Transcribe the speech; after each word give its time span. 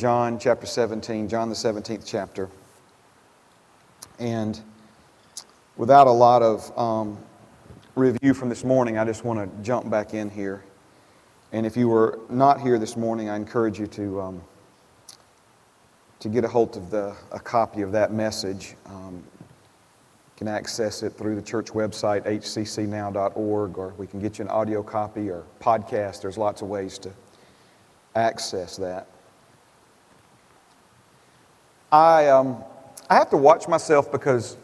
John 0.00 0.38
chapter 0.38 0.64
17, 0.64 1.28
John 1.28 1.50
the 1.50 1.54
17th 1.54 2.06
chapter. 2.06 2.48
And 4.18 4.58
without 5.76 6.06
a 6.06 6.10
lot 6.10 6.40
of 6.40 6.78
um, 6.78 7.18
review 7.96 8.32
from 8.32 8.48
this 8.48 8.64
morning, 8.64 8.96
I 8.96 9.04
just 9.04 9.26
want 9.26 9.40
to 9.40 9.62
jump 9.62 9.90
back 9.90 10.14
in 10.14 10.30
here. 10.30 10.64
And 11.52 11.66
if 11.66 11.76
you 11.76 11.86
were 11.86 12.18
not 12.30 12.62
here 12.62 12.78
this 12.78 12.96
morning, 12.96 13.28
I 13.28 13.36
encourage 13.36 13.78
you 13.78 13.86
to, 13.88 14.22
um, 14.22 14.42
to 16.20 16.30
get 16.30 16.44
a 16.44 16.48
hold 16.48 16.78
of 16.78 16.90
the, 16.90 17.14
a 17.30 17.38
copy 17.38 17.82
of 17.82 17.92
that 17.92 18.10
message. 18.10 18.76
Um, 18.86 19.22
you 19.36 20.32
can 20.38 20.48
access 20.48 21.02
it 21.02 21.10
through 21.10 21.34
the 21.34 21.42
church 21.42 21.66
website, 21.72 22.24
hccnow.org, 22.24 23.76
or 23.76 23.92
we 23.98 24.06
can 24.06 24.18
get 24.18 24.38
you 24.38 24.46
an 24.46 24.50
audio 24.50 24.82
copy 24.82 25.28
or 25.28 25.44
podcast. 25.60 26.22
There's 26.22 26.38
lots 26.38 26.62
of 26.62 26.68
ways 26.68 26.98
to 27.00 27.12
access 28.14 28.78
that. 28.78 29.06
I, 31.92 32.28
um, 32.28 32.62
I 33.08 33.14
have 33.14 33.30
to 33.30 33.36
watch 33.36 33.66
myself 33.66 34.12
because 34.12 34.56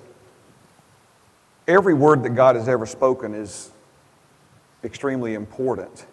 every 1.66 1.94
word 1.94 2.22
that 2.22 2.30
God 2.30 2.56
has 2.56 2.68
ever 2.68 2.86
spoken 2.86 3.34
is 3.34 3.70
extremely 4.84 5.34
important. 5.34 6.06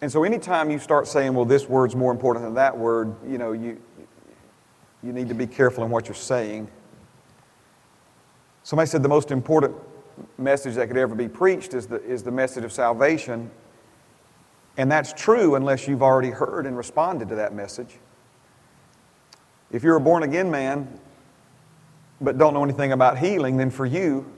And 0.00 0.10
so 0.10 0.24
anytime 0.24 0.70
you 0.70 0.80
start 0.80 1.06
saying, 1.06 1.32
well, 1.32 1.44
this 1.44 1.68
word's 1.68 1.94
more 1.94 2.10
important 2.10 2.44
than 2.44 2.54
that 2.54 2.76
word, 2.76 3.14
you 3.24 3.38
know, 3.38 3.52
you, 3.52 3.80
you 5.02 5.12
need 5.12 5.28
to 5.28 5.34
be 5.34 5.46
careful 5.46 5.84
in 5.84 5.90
what 5.90 6.08
you're 6.08 6.14
saying. 6.16 6.68
Somebody 8.64 8.88
said 8.88 9.04
the 9.04 9.08
most 9.08 9.30
important 9.30 9.76
message 10.38 10.74
that 10.74 10.88
could 10.88 10.96
ever 10.96 11.14
be 11.14 11.28
preached 11.28 11.72
is 11.74 11.86
the, 11.86 12.02
is 12.02 12.24
the 12.24 12.32
message 12.32 12.64
of 12.64 12.72
salvation. 12.72 13.48
And 14.76 14.90
that's 14.90 15.12
true 15.12 15.54
unless 15.54 15.86
you've 15.86 16.02
already 16.02 16.30
heard 16.30 16.66
and 16.66 16.76
responded 16.76 17.28
to 17.28 17.36
that 17.36 17.54
message. 17.54 17.98
If 19.72 19.82
you're 19.82 19.96
a 19.96 20.00
born 20.00 20.22
again 20.22 20.50
man 20.50 20.86
but 22.20 22.38
don't 22.38 22.54
know 22.54 22.62
anything 22.62 22.92
about 22.92 23.18
healing, 23.18 23.56
then 23.56 23.70
for 23.70 23.84
you, 23.84 24.30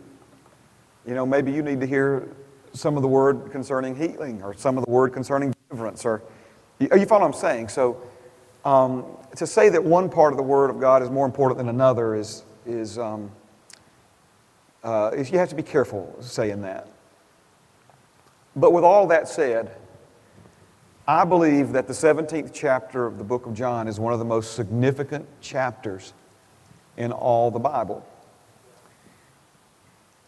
you 1.07 1.15
know, 1.15 1.27
maybe 1.27 1.53
you 1.53 1.63
need 1.63 1.81
to 1.81 1.87
hear 1.87 2.29
some 2.73 2.97
of 2.97 3.03
the 3.03 3.09
word 3.09 3.51
concerning 3.53 3.95
healing 3.95 4.43
or 4.43 4.55
some 4.55 4.79
of 4.79 4.85
the 4.85 4.91
word 4.91 5.13
concerning 5.13 5.53
deliverance. 5.69 6.05
Or, 6.07 6.23
you, 6.79 6.89
you 6.97 7.05
follow 7.05 7.23
what 7.23 7.35
I'm 7.35 7.41
saying? 7.41 7.69
So, 7.69 8.01
um, 8.65 9.05
to 9.37 9.47
say 9.47 9.69
that 9.69 9.83
one 9.83 10.09
part 10.09 10.33
of 10.33 10.39
the 10.39 10.43
Word 10.43 10.71
of 10.71 10.81
God 10.81 11.03
is 11.03 11.11
more 11.11 11.27
important 11.27 11.59
than 11.59 11.69
another 11.69 12.15
is, 12.15 12.45
is, 12.65 12.99
um, 12.99 13.31
uh, 14.83 15.11
is 15.15 15.31
you 15.31 15.39
have 15.39 15.51
to 15.51 15.55
be 15.55 15.63
careful 15.63 16.17
saying 16.21 16.63
that. 16.63 16.89
But 18.57 18.73
with 18.73 18.85
all 18.85 19.07
that 19.09 19.29
said, 19.29 19.77
I 21.07 21.27
believe 21.27 21.73
that 21.73 21.87
the 21.87 21.93
17th 21.93 22.51
chapter 22.55 23.05
of 23.05 23.19
the 23.19 23.25
book 23.25 23.45
of 23.45 23.53
John 23.53 23.89
is 23.89 24.01
one 24.01 24.15
of 24.15 24.19
the 24.19 24.25
most 24.25 24.55
significant 24.55 25.27
chapters 25.43 26.15
in 26.97 27.13
all 27.13 27.51
the 27.51 27.59
Bible. 27.59 28.07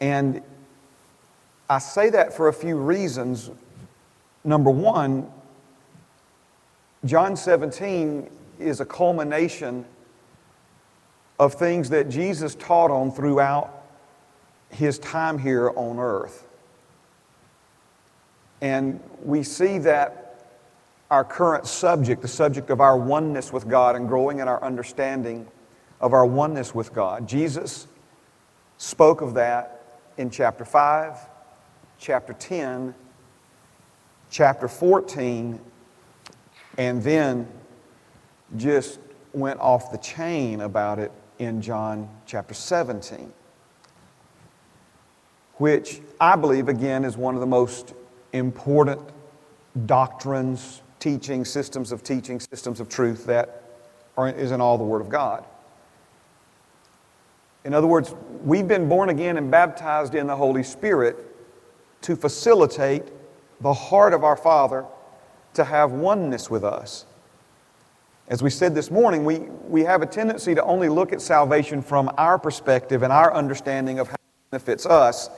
And 0.03 0.43
I 1.71 1.79
say 1.79 2.11
that 2.11 2.35
for 2.35 2.49
a 2.49 2.53
few 2.53 2.77
reasons. 2.77 3.51
Number 4.45 4.69
one, 4.69 5.33
John 7.07 7.37
17 7.37 8.29
is 8.59 8.81
a 8.81 8.85
culmination 8.85 9.87
of 11.39 11.55
things 11.55 11.89
that 11.89 12.11
Jesus 12.11 12.55
taught 12.55 12.91
on 12.91 13.11
throughout 13.13 13.83
his 14.69 14.99
time 14.99 15.39
here 15.39 15.71
on 15.75 15.99
earth. 15.99 16.47
And 18.61 19.01
we 19.23 19.43
see 19.43 19.79
that 19.79 20.26
our 21.11 21.25
current 21.25 21.67
subject, 21.67 22.23
the 22.23 22.29
subject 22.29 22.71
of 22.71 22.81
our 22.81 22.97
oneness 22.97 23.53
with 23.53 23.69
God 23.69 23.97
and 23.97 24.09
growing 24.09 24.41
in 24.41 24.49
our 24.49 24.63
understanding 24.63 25.47
of 26.01 26.13
our 26.13 26.27
oneness 26.27 26.75
with 26.75 26.93
God. 26.93 27.29
Jesus 27.29 27.87
spoke 28.79 29.21
of 29.21 29.35
that 29.35 30.01
in 30.19 30.31
chapter 30.31 30.65
5, 30.65 31.17
chapter 31.99 32.33
10, 32.33 32.95
chapter 34.31 34.69
14, 34.69 35.61
and 36.79 37.03
then 37.03 37.47
just 38.57 38.99
went 39.33 39.61
off 39.61 39.93
the 39.93 39.99
chain 39.99 40.61
about 40.63 40.99
it 40.99 41.13
in 41.39 41.61
John 41.61 42.09
chapter 42.27 42.55
17, 42.55 43.33
which 45.55 46.01
I 46.21 46.37
believe, 46.37 46.69
again, 46.69 47.05
is 47.05 47.17
one 47.17 47.35
of 47.35 47.41
the 47.41 47.47
most 47.47 47.95
important 48.33 49.01
doctrines 49.87 50.83
teaching, 50.99 51.45
systems 51.45 51.93
of 51.93 52.03
teaching, 52.03 52.41
systems 52.41 52.81
of 52.81 52.89
truth 52.89 53.27
that 53.27 53.63
are, 54.17 54.29
is 54.29 54.51
in 54.51 54.61
all 54.61 54.79
the 54.79 54.85
Word 54.85 55.01
of 55.01 55.09
God. 55.09 55.45
In 57.65 57.75
other 57.75 57.87
words, 57.87 58.15
we've 58.45 58.69
been 58.69 58.89
born 58.89 59.09
again 59.09 59.37
and 59.37 59.51
baptized 59.51 60.15
in 60.15 60.27
the 60.27 60.37
Holy 60.37 60.63
Spirit 60.63 61.17
to 62.03 62.15
facilitate 62.15 63.03
the 63.61 63.73
heart 63.73 64.15
of 64.15 64.23
our 64.23 64.37
Father 64.37 64.85
to 65.55 65.65
have 65.65 65.91
oneness 65.93 66.49
with 66.49 66.63
us. 66.63 67.07
As 68.29 68.43
we 68.43 68.51
said 68.51 68.75
this 68.75 68.91
morning, 68.91 69.25
we, 69.25 69.39
we 69.69 69.83
have 69.83 70.03
a 70.03 70.07
tendency 70.07 70.55
to 70.55 70.63
only 70.65 70.89
look 70.89 71.13
at 71.13 71.21
salvation 71.21 71.81
from 71.81 72.11
our 72.19 72.39
perspective 72.39 73.03
and 73.03 73.13
our 73.13 73.33
understanding 73.33 73.99
of 73.99 74.09
how 74.09 74.15
it 74.15 74.51
benefits 74.51 74.85
us 74.87 75.31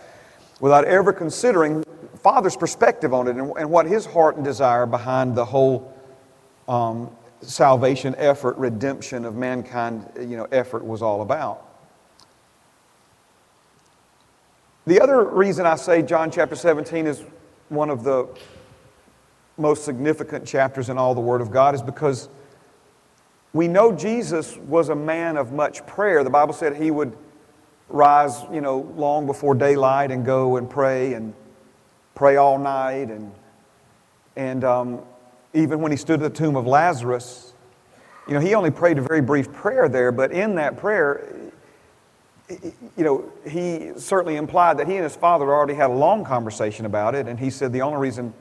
without 0.60 0.84
ever 0.84 1.12
considering 1.12 1.84
Father's 2.18 2.56
perspective 2.56 3.14
on 3.14 3.28
it 3.28 3.36
and, 3.36 3.52
and 3.56 3.70
what 3.70 3.86
his 3.86 4.04
heart 4.06 4.36
and 4.36 4.44
desire 4.44 4.86
behind 4.86 5.34
the 5.34 5.44
whole 5.44 5.94
um, 6.68 7.10
salvation 7.40 8.14
effort, 8.18 8.56
redemption 8.56 9.24
of 9.24 9.34
mankind, 9.36 10.06
you 10.18 10.36
know, 10.36 10.46
effort 10.50 10.84
was 10.84 11.02
all 11.02 11.22
about. 11.22 11.64
The 14.86 15.00
other 15.00 15.22
reason 15.22 15.66
I 15.66 15.76
say 15.76 16.02
John 16.02 16.30
chapter 16.30 16.56
17 16.56 17.06
is 17.06 17.22
one 17.68 17.90
of 17.90 18.04
the 18.04 18.28
most 19.58 19.84
significant 19.84 20.46
chapters 20.46 20.88
in 20.88 20.96
all 20.96 21.14
the 21.14 21.20
Word 21.20 21.40
of 21.40 21.50
God 21.50 21.74
is 21.74 21.82
because 21.82 22.28
we 23.52 23.68
know 23.68 23.92
Jesus 23.92 24.56
was 24.56 24.88
a 24.88 24.94
man 24.94 25.36
of 25.36 25.52
much 25.52 25.86
prayer. 25.86 26.24
The 26.24 26.30
Bible 26.30 26.54
said 26.54 26.76
he 26.76 26.90
would 26.90 27.16
rise, 27.88 28.42
you 28.52 28.60
know, 28.60 28.80
long 28.96 29.26
before 29.26 29.54
daylight 29.54 30.10
and 30.10 30.24
go 30.24 30.56
and 30.56 30.68
pray 30.68 31.14
and 31.14 31.34
pray 32.18 32.34
all 32.34 32.58
night. 32.58 33.08
And, 33.10 33.32
and 34.34 34.64
um, 34.64 35.00
even 35.54 35.80
when 35.80 35.92
he 35.92 35.96
stood 35.96 36.20
at 36.20 36.32
the 36.34 36.36
tomb 36.36 36.56
of 36.56 36.66
Lazarus, 36.66 37.54
you 38.26 38.34
know, 38.34 38.40
he 38.40 38.54
only 38.54 38.72
prayed 38.72 38.98
a 38.98 39.02
very 39.02 39.22
brief 39.22 39.52
prayer 39.52 39.88
there, 39.88 40.10
but 40.10 40.32
in 40.32 40.56
that 40.56 40.76
prayer, 40.76 41.32
you 42.50 43.04
know, 43.04 43.32
he 43.48 43.92
certainly 43.96 44.36
implied 44.36 44.78
that 44.78 44.88
he 44.88 44.96
and 44.96 45.04
his 45.04 45.14
father 45.14 45.44
already 45.54 45.74
had 45.74 45.90
a 45.90 45.94
long 45.94 46.24
conversation 46.24 46.86
about 46.86 47.14
it, 47.14 47.28
and 47.28 47.38
he 47.38 47.50
said 47.50 47.72
the 47.72 47.82
only 47.82 47.98
reason, 47.98 48.34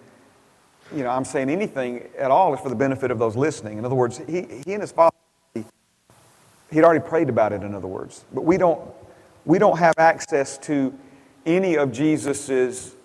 you 0.93 1.03
know, 1.03 1.09
I'm 1.09 1.23
saying 1.23 1.49
anything 1.49 2.09
at 2.17 2.31
all 2.31 2.53
is 2.53 2.59
for 2.59 2.69
the 2.69 2.75
benefit 2.75 3.11
of 3.11 3.19
those 3.19 3.35
listening. 3.35 3.77
In 3.77 3.85
other 3.85 3.95
words, 3.95 4.17
he, 4.27 4.41
he 4.65 4.73
and 4.73 4.81
his 4.81 4.91
father, 4.91 5.15
he'd 5.53 6.83
already 6.83 7.05
prayed 7.05 7.29
about 7.29 7.53
it, 7.53 7.61
in 7.61 7.75
other 7.75 7.87
words. 7.87 8.25
But 8.33 8.43
we 8.43 8.57
don't, 8.57 8.81
we 9.45 9.59
don't 9.59 9.77
have 9.77 9.93
access 9.99 10.57
to 10.59 10.97
any 11.45 11.77
of 11.77 11.91
Jesus's 11.91 12.96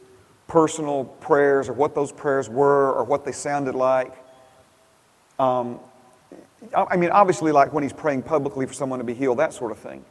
personal 0.53 1.07
prayers 1.07 1.71
or 1.71 1.73
what 1.73 1.95
those 1.95 2.13
prayers 2.13 2.47
were 2.47 2.93
or 2.93 3.05
what 3.05 3.25
they 3.25 3.33
sounded 3.33 3.75
like. 3.75 4.13
Um, 5.39 5.81
I 6.77 6.95
mean, 6.99 7.09
obviously, 7.09 7.53
like 7.53 7.73
when 7.73 7.83
he's 7.83 7.93
praying 7.95 8.25
publicly 8.25 8.67
for 8.67 8.75
someone 8.75 8.99
to 8.99 9.05
be 9.05 9.15
healed, 9.15 9.39
that 9.39 9.55
sort 9.55 9.73
of 9.73 9.79
thing. 9.79 10.05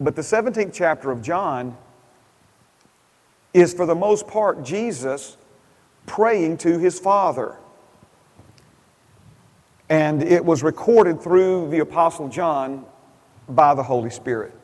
But 0.00 0.16
the 0.16 0.22
17th 0.22 0.72
chapter 0.72 1.10
of 1.10 1.20
John 1.20 1.76
is, 3.52 3.74
for 3.74 3.84
the 3.84 3.94
most 3.94 4.26
part, 4.26 4.64
Jesus 4.64 5.36
praying 6.06 6.56
to 6.58 6.78
his 6.78 6.98
Father. 6.98 7.58
And 9.90 10.22
it 10.22 10.42
was 10.42 10.62
recorded 10.62 11.20
through 11.20 11.68
the 11.68 11.80
Apostle 11.80 12.28
John 12.28 12.86
by 13.50 13.74
the 13.74 13.82
Holy 13.82 14.08
Spirit. 14.08 14.54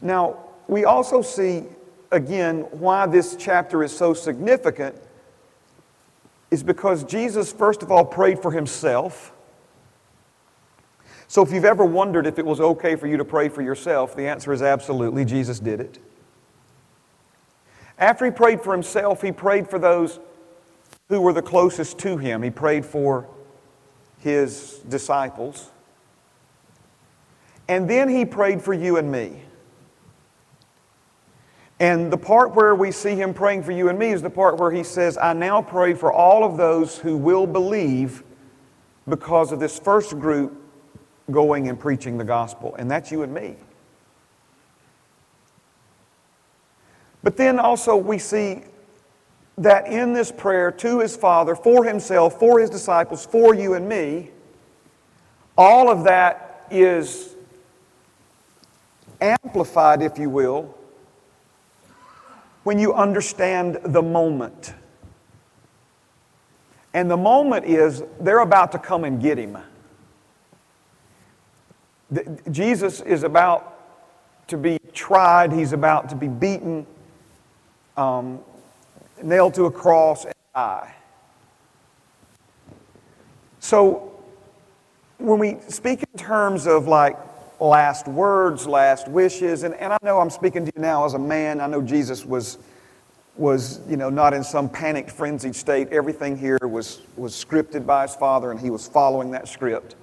Now, 0.00 0.38
we 0.66 0.84
also 0.84 1.22
see 1.22 1.62
again 2.10 2.60
why 2.70 3.06
this 3.06 3.36
chapter 3.36 3.82
is 3.82 3.96
so 3.96 4.14
significant 4.14 4.96
is 6.50 6.62
because 6.62 7.04
Jesus, 7.04 7.52
first 7.52 7.82
of 7.82 7.92
all, 7.92 8.04
prayed 8.04 8.40
for 8.40 8.50
himself. 8.50 9.32
So 11.26 11.42
if 11.42 11.52
you've 11.52 11.66
ever 11.66 11.84
wondered 11.84 12.26
if 12.26 12.38
it 12.38 12.46
was 12.46 12.58
okay 12.58 12.96
for 12.96 13.06
you 13.06 13.18
to 13.18 13.24
pray 13.24 13.50
for 13.50 13.60
yourself, 13.60 14.16
the 14.16 14.26
answer 14.26 14.52
is 14.52 14.62
absolutely. 14.62 15.26
Jesus 15.26 15.60
did 15.60 15.80
it. 15.80 15.98
After 17.98 18.24
he 18.24 18.30
prayed 18.30 18.62
for 18.62 18.72
himself, 18.72 19.20
he 19.20 19.32
prayed 19.32 19.68
for 19.68 19.78
those 19.78 20.20
who 21.08 21.20
were 21.20 21.32
the 21.32 21.42
closest 21.42 21.98
to 21.98 22.16
him. 22.16 22.42
He 22.42 22.50
prayed 22.50 22.86
for 22.86 23.28
his 24.20 24.80
disciples. 24.88 25.70
And 27.66 27.88
then 27.90 28.08
he 28.08 28.24
prayed 28.24 28.62
for 28.62 28.72
you 28.72 28.96
and 28.96 29.12
me. 29.12 29.42
And 31.80 32.12
the 32.12 32.18
part 32.18 32.54
where 32.54 32.74
we 32.74 32.90
see 32.90 33.14
him 33.14 33.32
praying 33.32 33.62
for 33.62 33.72
you 33.72 33.88
and 33.88 33.98
me 33.98 34.10
is 34.10 34.20
the 34.20 34.30
part 34.30 34.58
where 34.58 34.70
he 34.70 34.82
says, 34.82 35.16
I 35.16 35.32
now 35.32 35.62
pray 35.62 35.94
for 35.94 36.12
all 36.12 36.42
of 36.42 36.56
those 36.56 36.98
who 36.98 37.16
will 37.16 37.46
believe 37.46 38.24
because 39.08 39.52
of 39.52 39.60
this 39.60 39.78
first 39.78 40.18
group 40.18 40.60
going 41.30 41.68
and 41.68 41.78
preaching 41.78 42.18
the 42.18 42.24
gospel. 42.24 42.74
And 42.76 42.90
that's 42.90 43.12
you 43.12 43.22
and 43.22 43.32
me. 43.32 43.56
But 47.22 47.36
then 47.36 47.58
also 47.58 47.96
we 47.96 48.18
see 48.18 48.62
that 49.56 49.88
in 49.88 50.12
this 50.12 50.32
prayer 50.32 50.70
to 50.70 51.00
his 51.00 51.16
Father, 51.16 51.54
for 51.54 51.84
himself, 51.84 52.38
for 52.38 52.60
his 52.60 52.70
disciples, 52.70 53.26
for 53.26 53.54
you 53.54 53.74
and 53.74 53.88
me, 53.88 54.30
all 55.56 55.90
of 55.90 56.04
that 56.04 56.66
is 56.70 57.34
amplified, 59.20 60.00
if 60.00 60.18
you 60.18 60.30
will, 60.30 60.77
when 62.64 62.78
you 62.78 62.94
understand 62.94 63.78
the 63.84 64.02
moment. 64.02 64.74
And 66.94 67.10
the 67.10 67.16
moment 67.16 67.66
is 67.66 68.02
they're 68.20 68.40
about 68.40 68.72
to 68.72 68.78
come 68.78 69.04
and 69.04 69.20
get 69.20 69.38
him. 69.38 69.58
Jesus 72.50 73.00
is 73.02 73.22
about 73.22 73.74
to 74.48 74.56
be 74.56 74.78
tried, 74.94 75.52
he's 75.52 75.72
about 75.72 76.08
to 76.08 76.16
be 76.16 76.26
beaten, 76.26 76.86
um, 77.96 78.40
nailed 79.22 79.54
to 79.54 79.66
a 79.66 79.70
cross, 79.70 80.24
and 80.24 80.34
die. 80.54 80.94
So, 83.60 84.10
when 85.18 85.38
we 85.38 85.58
speak 85.68 86.02
in 86.02 86.18
terms 86.18 86.66
of 86.66 86.88
like 86.88 87.18
last 87.60 88.06
words, 88.06 88.66
last 88.66 89.08
wishes. 89.08 89.62
And, 89.62 89.74
and 89.74 89.92
I 89.92 89.98
know 90.02 90.20
I'm 90.20 90.30
speaking 90.30 90.64
to 90.64 90.72
you 90.74 90.82
now 90.82 91.04
as 91.04 91.14
a 91.14 91.18
man. 91.18 91.60
I 91.60 91.66
know 91.66 91.82
Jesus 91.82 92.24
was, 92.24 92.58
was 93.36 93.80
you 93.88 93.96
know, 93.96 94.10
not 94.10 94.34
in 94.34 94.44
some 94.44 94.68
panicked, 94.68 95.10
frenzied 95.10 95.56
state. 95.56 95.88
Everything 95.88 96.36
here 96.36 96.58
was, 96.62 97.02
was 97.16 97.32
scripted 97.32 97.86
by 97.86 98.02
his 98.02 98.14
Father, 98.14 98.50
and 98.50 98.60
he 98.60 98.70
was 98.70 98.86
following 98.86 99.30
that 99.32 99.48
script. 99.48 99.96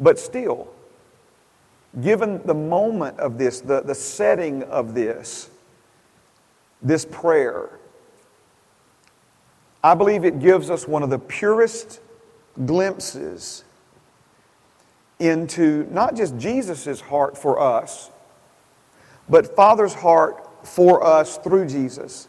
But 0.00 0.18
still, 0.18 0.68
given 2.00 2.40
the 2.46 2.54
moment 2.54 3.18
of 3.18 3.38
this, 3.38 3.60
the, 3.60 3.80
the 3.80 3.94
setting 3.94 4.62
of 4.64 4.94
this, 4.94 5.50
this 6.82 7.04
prayer, 7.04 7.70
I 9.82 9.94
believe 9.94 10.24
it 10.24 10.38
gives 10.38 10.70
us 10.70 10.86
one 10.86 11.02
of 11.02 11.10
the 11.10 11.18
purest 11.18 12.00
glimpses 12.66 13.64
into 15.18 15.86
not 15.90 16.16
just 16.16 16.36
Jesus' 16.38 17.00
heart 17.00 17.36
for 17.36 17.60
us, 17.60 18.10
but 19.28 19.54
Father's 19.56 19.94
heart 19.94 20.66
for 20.66 21.04
us 21.04 21.38
through 21.38 21.66
Jesus. 21.66 22.28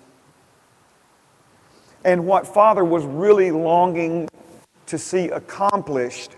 And 2.03 2.25
what 2.25 2.47
Father 2.47 2.83
was 2.83 3.05
really 3.05 3.51
longing 3.51 4.29
to 4.87 4.97
see 4.97 5.29
accomplished 5.29 6.35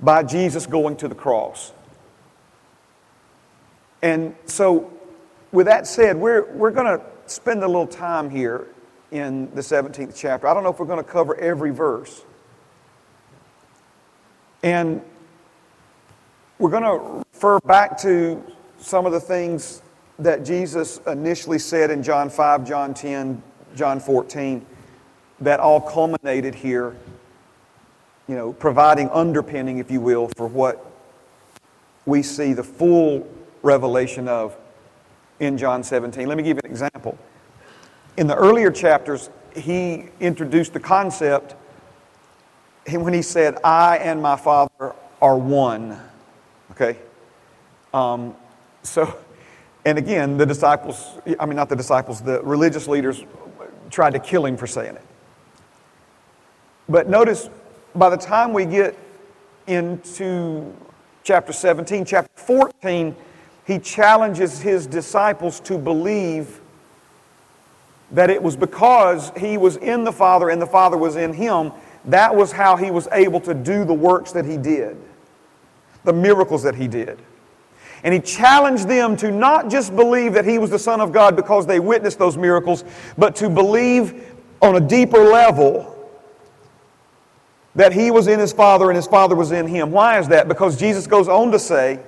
by 0.00 0.22
Jesus 0.22 0.66
going 0.66 0.96
to 0.96 1.08
the 1.08 1.14
cross. 1.14 1.72
And 4.02 4.34
so, 4.46 4.90
with 5.52 5.66
that 5.66 5.86
said, 5.86 6.16
we're, 6.16 6.50
we're 6.52 6.70
going 6.70 6.98
to 6.98 7.04
spend 7.26 7.62
a 7.62 7.66
little 7.66 7.86
time 7.86 8.30
here 8.30 8.66
in 9.10 9.54
the 9.54 9.60
17th 9.60 10.14
chapter. 10.16 10.46
I 10.46 10.54
don't 10.54 10.62
know 10.62 10.70
if 10.70 10.78
we're 10.78 10.86
going 10.86 11.04
to 11.04 11.10
cover 11.10 11.36
every 11.36 11.70
verse. 11.70 12.24
And 14.62 15.02
we're 16.60 16.68
going 16.70 16.82
to 16.82 17.24
refer 17.32 17.58
back 17.60 17.96
to 17.96 18.44
some 18.78 19.06
of 19.06 19.12
the 19.12 19.20
things 19.20 19.80
that 20.18 20.44
Jesus 20.44 21.00
initially 21.06 21.58
said 21.58 21.90
in 21.90 22.02
John 22.02 22.28
5, 22.28 22.68
John 22.68 22.92
10, 22.92 23.42
John 23.74 23.98
14, 23.98 24.66
that 25.40 25.58
all 25.58 25.80
culminated 25.80 26.54
here, 26.54 26.94
you 28.28 28.34
know, 28.34 28.52
providing 28.52 29.08
underpinning, 29.08 29.78
if 29.78 29.90
you 29.90 30.02
will, 30.02 30.28
for 30.36 30.46
what 30.46 30.84
we 32.04 32.22
see 32.22 32.52
the 32.52 32.62
full 32.62 33.26
revelation 33.62 34.28
of 34.28 34.54
in 35.40 35.56
John 35.56 35.82
17. 35.82 36.28
Let 36.28 36.36
me 36.36 36.42
give 36.42 36.58
you 36.58 36.62
an 36.62 36.70
example. 36.70 37.18
In 38.18 38.26
the 38.26 38.36
earlier 38.36 38.70
chapters, 38.70 39.30
he 39.56 40.10
introduced 40.20 40.74
the 40.74 40.80
concept 40.80 41.54
when 42.90 43.14
he 43.14 43.22
said, 43.22 43.56
I 43.64 43.96
and 43.96 44.20
my 44.20 44.36
Father 44.36 44.94
are 45.22 45.38
one. 45.38 45.98
Okay? 46.72 46.98
Um, 47.92 48.34
so, 48.82 49.18
and 49.84 49.98
again, 49.98 50.36
the 50.36 50.46
disciples, 50.46 51.18
I 51.38 51.46
mean, 51.46 51.56
not 51.56 51.68
the 51.68 51.76
disciples, 51.76 52.20
the 52.20 52.42
religious 52.42 52.86
leaders 52.88 53.24
tried 53.90 54.12
to 54.12 54.18
kill 54.18 54.46
him 54.46 54.56
for 54.56 54.66
saying 54.66 54.96
it. 54.96 55.04
But 56.88 57.08
notice, 57.08 57.48
by 57.94 58.08
the 58.10 58.16
time 58.16 58.52
we 58.52 58.64
get 58.64 58.96
into 59.66 60.74
chapter 61.22 61.52
17, 61.52 62.04
chapter 62.04 62.30
14, 62.34 63.14
he 63.66 63.78
challenges 63.78 64.60
his 64.60 64.86
disciples 64.86 65.60
to 65.60 65.78
believe 65.78 66.60
that 68.12 68.30
it 68.30 68.42
was 68.42 68.56
because 68.56 69.30
he 69.36 69.56
was 69.56 69.76
in 69.76 70.02
the 70.02 70.12
Father 70.12 70.50
and 70.50 70.60
the 70.60 70.66
Father 70.66 70.96
was 70.96 71.16
in 71.16 71.32
him. 71.32 71.70
That 72.06 72.34
was 72.34 72.50
how 72.50 72.76
he 72.76 72.90
was 72.90 73.06
able 73.12 73.40
to 73.40 73.54
do 73.54 73.84
the 73.84 73.94
works 73.94 74.32
that 74.32 74.44
he 74.44 74.56
did 74.56 74.96
the 76.04 76.12
miracles 76.12 76.62
that 76.62 76.74
he 76.74 76.88
did. 76.88 77.18
And 78.02 78.14
he 78.14 78.20
challenged 78.20 78.88
them 78.88 79.16
to 79.16 79.30
not 79.30 79.70
just 79.70 79.94
believe 79.94 80.32
that 80.32 80.46
he 80.46 80.58
was 80.58 80.70
the 80.70 80.78
Son 80.78 81.00
of 81.00 81.12
God 81.12 81.36
because 81.36 81.66
they 81.66 81.80
witnessed 81.80 82.18
those 82.18 82.36
miracles, 82.36 82.84
but 83.18 83.36
to 83.36 83.50
believe 83.50 84.34
on 84.62 84.76
a 84.76 84.80
deeper 84.80 85.22
level 85.24 85.96
that 87.74 87.92
he 87.92 88.10
was 88.10 88.26
in 88.26 88.40
his 88.40 88.52
Father 88.52 88.90
and 88.90 88.96
his 88.96 89.06
Father 89.06 89.36
was 89.36 89.52
in 89.52 89.66
him. 89.66 89.90
Why 89.92 90.18
is 90.18 90.28
that? 90.28 90.48
Because 90.48 90.78
Jesus 90.78 91.06
goes 91.06 91.28
on 91.28 91.52
to 91.52 91.58
say, 91.58 92.00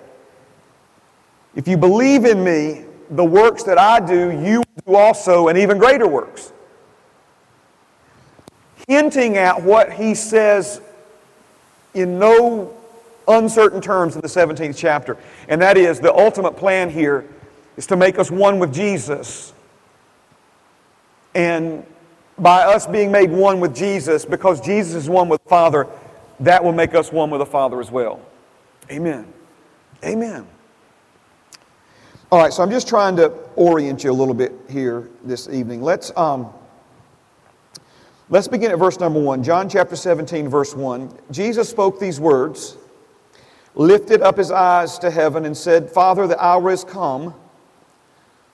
If 1.54 1.68
you 1.68 1.76
believe 1.76 2.24
in 2.24 2.42
me, 2.42 2.84
the 3.10 3.24
works 3.24 3.62
that 3.64 3.78
I 3.78 4.00
do, 4.00 4.30
you 4.30 4.62
do 4.86 4.94
also, 4.94 5.48
and 5.48 5.58
even 5.58 5.78
greater 5.78 6.08
works. 6.08 6.52
Hinting 8.88 9.36
at 9.36 9.62
what 9.62 9.92
he 9.92 10.14
says 10.14 10.80
in 11.94 12.18
no 12.18 12.74
uncertain 13.28 13.80
terms 13.80 14.14
in 14.14 14.20
the 14.20 14.28
17th 14.28 14.76
chapter. 14.76 15.16
And 15.48 15.60
that 15.62 15.76
is 15.76 16.00
the 16.00 16.12
ultimate 16.12 16.56
plan 16.56 16.90
here 16.90 17.26
is 17.76 17.86
to 17.86 17.96
make 17.96 18.18
us 18.18 18.30
one 18.30 18.58
with 18.58 18.72
Jesus. 18.72 19.52
And 21.34 21.86
by 22.38 22.62
us 22.62 22.86
being 22.86 23.10
made 23.10 23.30
one 23.30 23.60
with 23.60 23.74
Jesus, 23.74 24.24
because 24.24 24.60
Jesus 24.60 24.94
is 24.94 25.08
one 25.08 25.28
with 25.28 25.42
the 25.42 25.48
Father, 25.48 25.86
that 26.40 26.62
will 26.62 26.72
make 26.72 26.94
us 26.94 27.12
one 27.12 27.30
with 27.30 27.40
the 27.40 27.46
Father 27.46 27.80
as 27.80 27.90
well. 27.90 28.20
Amen. 28.90 29.32
Amen. 30.04 30.46
All 32.30 32.38
right, 32.38 32.52
so 32.52 32.62
I'm 32.62 32.70
just 32.70 32.88
trying 32.88 33.16
to 33.16 33.28
orient 33.56 34.02
you 34.04 34.10
a 34.10 34.14
little 34.14 34.34
bit 34.34 34.52
here 34.68 35.10
this 35.22 35.48
evening. 35.48 35.82
Let's, 35.82 36.10
um, 36.16 36.50
let's 38.30 38.48
begin 38.48 38.70
at 38.70 38.78
verse 38.78 38.98
number 38.98 39.20
one. 39.20 39.42
John 39.44 39.68
chapter 39.68 39.96
17, 39.96 40.48
verse 40.48 40.74
1. 40.74 41.16
Jesus 41.30 41.68
spoke 41.68 42.00
these 42.00 42.18
words 42.18 42.78
lifted 43.74 44.22
up 44.22 44.36
his 44.36 44.50
eyes 44.50 44.98
to 44.98 45.10
heaven 45.10 45.44
and 45.44 45.56
said, 45.56 45.90
Father, 45.90 46.26
the 46.26 46.42
hour 46.42 46.70
is 46.70 46.84
come. 46.84 47.34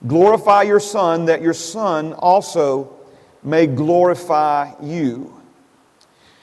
Glorify 0.07 0.63
your 0.63 0.79
Son, 0.79 1.25
that 1.25 1.41
your 1.41 1.53
Son 1.53 2.13
also 2.13 2.95
may 3.43 3.67
glorify 3.67 4.71
you. 4.81 5.33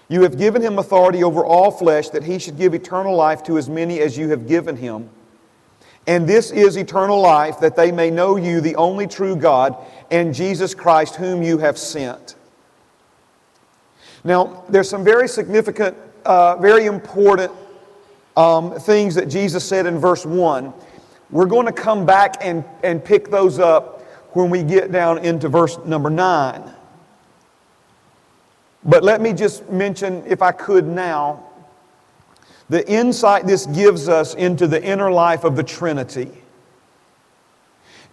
You 0.09 0.23
have 0.23 0.39
given 0.39 0.63
him 0.63 0.79
authority 0.79 1.25
over 1.25 1.45
all 1.45 1.71
flesh, 1.71 2.11
that 2.11 2.23
he 2.23 2.39
should 2.39 2.57
give 2.57 2.75
eternal 2.75 3.17
life 3.17 3.43
to 3.45 3.59
as 3.59 3.69
many 3.69 4.01
as 4.01 4.17
you 4.17 4.29
have 4.29 4.47
given 4.47 4.77
him. 4.77 5.11
And 6.07 6.29
this 6.29 6.53
is 6.53 6.77
eternal 6.77 7.21
life, 7.21 7.59
that 7.61 7.75
they 7.75 7.91
may 7.91 8.11
know 8.11 8.37
you, 8.37 8.61
the 8.61 8.77
only 8.77 9.09
true 9.09 9.35
God, 9.35 9.77
and 10.11 10.33
Jesus 10.33 10.75
Christ, 10.75 11.17
whom 11.17 11.43
you 11.43 11.59
have 11.59 11.77
sent. 11.77 12.37
Now, 14.23 14.65
there's 14.69 14.89
some 14.89 15.03
very 15.03 15.27
significant, 15.27 15.97
uh, 16.25 16.57
very 16.57 16.87
important 16.87 17.53
um, 18.37 18.79
things 18.79 19.15
that 19.15 19.27
Jesus 19.27 19.65
said 19.65 19.87
in 19.87 19.99
verse 19.99 20.27
1. 20.27 20.73
We're 21.31 21.47
going 21.47 21.67
to 21.67 21.73
come 21.73 22.07
back 22.07 22.37
and, 22.41 22.65
and 22.83 23.05
pick 23.05 23.31
those 23.31 23.59
up 23.59 24.03
when 24.35 24.51
we 24.51 24.63
get 24.63 24.93
down 24.93 25.19
into 25.19 25.49
verse 25.49 25.79
number 25.85 26.11
9. 26.11 26.73
But 28.85 29.03
let 29.03 29.21
me 29.21 29.33
just 29.33 29.69
mention, 29.69 30.23
if 30.27 30.43
I 30.43 30.53
could 30.53 30.87
now, 30.87 31.43
the 32.69 32.89
insight 32.89 33.47
this 33.47 33.67
gives 33.67 34.09
us 34.09 34.35
into 34.35 34.67
the 34.67 34.83
inner 34.83 35.11
life 35.11 35.45
of 35.45 35.57
the 35.57 35.63
Trinity. 35.63 36.31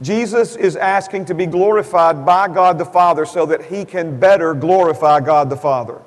Jesus 0.01 0.55
is 0.55 0.75
asking 0.75 1.25
to 1.25 1.35
be 1.35 1.45
glorified 1.45 2.25
by 2.25 2.47
God 2.47 2.77
the 2.77 2.85
Father 2.85 3.25
so 3.25 3.45
that 3.45 3.65
he 3.65 3.85
can 3.85 4.19
better 4.19 4.53
glorify 4.53 5.19
God 5.19 5.49
the 5.49 5.57
Father. 5.57 6.01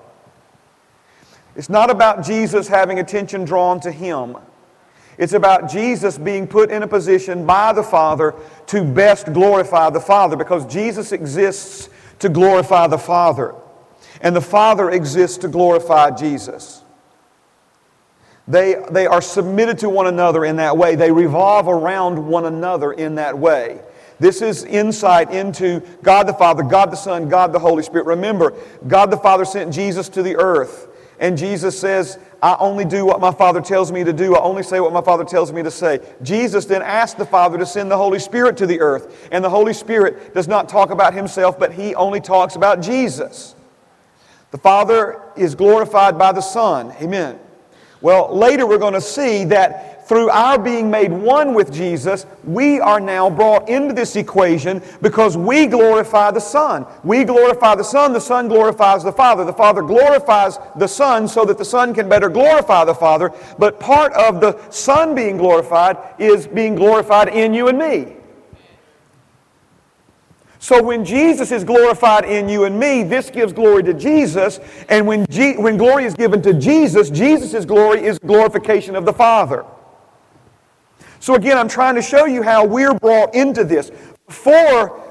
It's 1.56 1.70
not 1.70 1.90
about 1.90 2.24
Jesus 2.24 2.68
having 2.68 2.98
attention 2.98 3.44
drawn 3.44 3.80
to 3.80 3.90
him. 3.90 4.36
It's 5.18 5.32
about 5.32 5.70
Jesus 5.70 6.18
being 6.18 6.46
put 6.46 6.70
in 6.70 6.82
a 6.82 6.86
position 6.86 7.46
by 7.46 7.72
the 7.72 7.82
Father 7.82 8.34
to 8.66 8.84
best 8.84 9.32
glorify 9.32 9.88
the 9.88 10.00
Father 10.00 10.36
because 10.36 10.66
Jesus 10.66 11.12
exists 11.12 11.88
to 12.18 12.28
glorify 12.28 12.86
the 12.86 12.98
Father. 12.98 13.54
And 14.20 14.36
the 14.36 14.42
Father 14.42 14.90
exists 14.90 15.38
to 15.38 15.48
glorify 15.48 16.10
Jesus. 16.10 16.82
They, 18.48 18.76
they 18.90 19.06
are 19.06 19.22
submitted 19.22 19.78
to 19.78 19.88
one 19.88 20.06
another 20.06 20.44
in 20.44 20.56
that 20.56 20.76
way. 20.76 20.94
They 20.94 21.10
revolve 21.10 21.68
around 21.68 22.26
one 22.26 22.44
another 22.44 22.92
in 22.92 23.16
that 23.16 23.36
way. 23.36 23.80
This 24.18 24.40
is 24.40 24.64
insight 24.64 25.30
into 25.30 25.80
God 26.02 26.26
the 26.26 26.34
Father, 26.34 26.62
God 26.62 26.90
the 26.90 26.96
Son, 26.96 27.28
God 27.28 27.52
the 27.52 27.58
Holy 27.58 27.82
Spirit. 27.82 28.06
Remember, 28.06 28.54
God 28.86 29.10
the 29.10 29.16
Father 29.16 29.44
sent 29.44 29.74
Jesus 29.74 30.08
to 30.10 30.22
the 30.22 30.36
earth. 30.36 30.88
And 31.18 31.36
Jesus 31.38 31.78
says, 31.78 32.18
I 32.42 32.56
only 32.60 32.84
do 32.84 33.06
what 33.06 33.20
my 33.20 33.32
Father 33.32 33.60
tells 33.60 33.90
me 33.90 34.04
to 34.04 34.12
do. 34.12 34.36
I 34.36 34.40
only 34.40 34.62
say 34.62 34.80
what 34.80 34.92
my 34.92 35.00
Father 35.00 35.24
tells 35.24 35.52
me 35.52 35.62
to 35.62 35.70
say. 35.70 36.00
Jesus 36.22 36.66
then 36.66 36.82
asked 36.82 37.16
the 37.16 37.24
Father 37.24 37.56
to 37.58 37.66
send 37.66 37.90
the 37.90 37.96
Holy 37.96 38.18
Spirit 38.18 38.56
to 38.58 38.66
the 38.66 38.80
earth. 38.80 39.28
And 39.32 39.42
the 39.42 39.50
Holy 39.50 39.72
Spirit 39.72 40.34
does 40.34 40.46
not 40.46 40.68
talk 40.68 40.90
about 40.90 41.14
himself, 41.14 41.58
but 41.58 41.72
he 41.72 41.94
only 41.94 42.20
talks 42.20 42.56
about 42.56 42.82
Jesus. 42.82 43.54
The 44.50 44.58
Father 44.58 45.22
is 45.36 45.54
glorified 45.54 46.18
by 46.18 46.32
the 46.32 46.40
Son. 46.40 46.92
Amen. 47.00 47.38
Well, 48.02 48.34
later 48.36 48.66
we're 48.66 48.78
going 48.78 48.94
to 48.94 49.00
see 49.00 49.44
that 49.44 49.95
through 50.06 50.30
our 50.30 50.56
being 50.56 50.88
made 50.88 51.10
one 51.10 51.52
with 51.52 51.72
Jesus, 51.72 52.26
we 52.44 52.78
are 52.78 53.00
now 53.00 53.28
brought 53.28 53.68
into 53.68 53.92
this 53.92 54.14
equation 54.14 54.80
because 55.02 55.36
we 55.36 55.66
glorify 55.66 56.30
the 56.30 56.40
Son. 56.40 56.86
We 57.02 57.24
glorify 57.24 57.74
the 57.74 57.82
Son, 57.82 58.12
the 58.12 58.20
Son 58.20 58.46
glorifies 58.46 59.02
the 59.02 59.12
Father. 59.12 59.44
The 59.44 59.52
Father 59.52 59.82
glorifies 59.82 60.60
the 60.76 60.86
Son 60.86 61.26
so 61.26 61.44
that 61.44 61.58
the 61.58 61.64
Son 61.64 61.92
can 61.92 62.08
better 62.08 62.28
glorify 62.28 62.84
the 62.84 62.94
Father. 62.94 63.32
But 63.58 63.80
part 63.80 64.12
of 64.12 64.40
the 64.40 64.56
Son 64.70 65.12
being 65.16 65.38
glorified 65.38 65.98
is 66.20 66.46
being 66.46 66.76
glorified 66.76 67.28
in 67.28 67.52
you 67.52 67.66
and 67.66 67.76
me. 67.76 68.12
So 70.60 70.80
when 70.82 71.04
Jesus 71.04 71.50
is 71.50 71.64
glorified 71.64 72.24
in 72.24 72.48
you 72.48 72.64
and 72.64 72.78
me, 72.78 73.02
this 73.02 73.28
gives 73.28 73.52
glory 73.52 73.82
to 73.82 73.94
Jesus. 73.94 74.60
And 74.88 75.04
when, 75.06 75.26
G- 75.26 75.56
when 75.56 75.76
glory 75.76 76.04
is 76.04 76.14
given 76.14 76.42
to 76.42 76.54
Jesus, 76.54 77.10
Jesus' 77.10 77.64
glory 77.64 78.04
is 78.04 78.20
glorification 78.20 78.94
of 78.94 79.04
the 79.04 79.12
Father. 79.12 79.64
So 81.20 81.34
again, 81.34 81.58
I'm 81.58 81.68
trying 81.68 81.94
to 81.94 82.02
show 82.02 82.26
you 82.26 82.42
how 82.42 82.64
we're 82.64 82.94
brought 82.94 83.34
into 83.34 83.64
this. 83.64 83.90
Before 84.26 85.02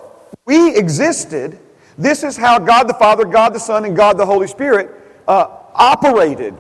we 0.45 0.75
existed, 0.75 1.59
this 1.97 2.23
is 2.23 2.37
how 2.37 2.59
God 2.59 2.87
the 2.87 2.93
Father, 2.93 3.25
God 3.25 3.53
the 3.53 3.59
Son, 3.59 3.85
and 3.85 3.95
God 3.95 4.17
the 4.17 4.25
Holy 4.25 4.47
Spirit 4.47 4.91
uh, 5.27 5.47
operated. 5.73 6.55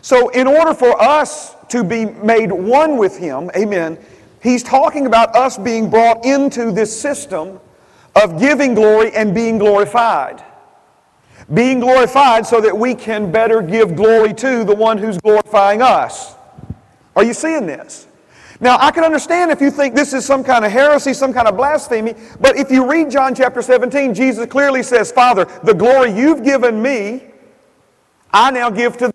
So, 0.00 0.30
in 0.30 0.46
order 0.46 0.74
for 0.74 1.00
us 1.00 1.54
to 1.68 1.84
be 1.84 2.06
made 2.06 2.50
one 2.50 2.96
with 2.96 3.16
Him, 3.16 3.50
amen, 3.56 3.98
He's 4.42 4.62
talking 4.62 5.06
about 5.06 5.36
us 5.36 5.56
being 5.56 5.88
brought 5.88 6.24
into 6.24 6.72
this 6.72 6.98
system 6.98 7.60
of 8.16 8.40
giving 8.40 8.74
glory 8.74 9.12
and 9.14 9.34
being 9.34 9.58
glorified. 9.58 10.42
Being 11.54 11.80
glorified 11.80 12.46
so 12.46 12.60
that 12.60 12.76
we 12.76 12.94
can 12.94 13.30
better 13.30 13.62
give 13.62 13.94
glory 13.94 14.34
to 14.34 14.64
the 14.64 14.74
one 14.74 14.98
who's 14.98 15.18
glorifying 15.18 15.82
us. 15.82 16.34
Are 17.14 17.24
you 17.24 17.34
seeing 17.34 17.66
this? 17.66 18.06
Now, 18.60 18.76
I 18.78 18.92
can 18.92 19.02
understand 19.02 19.50
if 19.50 19.60
you 19.60 19.70
think 19.70 19.94
this 19.94 20.12
is 20.12 20.24
some 20.24 20.44
kind 20.44 20.64
of 20.64 20.70
heresy, 20.70 21.14
some 21.14 21.32
kind 21.32 21.48
of 21.48 21.56
blasphemy, 21.56 22.14
but 22.40 22.56
if 22.56 22.70
you 22.70 22.88
read 22.88 23.10
John 23.10 23.34
chapter 23.34 23.60
17, 23.60 24.14
Jesus 24.14 24.46
clearly 24.46 24.84
says, 24.84 25.10
Father, 25.10 25.46
the 25.64 25.74
glory 25.74 26.12
you've 26.12 26.44
given 26.44 26.80
me, 26.80 27.24
I 28.30 28.50
now 28.52 28.70
give 28.70 28.96
to 28.98 29.12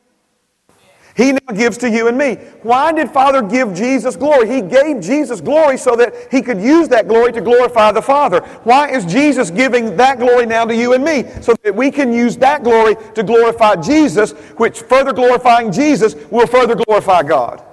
he 1.17 1.31
now 1.31 1.55
gives 1.55 1.79
to 1.79 1.89
you 1.89 2.07
and 2.07 2.15
me. 2.15 2.35
Why 2.61 2.91
did 2.91 3.09
Father 3.09 3.41
give 3.41 3.73
Jesus 3.73 4.15
glory? 4.15 4.47
He 4.47 4.61
gave 4.61 5.01
Jesus 5.01 5.41
glory 5.41 5.75
so 5.75 5.95
that 5.95 6.13
he 6.29 6.43
could 6.43 6.61
use 6.61 6.87
that 6.89 7.07
glory 7.07 7.31
to 7.33 7.41
glorify 7.41 7.91
the 7.91 8.03
Father. 8.03 8.41
Why 8.63 8.89
is 8.91 9.03
Jesus 9.03 9.49
giving 9.49 9.97
that 9.97 10.19
glory 10.19 10.45
now 10.45 10.65
to 10.65 10.75
you 10.75 10.93
and 10.93 11.03
me? 11.03 11.23
So 11.41 11.55
that 11.63 11.73
we 11.73 11.89
can 11.89 12.13
use 12.13 12.37
that 12.37 12.63
glory 12.63 12.95
to 13.15 13.23
glorify 13.23 13.77
Jesus, 13.77 14.33
which 14.57 14.81
further 14.81 15.11
glorifying 15.11 15.71
Jesus 15.71 16.13
will 16.29 16.45
further 16.45 16.75
glorify 16.75 17.23
God. 17.23 17.63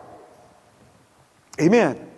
Amen. 1.61 2.11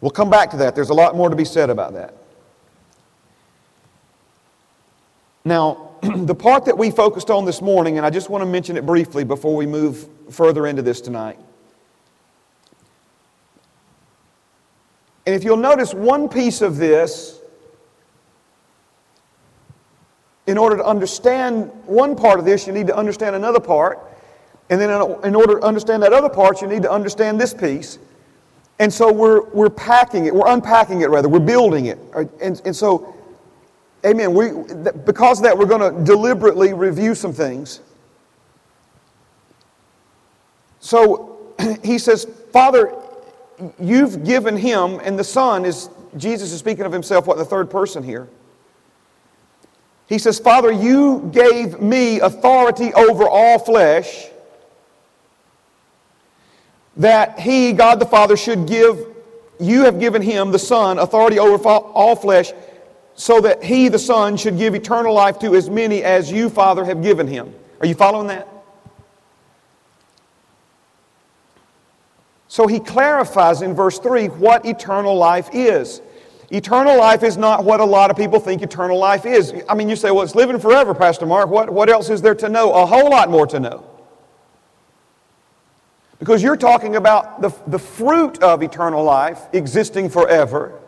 We'll 0.00 0.10
come 0.10 0.30
back 0.30 0.50
to 0.50 0.56
that. 0.58 0.74
There's 0.74 0.90
a 0.90 0.94
lot 0.94 1.14
more 1.14 1.28
to 1.28 1.36
be 1.36 1.44
said 1.44 1.70
about 1.70 1.92
that. 1.92 2.14
Now, 5.44 5.90
the 6.02 6.34
part 6.34 6.64
that 6.64 6.76
we 6.76 6.90
focused 6.90 7.30
on 7.30 7.44
this 7.44 7.60
morning, 7.60 7.98
and 7.98 8.06
I 8.06 8.10
just 8.10 8.30
want 8.30 8.42
to 8.42 8.46
mention 8.46 8.76
it 8.76 8.86
briefly 8.86 9.24
before 9.24 9.54
we 9.54 9.66
move 9.66 10.08
further 10.30 10.66
into 10.66 10.82
this 10.82 11.00
tonight. 11.00 11.38
And 15.26 15.34
if 15.34 15.44
you'll 15.44 15.56
notice 15.56 15.94
one 15.94 16.28
piece 16.28 16.62
of 16.62 16.76
this, 16.78 17.40
in 20.46 20.58
order 20.58 20.76
to 20.76 20.84
understand 20.84 21.70
one 21.84 22.16
part 22.16 22.40
of 22.40 22.44
this, 22.44 22.66
you 22.66 22.72
need 22.72 22.88
to 22.88 22.96
understand 22.96 23.36
another 23.36 23.60
part. 23.60 24.09
And 24.70 24.80
then 24.80 24.90
in 25.24 25.34
order 25.34 25.58
to 25.58 25.66
understand 25.66 26.04
that 26.04 26.12
other 26.12 26.28
part, 26.28 26.62
you 26.62 26.68
need 26.68 26.82
to 26.82 26.90
understand 26.90 27.40
this 27.40 27.52
piece. 27.52 27.98
And 28.78 28.90
so 28.90 29.12
we're, 29.12 29.42
we're 29.50 29.68
packing 29.68 30.26
it, 30.26 30.34
we're 30.34 30.50
unpacking 30.50 31.02
it 31.02 31.10
rather, 31.10 31.28
we're 31.28 31.40
building 31.40 31.86
it. 31.86 31.98
Uh, 32.14 32.24
and, 32.40 32.62
and 32.64 32.74
so, 32.74 33.14
amen, 34.06 34.32
we, 34.32 34.52
because 35.04 35.40
of 35.40 35.44
that, 35.44 35.58
we're 35.58 35.66
going 35.66 35.94
to 35.94 36.04
deliberately 36.04 36.72
review 36.72 37.16
some 37.16 37.32
things. 37.32 37.80
So 40.78 41.52
he 41.84 41.98
says, 41.98 42.24
Father, 42.52 42.94
you've 43.78 44.24
given 44.24 44.56
him, 44.56 45.00
and 45.02 45.18
the 45.18 45.24
Son 45.24 45.64
is, 45.64 45.90
Jesus 46.16 46.52
is 46.52 46.60
speaking 46.60 46.84
of 46.84 46.92
himself, 46.92 47.26
what, 47.26 47.38
the 47.38 47.44
third 47.44 47.70
person 47.70 48.04
here. 48.04 48.28
He 50.06 50.16
says, 50.18 50.38
Father, 50.38 50.72
you 50.72 51.28
gave 51.32 51.80
me 51.80 52.20
authority 52.20 52.94
over 52.94 53.28
all 53.28 53.58
flesh 53.58 54.30
that 56.96 57.38
he, 57.38 57.72
God 57.72 58.00
the 58.00 58.06
Father, 58.06 58.36
should 58.36 58.66
give, 58.66 59.06
you 59.58 59.82
have 59.82 60.00
given 60.00 60.22
him, 60.22 60.50
the 60.50 60.58
Son, 60.58 60.98
authority 60.98 61.38
over 61.38 61.68
all 61.68 62.16
flesh, 62.16 62.52
so 63.14 63.40
that 63.40 63.62
he, 63.62 63.88
the 63.88 63.98
Son, 63.98 64.36
should 64.36 64.56
give 64.56 64.74
eternal 64.74 65.14
life 65.14 65.38
to 65.40 65.54
as 65.54 65.68
many 65.68 66.02
as 66.02 66.30
you, 66.30 66.48
Father, 66.48 66.84
have 66.84 67.02
given 67.02 67.26
him. 67.26 67.54
Are 67.80 67.86
you 67.86 67.94
following 67.94 68.28
that? 68.28 68.48
So 72.48 72.66
he 72.66 72.80
clarifies 72.80 73.62
in 73.62 73.74
verse 73.74 73.98
3 74.00 74.26
what 74.26 74.66
eternal 74.66 75.16
life 75.16 75.50
is. 75.52 76.02
Eternal 76.50 76.98
life 76.98 77.22
is 77.22 77.36
not 77.36 77.64
what 77.64 77.78
a 77.78 77.84
lot 77.84 78.10
of 78.10 78.16
people 78.16 78.40
think 78.40 78.60
eternal 78.60 78.98
life 78.98 79.24
is. 79.24 79.54
I 79.68 79.74
mean, 79.74 79.88
you 79.88 79.94
say, 79.94 80.10
well, 80.10 80.24
it's 80.24 80.34
living 80.34 80.58
forever, 80.58 80.92
Pastor 80.92 81.26
Mark. 81.26 81.48
What, 81.48 81.70
what 81.70 81.88
else 81.88 82.10
is 82.10 82.20
there 82.20 82.34
to 82.34 82.48
know? 82.48 82.72
A 82.72 82.84
whole 82.84 83.08
lot 83.08 83.30
more 83.30 83.46
to 83.46 83.60
know. 83.60 83.84
Because 86.20 86.42
you're 86.42 86.56
talking 86.56 86.96
about 86.96 87.40
the, 87.40 87.50
the 87.66 87.78
fruit 87.78 88.42
of 88.42 88.62
eternal 88.62 89.02
life 89.02 89.40
existing 89.52 90.10
forever. 90.10 90.78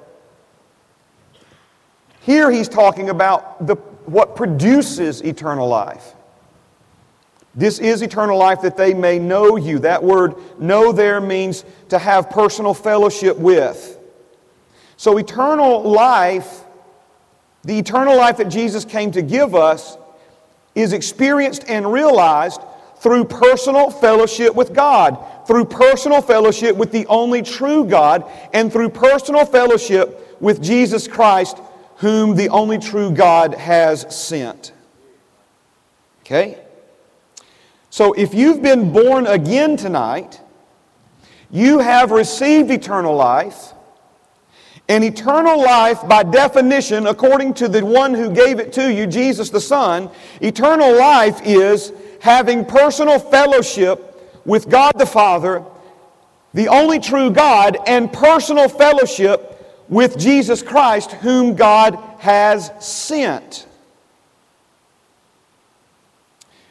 Here 2.21 2.51
he's 2.51 2.69
talking 2.69 3.09
about 3.09 3.67
the, 3.67 3.75
what 4.05 4.37
produces 4.37 5.23
eternal 5.23 5.67
life. 5.67 6.15
This 7.55 7.79
is 7.79 8.03
eternal 8.03 8.39
life 8.39 8.61
that 8.63 8.77
they 8.77 8.95
may 8.95 9.19
know 9.19 9.57
you. 9.57 9.79
That 9.81 10.05
word 10.05 10.35
know 10.61 10.93
there 10.93 11.21
means 11.21 11.65
to 11.89 11.99
have 11.99 12.31
personal 12.31 12.75
fellowship 12.75 13.37
with. 13.37 13.99
So, 14.97 15.19
eternal 15.19 15.83
life, 15.83 16.65
the 17.65 17.79
eternal 17.79 18.17
life 18.17 18.37
that 18.37 18.49
Jesus 18.49 18.85
came 18.85 19.11
to 19.13 19.23
give 19.23 19.55
us, 19.55 19.99
is 20.75 20.93
experienced 20.93 21.65
and 21.69 21.93
realized 21.93 22.61
through 23.03 23.25
personal 23.25 23.91
fellowship 23.91 24.55
with 24.55 24.73
God, 24.73 25.19
through 25.49 25.65
personal 25.65 26.23
fellowship 26.23 26.77
with 26.77 26.93
the 26.93 27.05
only 27.09 27.43
true 27.43 27.85
God, 27.85 28.31
and 28.53 28.73
through 28.73 28.91
personal 28.91 29.45
fellowship 29.45 30.37
with 30.41 30.63
Jesus 30.63 31.09
Christ, 31.09 31.59
whom 31.97 32.37
the 32.37 32.49
only 32.51 32.79
true 32.79 33.11
God 33.11 33.55
has 33.55 34.07
sent. 34.15 34.73
Okay? 36.21 36.61
So 37.91 38.13
if 38.13 38.35
you've 38.35 38.63
been 38.63 38.93
born 38.93 39.27
again 39.27 39.77
tonight, 39.77 40.41
you 41.51 41.81
have 41.81 42.13
received 42.13 42.71
eternal 42.71 43.17
life. 43.17 43.73
And 44.89 45.03
eternal 45.03 45.61
life, 45.61 46.07
by 46.07 46.23
definition, 46.23 47.09
according 47.09 47.55
to 47.55 47.69
the 47.69 47.85
one 47.85 48.15
who 48.15 48.31
gave 48.31 48.61
it 48.61 48.73
to 48.75 48.93
you, 48.93 49.09
Jesus 49.09 49.51
the 49.51 49.61
Son, 49.61 50.09
eternal 50.41 50.97
life 50.97 51.41
is 51.45 51.93
having 52.23 52.65
personal 52.65 53.19
fellowship 53.19 54.41
with 54.45 54.71
God 54.71 54.93
the 54.97 55.05
Father, 55.05 55.65
the 56.55 56.69
only 56.69 57.01
true 57.01 57.33
God, 57.33 57.77
and 57.89 58.13
personal 58.13 58.69
fellowship 58.69 59.85
with 59.89 60.17
Jesus 60.17 60.63
Christ, 60.63 61.11
whom 61.11 61.57
God 61.57 61.99
has 62.21 62.71
sent. 62.79 63.67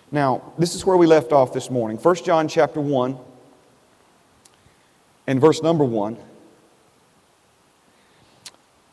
Now, 0.09 0.53
this 0.57 0.73
is 0.73 0.85
where 0.85 0.95
we 0.95 1.05
left 1.05 1.33
off 1.33 1.51
this 1.51 1.69
morning. 1.69 1.97
1 1.97 2.15
John 2.15 2.47
chapter 2.47 2.79
1 2.79 3.17
and 5.27 5.41
verse 5.41 5.61
number 5.61 5.83
1. 5.83 6.17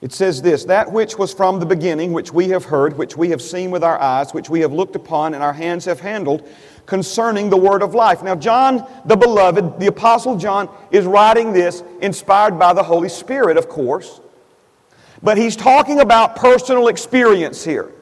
It 0.00 0.12
says 0.12 0.42
this 0.42 0.64
That 0.64 0.92
which 0.92 1.18
was 1.18 1.32
from 1.32 1.58
the 1.58 1.66
beginning, 1.66 2.12
which 2.12 2.32
we 2.32 2.48
have 2.48 2.64
heard, 2.64 2.96
which 2.96 3.16
we 3.16 3.30
have 3.30 3.42
seen 3.42 3.70
with 3.70 3.82
our 3.82 3.98
eyes, 4.00 4.32
which 4.32 4.48
we 4.48 4.60
have 4.60 4.72
looked 4.72 4.96
upon, 4.96 5.34
and 5.34 5.42
our 5.42 5.52
hands 5.52 5.84
have 5.86 6.00
handled, 6.00 6.48
concerning 6.86 7.50
the 7.50 7.56
word 7.56 7.82
of 7.82 7.94
life. 7.94 8.22
Now, 8.22 8.34
John, 8.34 8.86
the 9.04 9.16
beloved, 9.16 9.78
the 9.78 9.88
Apostle 9.88 10.36
John, 10.36 10.68
is 10.90 11.04
writing 11.04 11.52
this 11.52 11.82
inspired 12.00 12.58
by 12.58 12.72
the 12.72 12.82
Holy 12.82 13.08
Spirit, 13.08 13.56
of 13.56 13.68
course. 13.68 14.20
But 15.22 15.36
he's 15.36 15.56
talking 15.56 16.00
about 16.00 16.36
personal 16.36 16.88
experience 16.88 17.64
here. 17.64 17.92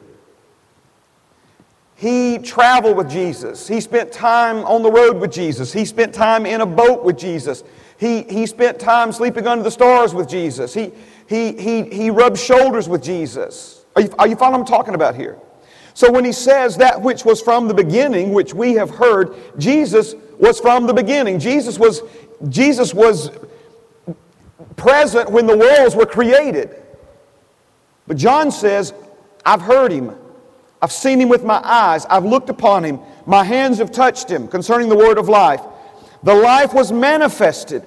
He 1.97 2.37
traveled 2.39 2.99
with 2.99 3.11
Jesus. 3.11 3.67
He 3.67 3.81
spent 3.81 4.13
time 4.13 4.59
on 4.67 4.83
the 4.83 4.93
road 4.93 5.17
with 5.17 5.33
Jesus. 5.33 5.73
He 5.73 5.87
spent 5.87 6.13
time 6.13 6.45
in 6.45 6.61
a 6.61 6.67
boat 6.67 7.03
with 7.03 7.17
Jesus. 7.17 7.65
He, 7.99 8.23
he 8.25 8.45
spent 8.45 8.79
time 8.79 9.13
sleeping 9.13 9.47
under 9.47 9.65
the 9.65 9.71
stars 9.71 10.13
with 10.13 10.29
Jesus. 10.29 10.75
He, 10.75 10.93
he, 11.29 11.53
he, 11.53 11.83
he 11.85 12.11
rubbed 12.11 12.39
shoulders 12.39 12.89
with 12.89 13.03
Jesus. 13.03 13.85
Are 13.95 14.03
you, 14.03 14.15
are 14.19 14.27
you 14.27 14.37
following 14.37 14.61
what 14.61 14.69
I'm 14.71 14.77
talking 14.77 14.95
about 14.95 15.15
here? 15.15 15.39
So 15.95 16.13
when 16.13 16.25
he 16.25 16.33
says 16.33 16.77
that 16.77 17.01
which 17.01 17.25
was 17.25 17.41
from 17.41 17.69
the 17.69 17.75
beginning, 17.75 18.33
which 18.33 18.53
we 18.53 18.75
have 18.75 18.91
heard, 18.91 19.35
Jesus 19.59 20.15
was 20.39 20.61
from 20.61 20.87
the 20.87 20.93
beginning. 20.93 21.39
Jesus 21.39 21.79
was, 21.79 22.03
Jesus 22.49 22.93
was 22.93 23.31
present 24.77 25.31
when 25.31 25.47
the 25.47 25.57
worlds 25.57 25.97
were 25.97 26.05
created. 26.05 26.83
But 28.07 28.19
John 28.19 28.51
says, 28.51 28.93
I've 29.45 29.63
heard 29.63 29.91
him. 29.91 30.15
I've 30.83 30.93
seen 30.93 31.21
him 31.21 31.29
with 31.29 31.45
my 31.45 31.61
eyes. 31.65 32.05
I've 32.07 32.25
looked 32.25 32.51
upon 32.51 32.85
him. 32.85 33.01
My 33.25 33.43
hands 33.43 33.79
have 33.79 33.91
touched 33.91 34.31
him 34.31 34.47
concerning 34.49 34.89
the 34.89 34.97
word 34.97 35.19
of 35.19 35.29
life. 35.29 35.63
The 36.23 36.35
life 36.35 36.75
was 36.75 36.93
manifested, 36.93 37.85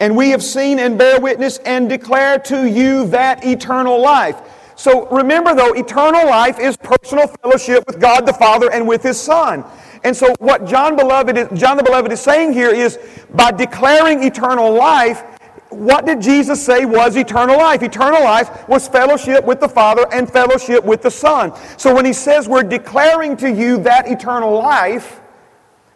and 0.00 0.16
we 0.16 0.30
have 0.30 0.42
seen 0.42 0.78
and 0.78 0.98
bear 0.98 1.20
witness 1.20 1.58
and 1.58 1.88
declare 1.88 2.38
to 2.40 2.66
you 2.68 3.06
that 3.08 3.44
eternal 3.44 4.00
life. 4.00 4.40
So 4.74 5.06
remember, 5.08 5.54
though, 5.54 5.72
eternal 5.74 6.26
life 6.26 6.58
is 6.58 6.76
personal 6.76 7.28
fellowship 7.28 7.84
with 7.86 8.00
God 8.00 8.26
the 8.26 8.32
Father 8.32 8.70
and 8.72 8.88
with 8.88 9.02
His 9.02 9.20
Son. 9.20 9.64
And 10.04 10.16
so, 10.16 10.34
what 10.38 10.66
John, 10.66 10.96
beloved 10.96 11.38
is, 11.38 11.60
John 11.60 11.76
the 11.76 11.82
Beloved 11.82 12.10
is 12.10 12.20
saying 12.20 12.52
here 12.52 12.70
is 12.70 12.98
by 13.34 13.52
declaring 13.52 14.24
eternal 14.24 14.72
life, 14.72 15.22
what 15.68 16.04
did 16.04 16.20
Jesus 16.20 16.64
say 16.64 16.84
was 16.84 17.16
eternal 17.16 17.56
life? 17.56 17.82
Eternal 17.82 18.22
life 18.22 18.68
was 18.68 18.88
fellowship 18.88 19.44
with 19.44 19.60
the 19.60 19.68
Father 19.68 20.06
and 20.12 20.30
fellowship 20.30 20.84
with 20.84 21.02
the 21.02 21.10
Son. 21.10 21.52
So 21.78 21.94
when 21.94 22.04
he 22.04 22.12
says 22.12 22.48
we're 22.48 22.62
declaring 22.62 23.36
to 23.38 23.50
you 23.50 23.78
that 23.84 24.08
eternal 24.08 24.58
life 24.58 25.20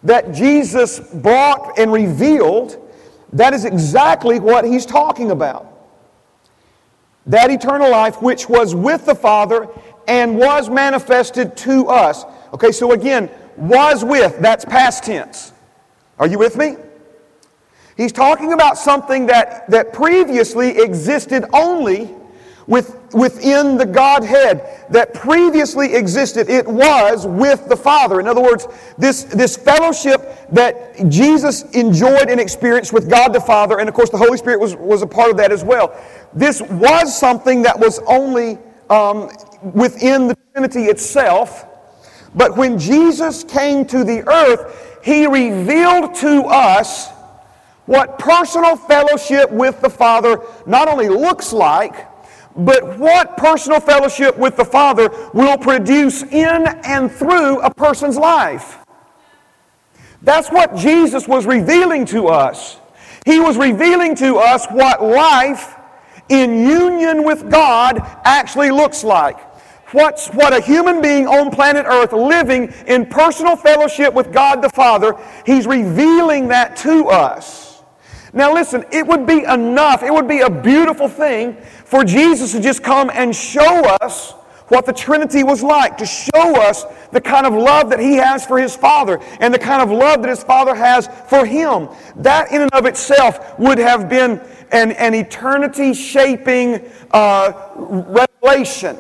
that 0.03 0.33
Jesus 0.33 1.01
brought 1.01 1.79
and 1.79 1.93
revealed, 1.93 2.86
that 3.37 3.53
is 3.55 3.65
exactly 3.65 4.41
what 4.41 4.65
he's 4.65 4.87
talking 4.87 5.31
about. 5.31 5.73
That 7.27 7.51
eternal 7.51 7.91
life 7.91 8.23
which 8.23 8.49
was 8.49 8.75
with 8.75 9.05
the 9.05 9.15
Father 9.15 9.69
and 10.09 10.39
was 10.39 10.71
manifested 10.71 11.57
to 11.59 11.89
us. 11.89 12.25
Okay, 12.55 12.73
so 12.73 12.93
again, 12.93 13.31
was 13.57 14.05
with, 14.05 14.39
that's 14.41 14.65
past 14.65 15.05
tense. 15.05 15.53
Are 16.19 16.27
you 16.27 16.39
with 16.39 16.57
me? 16.57 16.77
He's 17.97 18.13
talking 18.13 18.53
about 18.53 18.79
something 18.79 19.27
that, 19.27 19.69
that 19.71 19.93
previously 19.93 20.79
existed 20.79 21.45
only 21.53 22.15
with, 22.67 23.15
within 23.15 23.77
the 23.77 23.87
Godhead, 23.87 24.87
that 24.91 25.15
previously 25.15 25.95
existed. 25.95 26.49
It 26.49 26.67
was 26.67 27.27
with 27.27 27.69
the 27.69 27.77
Father. 27.77 28.21
In 28.21 28.27
other 28.27 28.43
words, 28.43 28.67
this, 28.99 29.25
this 29.25 29.57
fellowship 29.57 30.49
that 30.51 31.09
Jesus 31.09 31.63
enjoyed 31.73 32.29
and 32.29 32.41
experienced 32.41 32.93
with 32.93 33.09
God 33.09 33.33
the 33.33 33.41
Father, 33.41 33.79
and 33.79 33.89
of 33.89 33.95
course 33.95 34.11
the 34.11 34.19
Holy 34.19 34.37
Spirit 34.37 34.61
was, 34.61 34.75
was 34.77 35.03
a 35.03 35.07
part 35.07 35.31
of 35.31 35.37
that 35.37 35.53
as 35.53 35.63
well. 35.63 35.95
This 36.35 36.61
was 36.61 37.17
something 37.17 37.63
that 37.63 37.79
was 37.79 38.01
only 38.07 38.59
um, 38.91 39.31
within 39.63 40.29
the 40.29 40.37
Trinity 40.53 40.85
itself. 40.85 41.67
But 42.35 42.57
when 42.57 42.79
Jesus 42.79 43.45
came 43.45 43.87
to 43.87 44.05
the 44.05 44.29
earth, 44.29 45.01
He 45.03 45.27
revealed 45.27 46.15
to 46.17 46.43
us 46.45 47.11
what 47.87 48.19
personal 48.19 48.77
fellowship 48.77 49.51
with 49.51 49.81
the 49.81 49.89
Father 49.89 50.41
not 50.67 50.89
only 50.89 51.09
looks 51.09 51.53
like, 51.53 51.95
but 52.57 52.99
what 52.99 53.37
personal 53.37 53.81
fellowship 53.81 54.37
with 54.37 54.57
the 54.57 54.65
Father 54.65 55.11
will 55.35 55.59
produce 55.59 56.23
in 56.23 56.67
and 56.85 57.11
through 57.11 57.61
a 57.61 57.73
person's 57.73 58.17
life. 58.17 58.79
That's 60.23 60.51
what 60.51 60.75
Jesus 60.77 61.29
was 61.29 61.47
revealing 61.47 62.07
to 62.07 62.29
us. 62.29 62.79
He 63.25 63.39
was 63.41 63.57
revealing 63.57 64.15
to 64.17 64.37
us 64.37 64.67
what 64.67 65.03
life 65.03 65.77
in 66.29 66.67
union 66.67 67.25
with 67.25 67.51
God 67.51 67.99
actually 68.25 68.71
looks 68.71 69.05
like. 69.05 69.39
What's, 69.93 70.29
what 70.29 70.53
a 70.53 70.61
human 70.61 71.01
being 71.01 71.29
on 71.29 71.51
planet 71.51 71.87
Earth 71.87 72.13
living 72.13 72.73
in 72.87 73.07
personal 73.07 73.55
fellowship 73.55 74.13
with 74.13 74.33
God 74.33 74.63
the 74.63 74.71
Father, 74.71 75.17
He's 75.45 75.67
revealing 75.67 76.49
that 76.49 76.77
to 76.79 77.07
us. 77.07 77.76
Now, 78.37 78.53
listen, 78.53 78.85
it 78.93 79.07
would 79.07 79.27
be 79.27 79.45
enough, 79.45 80.03
it 80.03 80.13
would 80.13 80.29
be 80.29 80.41
a 80.41 80.51
beautiful 80.51 81.09
thing 81.09 81.57
for 81.87 82.05
Jesus 82.05 82.53
to 82.53 82.61
just 82.61 82.83
come 82.83 83.11
and 83.15 83.35
show 83.35 83.83
us 84.03 84.33
what 84.69 84.85
the 84.85 84.93
Trinity 84.93 85.43
was 85.43 85.63
like, 85.63 85.97
to 85.97 86.05
show 86.05 86.61
us 86.61 86.85
the 87.13 87.21
kind 87.21 87.47
of 87.47 87.55
love 87.55 87.89
that 87.89 87.99
He 87.99 88.17
has 88.17 88.45
for 88.45 88.59
His 88.59 88.77
Father 88.77 89.19
and 89.41 89.55
the 89.55 89.59
kind 89.59 89.81
of 89.81 89.91
love 89.91 90.21
that 90.21 90.29
His 90.29 90.45
Father 90.45 90.75
has 90.75 91.09
for 91.31 91.47
Him. 91.47 91.89
That, 92.17 92.53
in 92.53 92.61
and 92.61 92.71
of 92.75 92.85
itself, 92.85 93.59
would 93.59 93.79
have 93.79 94.11
been 94.11 94.39
an, 94.71 94.93
an 94.93 95.15
eternity 95.15 95.95
shaping 95.95 96.85
uh, 97.13 97.71
revelation. 97.75 98.99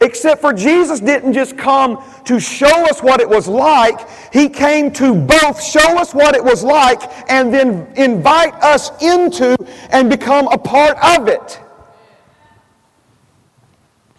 Except 0.00 0.42
for 0.42 0.52
Jesus 0.52 1.00
didn't 1.00 1.32
just 1.32 1.56
come 1.56 2.02
to 2.26 2.38
show 2.38 2.84
us 2.86 3.02
what 3.02 3.20
it 3.20 3.28
was 3.28 3.48
like, 3.48 3.98
He 4.30 4.48
came 4.48 4.92
to 4.92 5.14
both 5.14 5.62
show 5.62 5.98
us 5.98 6.12
what 6.14 6.34
it 6.34 6.44
was 6.44 6.62
like 6.62 7.00
and 7.30 7.52
then 7.52 7.90
invite 7.96 8.54
us 8.62 8.90
into 9.02 9.56
and 9.90 10.10
become 10.10 10.48
a 10.48 10.58
part 10.58 10.98
of 11.02 11.28
it. 11.28 11.60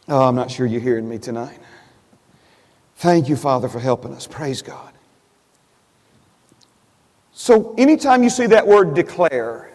Oh, 0.09 0.23
I'm 0.23 0.35
not 0.35 0.49
sure 0.49 0.65
you're 0.65 0.81
hearing 0.81 1.07
me 1.07 1.19
tonight. 1.19 1.59
Thank 2.95 3.29
you, 3.29 3.35
Father, 3.35 3.69
for 3.69 3.79
helping 3.79 4.13
us. 4.13 4.25
Praise 4.25 4.63
God. 4.63 4.93
So, 7.33 7.75
anytime 7.77 8.23
you 8.23 8.31
see 8.31 8.47
that 8.47 8.65
word 8.65 8.95
declare, 8.95 9.69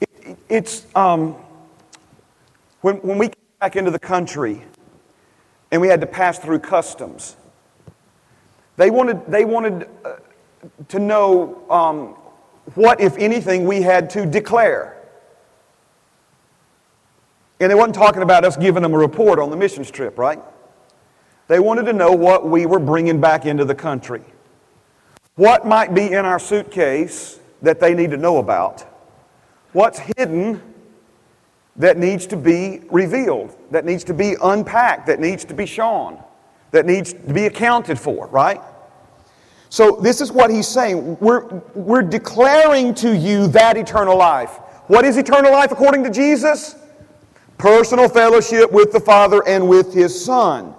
it, 0.00 0.36
it's 0.48 0.86
um, 0.96 1.36
when, 2.80 2.96
when 2.96 3.18
we 3.18 3.30
back 3.64 3.76
into 3.76 3.90
the 3.90 3.98
country 3.98 4.62
and 5.70 5.80
we 5.80 5.88
had 5.88 5.98
to 5.98 6.06
pass 6.06 6.38
through 6.38 6.58
customs. 6.58 7.34
They 8.76 8.90
wanted, 8.90 9.26
they 9.26 9.46
wanted 9.46 9.88
uh, 10.04 10.16
to 10.88 10.98
know 10.98 11.64
um, 11.70 12.08
what, 12.74 13.00
if 13.00 13.16
anything, 13.16 13.64
we 13.66 13.80
had 13.80 14.10
to 14.10 14.26
declare. 14.26 15.02
And 17.58 17.70
they 17.70 17.74
wasn't 17.74 17.94
talking 17.94 18.20
about 18.20 18.44
us 18.44 18.54
giving 18.54 18.82
them 18.82 18.92
a 18.92 18.98
report 18.98 19.38
on 19.38 19.48
the 19.48 19.56
missions 19.56 19.90
trip, 19.90 20.18
right? 20.18 20.40
They 21.48 21.58
wanted 21.58 21.84
to 21.84 21.94
know 21.94 22.12
what 22.12 22.46
we 22.46 22.66
were 22.66 22.78
bringing 22.78 23.18
back 23.18 23.46
into 23.46 23.64
the 23.64 23.74
country. 23.74 24.24
What 25.36 25.66
might 25.66 25.94
be 25.94 26.12
in 26.12 26.26
our 26.26 26.38
suitcase 26.38 27.40
that 27.62 27.80
they 27.80 27.94
need 27.94 28.10
to 28.10 28.18
know 28.18 28.36
about? 28.36 28.82
What's 29.72 30.00
hidden 30.00 30.73
that 31.76 31.96
needs 31.96 32.26
to 32.28 32.36
be 32.36 32.82
revealed, 32.90 33.56
that 33.70 33.84
needs 33.84 34.04
to 34.04 34.14
be 34.14 34.36
unpacked, 34.42 35.06
that 35.06 35.20
needs 35.20 35.44
to 35.46 35.54
be 35.54 35.66
shown, 35.66 36.22
that 36.70 36.86
needs 36.86 37.12
to 37.12 37.32
be 37.32 37.46
accounted 37.46 37.98
for, 37.98 38.28
right? 38.28 38.60
So, 39.70 39.98
this 40.00 40.20
is 40.20 40.30
what 40.30 40.50
he's 40.50 40.68
saying. 40.68 41.16
We're, 41.20 41.46
we're 41.74 42.02
declaring 42.02 42.94
to 42.94 43.16
you 43.16 43.48
that 43.48 43.76
eternal 43.76 44.16
life. 44.16 44.50
What 44.86 45.04
is 45.04 45.16
eternal 45.16 45.50
life 45.50 45.72
according 45.72 46.04
to 46.04 46.10
Jesus? 46.10 46.76
Personal 47.58 48.08
fellowship 48.08 48.70
with 48.70 48.92
the 48.92 49.00
Father 49.00 49.42
and 49.46 49.68
with 49.68 49.92
His 49.92 50.24
Son. 50.24 50.74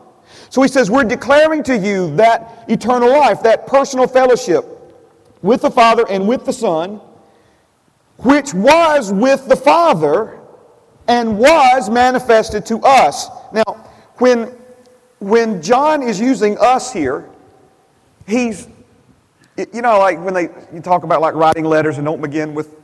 So 0.50 0.62
he 0.62 0.70
says, 0.70 0.90
We're 0.90 1.04
declaring 1.04 1.64
to 1.64 1.78
you 1.78 2.16
that 2.16 2.66
eternal 2.70 3.10
life, 3.10 3.44
that 3.44 3.68
personal 3.68 4.08
fellowship 4.08 4.66
with 5.42 5.62
the 5.62 5.72
Father 5.72 6.06
and 6.10 6.26
with 6.26 6.46
the 6.46 6.54
Son, 6.54 7.02
which 8.20 8.54
was 8.54 9.12
with 9.12 9.50
the 9.50 9.58
Father 9.58 10.40
and 11.08 11.38
was 11.38 11.90
manifested 11.90 12.66
to 12.68 12.80
us. 12.80 13.28
Now, 13.54 13.64
when, 14.18 14.56
when 15.20 15.62
John 15.62 16.02
is 16.02 16.20
using 16.20 16.58
us 16.58 16.92
here, 16.92 17.30
he's, 18.28 18.68
you 19.58 19.82
know, 19.82 20.00
like 20.00 20.20
when 20.20 20.34
they 20.34 20.50
you 20.74 20.82
talk 20.82 21.04
about 21.04 21.22
like 21.22 21.36
writing 21.36 21.66
letters 21.66 21.98
and 21.98 22.06
don't 22.06 22.22
begin 22.22 22.54
with, 22.54 22.76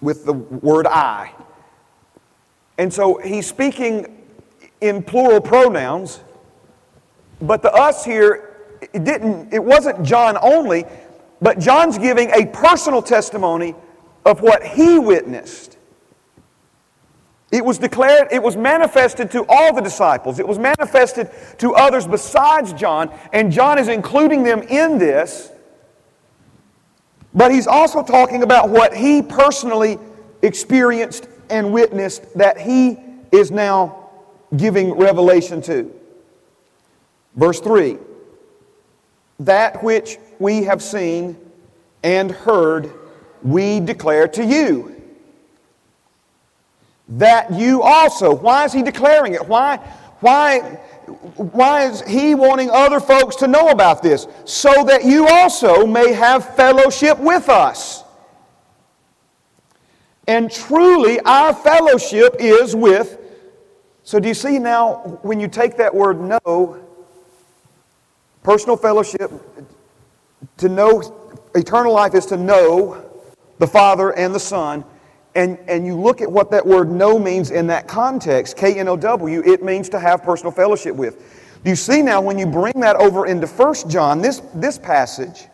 with 0.00 0.24
the 0.24 0.32
word 0.32 0.86
I. 0.86 1.32
And 2.78 2.92
so 2.92 3.18
he's 3.18 3.46
speaking 3.46 4.24
in 4.80 5.02
plural 5.02 5.40
pronouns, 5.40 6.20
but 7.40 7.62
the 7.62 7.72
us 7.72 8.04
here 8.04 8.52
it 8.92 9.04
didn't, 9.04 9.52
it 9.52 9.62
wasn't 9.62 10.02
John 10.02 10.36
only, 10.42 10.84
but 11.40 11.58
John's 11.58 11.98
giving 11.98 12.30
a 12.30 12.46
personal 12.46 13.02
testimony 13.02 13.74
of 14.24 14.40
what 14.40 14.62
he 14.64 14.98
witnessed. 14.98 15.71
It 17.52 17.62
was 17.62 17.76
declared, 17.76 18.28
it 18.32 18.42
was 18.42 18.56
manifested 18.56 19.30
to 19.32 19.44
all 19.46 19.74
the 19.74 19.82
disciples. 19.82 20.38
It 20.38 20.48
was 20.48 20.58
manifested 20.58 21.30
to 21.58 21.74
others 21.74 22.06
besides 22.06 22.72
John, 22.72 23.12
and 23.30 23.52
John 23.52 23.78
is 23.78 23.88
including 23.88 24.42
them 24.42 24.62
in 24.62 24.98
this. 24.98 25.52
But 27.34 27.52
he's 27.52 27.66
also 27.66 28.02
talking 28.02 28.42
about 28.42 28.70
what 28.70 28.96
he 28.96 29.20
personally 29.20 29.98
experienced 30.40 31.28
and 31.50 31.74
witnessed 31.74 32.38
that 32.38 32.58
he 32.58 32.98
is 33.30 33.50
now 33.50 34.08
giving 34.56 34.94
revelation 34.94 35.60
to. 35.62 35.94
Verse 37.36 37.60
3 37.60 37.98
That 39.40 39.84
which 39.84 40.16
we 40.38 40.62
have 40.62 40.82
seen 40.82 41.36
and 42.02 42.30
heard, 42.30 42.90
we 43.42 43.78
declare 43.78 44.26
to 44.28 44.42
you 44.42 44.91
that 47.08 47.52
you 47.52 47.82
also. 47.82 48.34
Why 48.34 48.64
is 48.64 48.72
he 48.72 48.82
declaring 48.82 49.34
it? 49.34 49.46
Why, 49.46 49.76
why, 50.20 50.60
why 51.36 51.86
is 51.86 52.02
he 52.02 52.34
wanting 52.34 52.70
other 52.70 53.00
folks 53.00 53.36
to 53.36 53.48
know 53.48 53.68
about 53.68 54.02
this? 54.02 54.26
So 54.44 54.84
that 54.84 55.04
you 55.04 55.26
also 55.26 55.86
may 55.86 56.12
have 56.12 56.54
fellowship 56.56 57.18
with 57.18 57.48
us. 57.48 58.04
And 60.28 60.50
truly, 60.50 61.18
our 61.20 61.52
fellowship 61.52 62.36
is 62.38 62.76
with. 62.76 63.18
So, 64.04 64.20
do 64.20 64.28
you 64.28 64.34
see 64.34 64.58
now 64.58 65.18
when 65.22 65.40
you 65.40 65.48
take 65.48 65.76
that 65.78 65.92
word 65.92 66.20
know, 66.20 66.80
personal 68.42 68.76
fellowship, 68.76 69.30
to 70.58 70.68
know 70.68 71.02
eternal 71.54 71.92
life 71.92 72.14
is 72.14 72.26
to 72.26 72.36
know 72.36 73.04
the 73.58 73.66
Father 73.66 74.12
and 74.12 74.34
the 74.34 74.40
Son 74.40 74.84
and, 75.34 75.58
and 75.66 75.86
you 75.86 75.96
look 75.98 76.20
at 76.20 76.30
what 76.30 76.50
that 76.50 76.66
word 76.66 76.90
know 76.90 77.18
means 77.18 77.50
in 77.50 77.66
that 77.68 77.88
context, 77.88 78.56
K 78.56 78.78
N 78.78 78.88
O 78.88 78.96
W, 78.96 79.42
it 79.44 79.62
means 79.62 79.88
to 79.90 79.98
have 79.98 80.22
personal 80.22 80.52
fellowship 80.52 80.94
with. 80.94 81.60
You 81.64 81.76
see 81.76 82.02
now 82.02 82.20
when 82.20 82.38
you 82.38 82.46
bring 82.46 82.74
that 82.80 82.96
over 82.96 83.26
into 83.26 83.46
1 83.46 83.88
John, 83.88 84.20
this, 84.20 84.40
this 84.54 84.78
passage, 84.78 85.46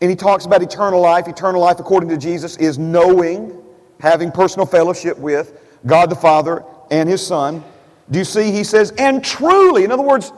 and 0.00 0.10
he 0.10 0.16
talks 0.16 0.44
about 0.44 0.62
eternal 0.62 1.00
life. 1.00 1.28
Eternal 1.28 1.60
life, 1.60 1.80
according 1.80 2.10
to 2.10 2.18
Jesus, 2.18 2.56
is 2.58 2.78
knowing, 2.78 3.58
having 4.00 4.30
personal 4.30 4.66
fellowship 4.66 5.16
with 5.16 5.58
God 5.86 6.10
the 6.10 6.16
Father 6.16 6.64
and 6.90 7.08
His 7.08 7.26
Son. 7.26 7.64
Do 8.10 8.18
you 8.18 8.24
see? 8.24 8.50
He 8.50 8.64
says, 8.64 8.92
and 8.98 9.24
truly, 9.24 9.84
in 9.84 9.90
other 9.90 10.02
words, 10.02 10.32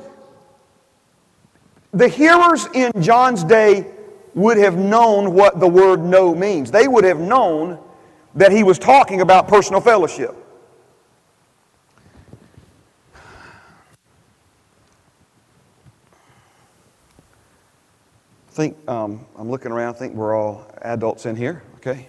the 1.93 2.07
hearers 2.07 2.69
in 2.75 2.93
John's 3.01 3.43
day 3.43 3.91
would 4.37 4.59
have 4.59 4.77
known 4.77 5.33
what 5.33 5.59
the 5.59 5.67
word 5.67 6.05
know 6.05 6.35
means. 6.35 6.71
They 6.71 6.87
would 6.87 7.05
have 7.05 7.19
known 7.19 7.79
that 8.35 8.53
he 8.53 8.63
was 8.63 8.79
talking 8.79 9.23
about 9.23 9.49
personal 9.49 9.81
fellowship. 9.81 10.37
I 18.49 18.53
think 18.53 18.77
um, 18.89 19.25
I'm 19.37 19.51
looking 19.51 19.73
around, 19.73 19.95
I 19.95 19.99
think 19.99 20.15
we're 20.15 20.37
all 20.37 20.71
adults 20.83 21.25
in 21.25 21.35
here, 21.35 21.63
okay? 21.77 22.09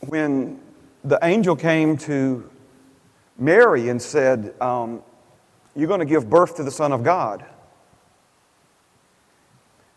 When 0.00 0.60
the 1.04 1.18
angel 1.22 1.54
came 1.54 1.96
to 1.98 2.50
Mary 3.38 3.88
and 3.88 4.02
said, 4.02 4.54
um, 4.60 5.00
You're 5.76 5.88
going 5.88 6.00
to 6.00 6.06
give 6.06 6.28
birth 6.28 6.56
to 6.56 6.64
the 6.64 6.72
Son 6.72 6.90
of 6.90 7.04
God. 7.04 7.44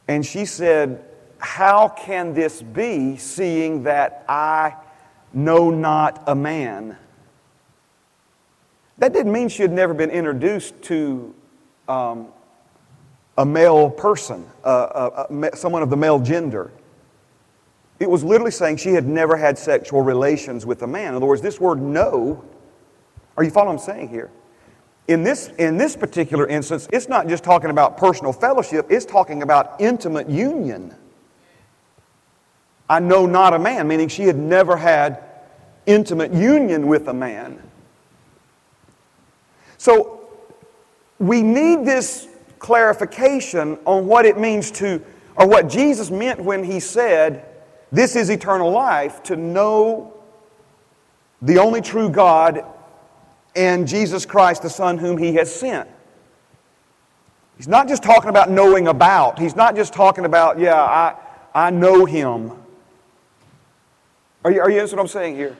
And 0.08 0.26
she 0.26 0.46
said, 0.46 1.04
How 1.39 1.89
can 1.89 2.34
this 2.34 2.62
be, 2.62 3.17
seeing 3.17 3.84
that 3.84 4.26
I 4.28 4.76
know 5.34 5.70
not 5.70 6.24
a 6.28 6.36
man? 6.36 6.98
That 8.98 9.13
didn't 9.13 9.32
mean 9.32 9.50
she 9.50 9.62
had 9.62 9.72
never 9.72 9.93
been 9.93 10.10
introduced 10.10 10.82
to 10.84 11.36
um, 11.88 12.30
a 13.38 13.46
male 13.46 13.89
person, 13.89 14.46
uh, 14.63 14.67
uh, 14.67 15.56
someone 15.56 15.84
of 15.84 15.89
the 15.89 15.98
male 15.98 16.20
gender. 16.20 16.72
It 18.00 18.10
was 18.10 18.24
literally 18.24 18.52
saying 18.52 18.78
she 18.78 18.93
had 18.93 19.08
never 19.08 19.38
had 19.38 19.58
sexual 19.58 20.02
relations 20.02 20.65
with 20.65 20.82
a 20.84 20.88
man. 20.88 21.10
In 21.10 21.15
other 21.15 21.26
words, 21.26 21.41
this 21.41 21.60
word 21.60 21.82
know, 21.82 22.43
are 23.36 23.43
you 23.43 23.52
following 23.52 23.76
what 23.76 23.82
I'm 23.82 23.96
saying 23.96 24.10
here? 24.10 24.32
In 25.08 25.24
this, 25.24 25.48
in 25.58 25.78
this 25.78 25.96
particular 25.96 26.48
instance, 26.48 26.88
it's 26.91 27.08
not 27.08 27.28
just 27.28 27.43
talking 27.43 27.70
about 27.70 27.98
personal 27.98 28.34
fellowship, 28.34 28.88
it's 28.89 29.06
talking 29.06 29.41
about 29.41 29.80
intimate 29.80 30.30
union. 30.30 30.93
I 32.89 33.00
know 33.00 33.26
not 33.26 33.54
a 33.54 33.60
man, 33.60 33.88
meaning 33.88 34.10
she 34.10 34.24
had 34.24 34.38
never 34.38 34.76
had 34.76 35.24
intimate 35.86 36.34
union 36.34 36.88
with 36.88 37.08
a 37.08 37.13
man. 37.13 37.62
So 39.78 40.30
we 41.20 41.41
need 41.41 41.86
this 41.86 42.28
clarification 42.60 43.78
on 43.86 44.08
what 44.08 44.26
it 44.26 44.38
means 44.38 44.72
to, 44.72 45.02
or 45.36 45.48
what 45.48 45.70
Jesus 45.70 46.12
meant 46.12 46.39
when 46.39 46.63
he 46.63 46.80
said, 46.80 47.46
This 47.91 48.15
is 48.15 48.30
eternal 48.30 48.72
life, 48.72 49.24
to 49.24 49.36
know 49.38 50.13
the 51.41 51.60
only 51.60 51.82
true 51.82 52.10
God 52.10 52.65
and 53.58 53.88
Jesus 53.88 54.26
Christ, 54.26 54.62
the 54.62 54.70
Son 54.70 54.98
whom 54.98 55.17
He 55.17 55.34
has 55.34 55.54
sent. 55.54 55.89
He's 57.58 57.67
not 57.67 57.88
just 57.88 58.04
talking 58.04 58.30
about 58.30 58.52
knowing 58.52 58.88
about. 58.88 59.39
He's 59.39 59.56
not 59.56 59.76
just 59.76 59.91
talking 59.91 60.26
about, 60.26 60.60
yeah, 60.60 60.80
I, 60.80 61.15
I 61.54 61.72
know 61.72 62.06
Him. 62.06 62.52
Are 64.46 64.52
you, 64.52 64.62
are 64.62 64.70
you 64.70 64.80
what 64.80 65.00
I'm 65.00 65.08
saying 65.08 65.36
here? 65.36 65.58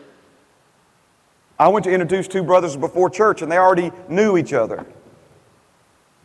I 1.60 1.68
went 1.70 1.84
to 1.86 1.92
introduce 1.92 2.28
two 2.28 2.44
brothers 2.44 2.78
before 2.78 3.10
church 3.10 3.42
and 3.42 3.52
they 3.52 3.58
already 3.58 3.92
knew 4.08 4.38
each 4.38 4.54
other. 4.54 4.86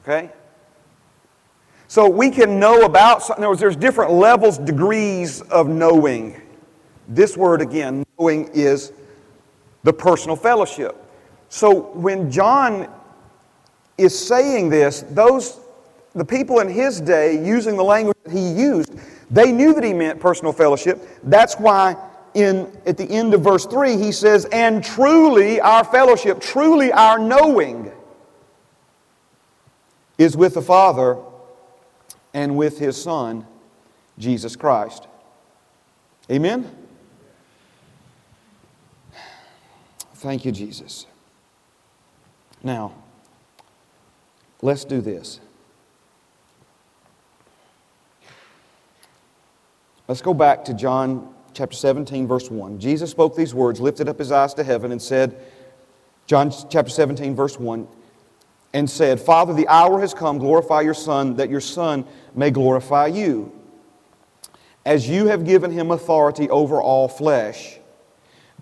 Okay? 0.02 0.30
So 1.88 2.08
we 2.08 2.30
can 2.30 2.58
know 2.58 2.82
about, 2.82 3.26
in 3.30 3.36
other 3.36 3.48
words, 3.48 3.60
there's 3.60 3.76
different 3.76 4.12
levels, 4.12 4.58
degrees 4.58 5.40
of 5.42 5.68
knowing. 5.68 6.40
This 7.08 7.36
word 7.36 7.62
again, 7.62 8.04
knowing, 8.18 8.48
is 8.52 8.92
the 9.84 9.92
personal 9.92 10.36
fellowship. 10.36 11.01
So 11.52 11.92
when 11.92 12.30
John 12.30 12.88
is 13.98 14.18
saying 14.18 14.70
this, 14.70 15.04
those 15.10 15.60
the 16.14 16.24
people 16.24 16.60
in 16.60 16.68
his 16.68 16.98
day 16.98 17.44
using 17.44 17.76
the 17.76 17.84
language 17.84 18.16
that 18.24 18.32
he 18.32 18.52
used, 18.52 18.94
they 19.30 19.52
knew 19.52 19.74
that 19.74 19.84
he 19.84 19.92
meant 19.92 20.18
personal 20.18 20.54
fellowship. 20.54 21.06
That's 21.24 21.56
why 21.56 21.94
in 22.32 22.74
at 22.86 22.96
the 22.96 23.04
end 23.04 23.34
of 23.34 23.42
verse 23.42 23.66
3 23.66 23.98
he 23.98 24.12
says, 24.12 24.46
"And 24.46 24.82
truly 24.82 25.60
our 25.60 25.84
fellowship, 25.84 26.40
truly 26.40 26.90
our 26.90 27.18
knowing 27.18 27.92
is 30.16 30.34
with 30.34 30.54
the 30.54 30.62
Father 30.62 31.18
and 32.32 32.56
with 32.56 32.78
his 32.78 33.00
Son, 33.00 33.46
Jesus 34.18 34.56
Christ." 34.56 35.06
Amen. 36.30 36.74
Thank 40.14 40.46
you, 40.46 40.52
Jesus. 40.52 41.04
Now, 42.62 42.92
let's 44.60 44.84
do 44.84 45.00
this. 45.00 45.40
Let's 50.08 50.22
go 50.22 50.34
back 50.34 50.64
to 50.66 50.74
John 50.74 51.32
chapter 51.54 51.76
17, 51.76 52.26
verse 52.26 52.50
1. 52.50 52.78
Jesus 52.78 53.10
spoke 53.10 53.36
these 53.36 53.54
words, 53.54 53.80
lifted 53.80 54.08
up 54.08 54.18
his 54.18 54.32
eyes 54.32 54.54
to 54.54 54.64
heaven, 54.64 54.92
and 54.92 55.00
said, 55.00 55.44
John 56.26 56.52
chapter 56.70 56.90
17, 56.90 57.34
verse 57.34 57.58
1, 57.58 57.86
and 58.74 58.88
said, 58.88 59.20
Father, 59.20 59.52
the 59.52 59.68
hour 59.68 60.00
has 60.00 60.14
come, 60.14 60.38
glorify 60.38 60.80
your 60.80 60.94
Son, 60.94 61.36
that 61.36 61.50
your 61.50 61.60
Son 61.60 62.04
may 62.34 62.50
glorify 62.50 63.06
you. 63.06 63.52
As 64.84 65.08
you 65.08 65.26
have 65.26 65.44
given 65.44 65.70
him 65.70 65.90
authority 65.90 66.48
over 66.50 66.80
all 66.80 67.08
flesh 67.08 67.78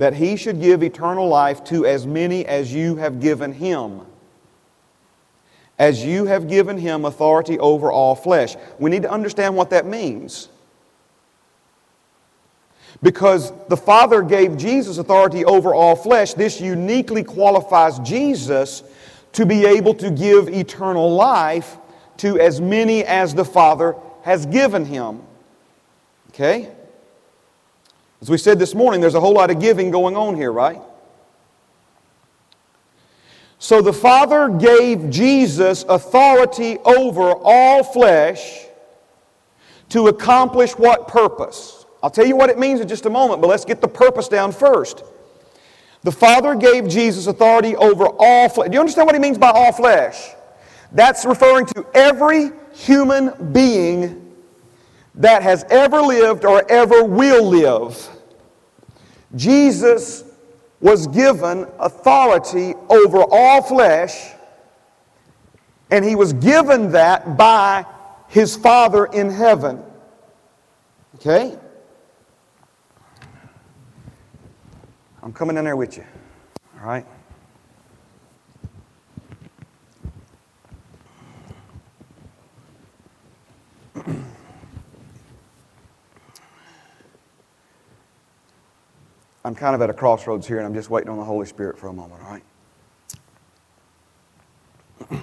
that 0.00 0.14
he 0.14 0.34
should 0.34 0.62
give 0.62 0.82
eternal 0.82 1.28
life 1.28 1.62
to 1.62 1.84
as 1.84 2.06
many 2.06 2.46
as 2.46 2.72
you 2.72 2.96
have 2.96 3.20
given 3.20 3.52
him. 3.52 4.00
As 5.78 6.02
you 6.02 6.24
have 6.24 6.48
given 6.48 6.78
him 6.78 7.04
authority 7.04 7.58
over 7.58 7.92
all 7.92 8.14
flesh. 8.14 8.56
We 8.78 8.88
need 8.88 9.02
to 9.02 9.10
understand 9.10 9.56
what 9.56 9.68
that 9.70 9.84
means. 9.84 10.48
Because 13.02 13.52
the 13.68 13.76
Father 13.76 14.22
gave 14.22 14.56
Jesus 14.56 14.96
authority 14.96 15.44
over 15.44 15.74
all 15.74 15.96
flesh, 15.96 16.32
this 16.32 16.62
uniquely 16.62 17.22
qualifies 17.22 17.98
Jesus 17.98 18.82
to 19.32 19.44
be 19.44 19.66
able 19.66 19.92
to 19.96 20.10
give 20.10 20.48
eternal 20.48 21.12
life 21.12 21.76
to 22.16 22.40
as 22.40 22.58
many 22.58 23.04
as 23.04 23.34
the 23.34 23.44
Father 23.44 23.96
has 24.22 24.46
given 24.46 24.86
him. 24.86 25.20
Okay? 26.30 26.70
As 28.20 28.28
we 28.28 28.36
said 28.36 28.58
this 28.58 28.74
morning, 28.74 29.00
there's 29.00 29.14
a 29.14 29.20
whole 29.20 29.32
lot 29.32 29.50
of 29.50 29.60
giving 29.60 29.90
going 29.90 30.16
on 30.16 30.36
here, 30.36 30.52
right? 30.52 30.80
So 33.58 33.82
the 33.82 33.92
Father 33.92 34.48
gave 34.48 35.10
Jesus 35.10 35.84
authority 35.88 36.78
over 36.78 37.32
all 37.32 37.82
flesh 37.82 38.66
to 39.90 40.08
accomplish 40.08 40.72
what 40.72 41.08
purpose? 41.08 41.84
I'll 42.02 42.10
tell 42.10 42.26
you 42.26 42.36
what 42.36 42.48
it 42.48 42.58
means 42.58 42.80
in 42.80 42.88
just 42.88 43.06
a 43.06 43.10
moment, 43.10 43.40
but 43.40 43.48
let's 43.48 43.64
get 43.64 43.80
the 43.80 43.88
purpose 43.88 44.28
down 44.28 44.52
first. 44.52 45.04
The 46.02 46.12
Father 46.12 46.54
gave 46.54 46.88
Jesus 46.88 47.26
authority 47.26 47.76
over 47.76 48.06
all 48.06 48.48
flesh. 48.48 48.68
Do 48.68 48.74
you 48.74 48.80
understand 48.80 49.06
what 49.06 49.14
he 49.14 49.20
means 49.20 49.36
by 49.36 49.50
all 49.50 49.72
flesh? 49.72 50.30
That's 50.92 51.24
referring 51.24 51.66
to 51.66 51.86
every 51.94 52.52
human 52.72 53.52
being 53.52 54.29
that 55.20 55.42
has 55.42 55.64
ever 55.70 56.00
lived 56.00 56.44
or 56.46 56.68
ever 56.70 57.04
will 57.04 57.46
live. 57.46 58.08
Jesus 59.36 60.24
was 60.80 61.06
given 61.06 61.66
authority 61.78 62.74
over 62.88 63.22
all 63.30 63.62
flesh, 63.62 64.32
and 65.90 66.04
he 66.04 66.14
was 66.16 66.32
given 66.32 66.92
that 66.92 67.36
by 67.36 67.84
his 68.28 68.56
Father 68.56 69.04
in 69.06 69.28
heaven. 69.28 69.82
Okay? 71.16 71.58
I'm 75.22 75.34
coming 75.34 75.58
in 75.58 75.64
there 75.66 75.76
with 75.76 75.98
you. 75.98 76.04
All 76.80 76.86
right? 76.86 77.06
I'm 89.44 89.54
kind 89.54 89.74
of 89.74 89.80
at 89.80 89.88
a 89.88 89.94
crossroads 89.94 90.46
here 90.46 90.58
and 90.58 90.66
I'm 90.66 90.74
just 90.74 90.90
waiting 90.90 91.08
on 91.08 91.16
the 91.16 91.24
Holy 91.24 91.46
Spirit 91.46 91.78
for 91.78 91.88
a 91.88 91.92
moment, 91.92 92.20
all 92.22 92.30
right? 92.30 92.42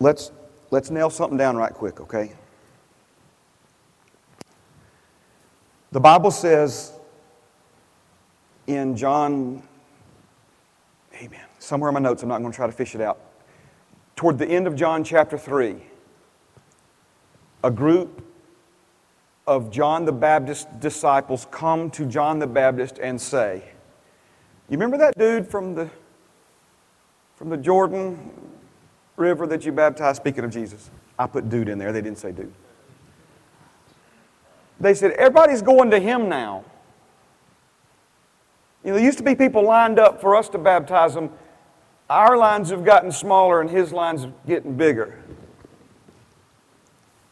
let's, 0.00 0.32
let's 0.70 0.90
nail 0.90 1.10
something 1.10 1.36
down 1.36 1.56
right 1.56 1.72
quick, 1.72 2.00
okay? 2.00 2.32
The 5.92 6.00
Bible 6.00 6.30
says 6.30 6.94
in 8.66 8.96
John, 8.96 9.62
amen, 11.14 11.44
somewhere 11.58 11.90
in 11.90 11.94
my 11.94 12.00
notes, 12.00 12.22
I'm 12.22 12.28
not 12.28 12.38
going 12.38 12.52
to 12.52 12.56
try 12.56 12.66
to 12.66 12.72
fish 12.72 12.94
it 12.94 13.00
out. 13.00 13.18
Toward 14.16 14.38
the 14.38 14.46
end 14.46 14.66
of 14.66 14.74
John 14.74 15.04
chapter 15.04 15.36
3, 15.36 15.82
a 17.64 17.70
group 17.70 18.29
of 19.50 19.68
John 19.68 20.04
the 20.04 20.12
Baptist 20.12 20.78
disciples 20.78 21.48
come 21.50 21.90
to 21.90 22.06
John 22.06 22.38
the 22.38 22.46
Baptist 22.46 23.00
and 23.02 23.20
say, 23.20 23.64
You 24.68 24.76
remember 24.76 24.96
that 24.98 25.18
dude 25.18 25.44
from 25.44 25.74
the, 25.74 25.90
from 27.34 27.48
the 27.48 27.56
Jordan 27.56 28.30
River 29.16 29.48
that 29.48 29.64
you 29.64 29.72
baptized? 29.72 30.18
Speaking 30.18 30.44
of 30.44 30.52
Jesus, 30.52 30.92
I 31.18 31.26
put 31.26 31.48
dude 31.48 31.68
in 31.68 31.78
there. 31.78 31.90
They 31.90 32.00
didn't 32.00 32.18
say 32.18 32.30
dude. 32.30 32.52
They 34.78 34.94
said, 34.94 35.10
Everybody's 35.12 35.62
going 35.62 35.90
to 35.90 35.98
him 35.98 36.28
now. 36.28 36.64
You 38.84 38.90
know, 38.90 38.96
there 38.98 39.04
used 39.04 39.18
to 39.18 39.24
be 39.24 39.34
people 39.34 39.64
lined 39.64 39.98
up 39.98 40.20
for 40.20 40.36
us 40.36 40.48
to 40.50 40.58
baptize 40.58 41.14
them. 41.14 41.28
Our 42.08 42.36
lines 42.36 42.70
have 42.70 42.84
gotten 42.84 43.10
smaller 43.10 43.60
and 43.60 43.68
his 43.68 43.92
lines 43.92 44.26
are 44.26 44.32
getting 44.46 44.76
bigger. 44.76 45.18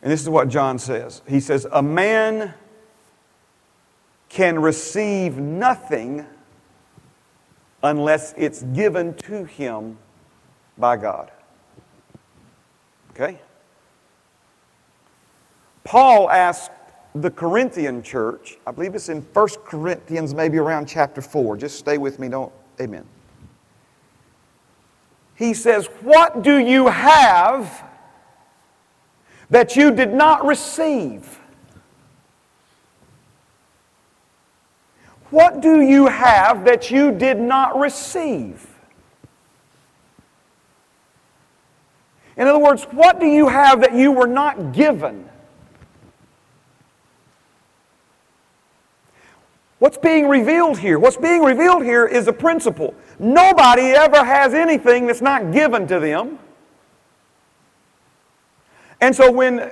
And 0.02 0.12
this 0.12 0.22
is 0.22 0.28
what 0.28 0.48
John 0.48 0.78
says 0.78 1.22
He 1.28 1.40
says, 1.40 1.66
A 1.72 1.82
man 1.82 2.54
can 4.28 4.58
receive 4.60 5.38
nothing 5.38 6.26
unless 7.82 8.34
it's 8.36 8.62
given 8.62 9.14
to 9.14 9.44
him 9.44 9.98
by 10.76 10.96
God. 10.96 11.30
Okay? 13.10 13.40
Paul 15.84 16.30
asked 16.30 16.72
the 17.14 17.30
Corinthian 17.30 18.02
church, 18.02 18.58
I 18.66 18.70
believe 18.70 18.94
it's 18.94 19.08
in 19.08 19.22
1 19.22 19.48
Corinthians, 19.64 20.34
maybe 20.34 20.58
around 20.58 20.86
chapter 20.86 21.22
4. 21.22 21.56
Just 21.56 21.78
stay 21.78 21.98
with 21.98 22.18
me, 22.18 22.28
don't, 22.28 22.52
amen. 22.80 23.06
He 25.34 25.54
says, 25.54 25.86
What 26.02 26.42
do 26.42 26.58
you 26.58 26.88
have 26.88 27.87
that 29.50 29.76
you 29.76 29.90
did 29.90 30.12
not 30.12 30.44
receive? 30.46 31.38
What 35.30 35.60
do 35.60 35.80
you 35.80 36.06
have 36.06 36.64
that 36.64 36.90
you 36.90 37.12
did 37.12 37.38
not 37.38 37.78
receive? 37.78 38.66
In 42.36 42.46
other 42.46 42.58
words, 42.58 42.84
what 42.84 43.18
do 43.18 43.26
you 43.26 43.48
have 43.48 43.80
that 43.80 43.94
you 43.94 44.12
were 44.12 44.26
not 44.26 44.72
given? 44.72 45.28
What's 49.80 49.98
being 49.98 50.28
revealed 50.28 50.78
here? 50.78 50.98
What's 50.98 51.16
being 51.16 51.42
revealed 51.42 51.84
here 51.84 52.06
is 52.06 52.26
a 52.26 52.32
principle. 52.32 52.94
Nobody 53.18 53.90
ever 53.90 54.24
has 54.24 54.54
anything 54.54 55.06
that's 55.06 55.20
not 55.20 55.52
given 55.52 55.86
to 55.88 56.00
them. 56.00 56.38
And 59.00 59.14
so 59.14 59.30
when 59.30 59.70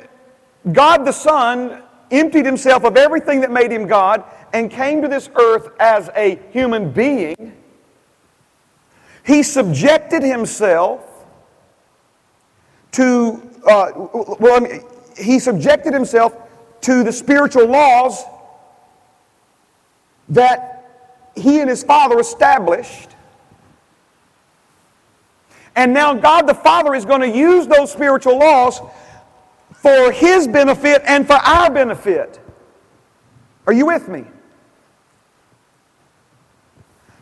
God 0.72 1.04
the 1.04 1.12
Son 1.12 1.82
emptied 2.10 2.46
himself 2.46 2.84
of 2.84 2.96
everything 2.96 3.40
that 3.40 3.50
made 3.50 3.70
him 3.72 3.86
God 3.86 4.24
and 4.52 4.70
came 4.70 5.02
to 5.02 5.08
this 5.08 5.28
earth 5.34 5.70
as 5.80 6.10
a 6.14 6.38
human 6.52 6.90
being, 6.92 7.56
he 9.24 9.42
subjected 9.42 10.22
himself 10.22 11.02
to, 12.92 13.42
uh, 13.68 13.90
well, 14.38 14.56
I 14.56 14.60
mean, 14.60 14.84
he 15.18 15.38
subjected 15.38 15.92
himself 15.92 16.34
to 16.82 17.02
the 17.02 17.12
spiritual 17.12 17.66
laws 17.66 18.22
that 20.28 20.76
he 21.34 21.60
and 21.60 21.68
his 21.68 21.82
father 21.82 22.18
established. 22.20 23.10
And 25.74 25.92
now 25.92 26.14
God 26.14 26.46
the 26.46 26.54
Father 26.54 26.94
is 26.94 27.04
going 27.04 27.20
to 27.20 27.36
use 27.36 27.66
those 27.66 27.92
spiritual 27.92 28.38
laws 28.38 28.80
for 29.86 30.10
his 30.10 30.48
benefit 30.48 31.00
and 31.06 31.28
for 31.28 31.34
our 31.34 31.70
benefit. 31.70 32.40
Are 33.68 33.72
you 33.72 33.86
with 33.86 34.08
me? 34.08 34.24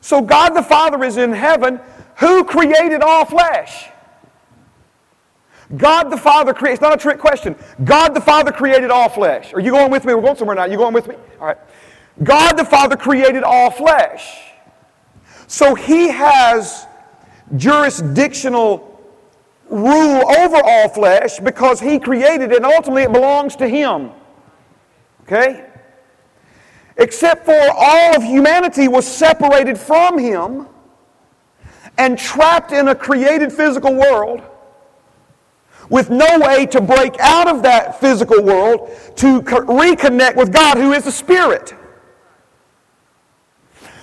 So 0.00 0.22
God 0.22 0.55
the 0.55 0.62
Father 0.62 1.05
is 1.05 1.18
in 1.18 1.31
heaven. 1.31 1.79
Who 2.20 2.42
created 2.42 3.03
all 3.03 3.27
flesh? 3.27 3.90
God 5.77 6.05
the 6.05 6.16
Father 6.16 6.55
created, 6.55 6.77
it's 6.77 6.81
not 6.81 6.94
a 6.94 6.96
trick 6.96 7.18
question. 7.18 7.55
God 7.85 8.14
the 8.14 8.20
Father 8.22 8.50
created 8.50 8.90
all 8.90 9.11
flesh. 9.11 9.53
Are 9.53 9.61
you 9.61 9.72
going 9.72 9.90
with 9.90 10.07
me? 10.07 10.14
We're 10.14 10.22
going 10.22 10.37
somewhere 10.37 10.57
now. 10.57 10.64
You 10.64 10.79
going 10.79 10.94
with 10.94 11.07
me? 11.07 11.16
All 11.38 11.48
right. 11.48 11.59
God 12.22 12.55
the 12.55 12.64
Father 12.64 12.96
created 12.96 13.42
all 13.42 13.70
flesh. 13.70 14.38
So 15.48 15.74
he 15.74 16.09
has 16.09 16.87
jurisdictional 17.57 18.94
rule 19.68 20.31
over 20.38 20.61
all 20.62 20.88
flesh 20.88 21.38
because 21.40 21.81
he 21.81 21.98
created 21.98 22.53
it 22.53 22.57
and 22.57 22.66
ultimately 22.66 23.03
it 23.03 23.12
belongs 23.12 23.57
to 23.57 23.68
him. 23.68 24.11
Okay? 25.22 25.66
Except 26.96 27.44
for 27.44 27.61
all 27.72 28.16
of 28.16 28.22
humanity 28.22 28.88
was 28.88 29.07
separated 29.07 29.79
from 29.79 30.18
him 30.18 30.68
and 31.98 32.18
trapped 32.18 32.72
in 32.72 32.88
a 32.88 32.94
created 32.94 33.53
physical 33.53 33.94
world 33.94 34.42
with 35.88 36.11
no 36.11 36.38
way 36.40 36.66
to 36.66 36.81
break 36.81 37.18
out 37.20 37.48
of 37.48 37.62
that 37.62 38.00
physical 38.00 38.42
world 38.42 38.90
to 39.16 39.40
reconnect 39.42 40.37
with 40.37 40.53
God, 40.53 40.77
who 40.77 40.92
is 40.92 41.05
the 41.05 41.12
Spirit. 41.12 41.74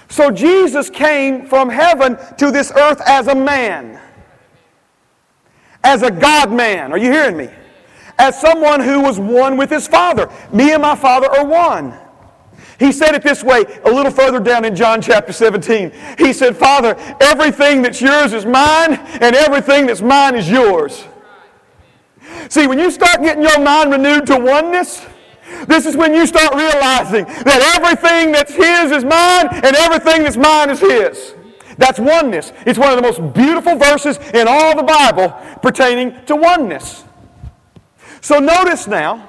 So 0.10 0.30
Jesus 0.30 0.90
came 0.90 1.46
from 1.46 1.70
heaven 1.70 2.18
to 2.38 2.52
this 2.52 2.72
earth 2.76 3.02
as 3.06 3.28
a 3.28 3.36
man 3.36 4.00
as 5.92 6.04
a 6.04 6.12
God 6.12 6.52
man. 6.52 6.94
Are 6.94 6.98
you 6.98 7.12
hearing 7.12 7.36
me? 7.36 7.50
As 8.18 8.40
someone 8.40 8.80
who 8.80 9.02
was 9.02 9.20
one 9.20 9.58
with 9.58 9.70
his 9.70 9.88
Father. 9.88 10.32
Me 10.54 10.72
and 10.72 10.82
my 10.82 10.96
Father 10.96 11.28
are 11.28 11.46
one. 11.46 11.98
He 12.80 12.92
said 12.92 13.14
it 13.14 13.22
this 13.22 13.44
way 13.44 13.66
a 13.84 13.92
little 13.92 14.12
further 14.12 14.40
down 14.40 14.64
in 14.66 14.76
John 14.76 15.02
chapter 15.02 15.34
17. 15.34 15.92
He 16.18 16.34
said, 16.34 16.56
Father, 16.56 16.96
everything 17.20 17.82
that's 17.82 18.02
yours 18.02 18.34
is 18.34 18.46
mine, 18.46 18.94
and 19.22 19.36
everything 19.36 19.86
that's 19.86 20.02
mine 20.02 20.36
is 20.36 20.50
yours. 20.50 21.06
See, 22.50 22.68
when 22.68 22.80
you 22.80 22.90
start 22.90 23.22
getting 23.22 23.44
your 23.44 23.60
mind 23.60 23.92
renewed 23.92 24.26
to 24.28 24.40
oneness, 24.40 25.06
this 25.68 25.86
is 25.86 25.98
when 25.98 26.14
you 26.14 26.26
start 26.26 26.56
realizing 26.56 27.26
that 27.26 27.62
everything 27.76 28.32
that's 28.32 28.54
His 28.54 28.92
is 28.92 29.04
mine, 29.04 29.50
and 29.52 29.76
everything 29.76 30.24
that's 30.24 30.38
mine 30.38 30.70
is 30.70 30.80
His. 30.80 31.36
That's 31.82 32.00
oneness. 32.00 32.54
It's 32.68 32.78
one 32.78 32.92
of 32.92 32.96
the 32.96 33.02
most 33.02 33.34
beautiful 33.34 33.76
verses 33.76 34.20
in 34.36 34.48
all 34.48 34.76
the 34.76 34.84
Bible 34.84 35.30
pertaining 35.64 36.24
to 36.26 36.36
oneness. 36.36 37.04
So 38.22 38.38
notice 38.38 38.88
now, 38.88 39.28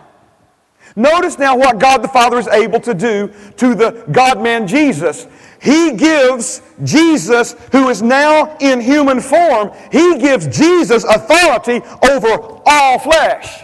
notice 0.94 1.38
now 1.38 1.56
what 1.56 1.78
God 1.78 2.02
the 2.02 2.08
Father 2.08 2.38
is 2.38 2.46
able 2.48 2.78
to 2.80 2.92
do 2.92 3.32
to 3.56 3.74
the 3.74 4.04
God 4.12 4.42
man 4.42 4.66
Jesus. 4.66 5.26
He 5.62 5.92
gives 5.92 6.60
Jesus, 6.84 7.54
who 7.72 7.88
is 7.88 8.02
now 8.02 8.54
in 8.58 8.82
human 8.82 9.22
form, 9.22 9.72
he 9.90 10.18
gives 10.18 10.46
Jesus 10.46 11.04
authority 11.04 11.80
over 12.10 12.60
all 12.66 12.98
flesh. 12.98 13.62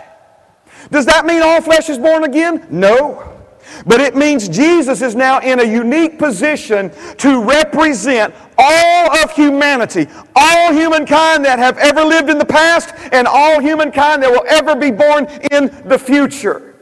Does 0.90 1.04
that 1.04 1.26
mean 1.26 1.42
all 1.42 1.60
flesh 1.60 1.90
is 1.90 1.98
born 1.98 2.24
again? 2.24 2.66
No. 2.70 3.37
But 3.86 4.00
it 4.00 4.16
means 4.16 4.48
Jesus 4.48 5.02
is 5.02 5.14
now 5.14 5.40
in 5.40 5.60
a 5.60 5.64
unique 5.64 6.18
position 6.18 6.90
to 7.18 7.42
represent 7.42 8.34
all 8.56 9.16
of 9.18 9.32
humanity, 9.32 10.06
all 10.34 10.72
humankind 10.72 11.44
that 11.44 11.58
have 11.58 11.78
ever 11.78 12.04
lived 12.04 12.30
in 12.30 12.38
the 12.38 12.44
past, 12.44 12.94
and 13.12 13.26
all 13.26 13.60
humankind 13.60 14.22
that 14.22 14.30
will 14.30 14.46
ever 14.48 14.74
be 14.74 14.90
born 14.90 15.26
in 15.50 15.66
the 15.88 15.98
future. 15.98 16.74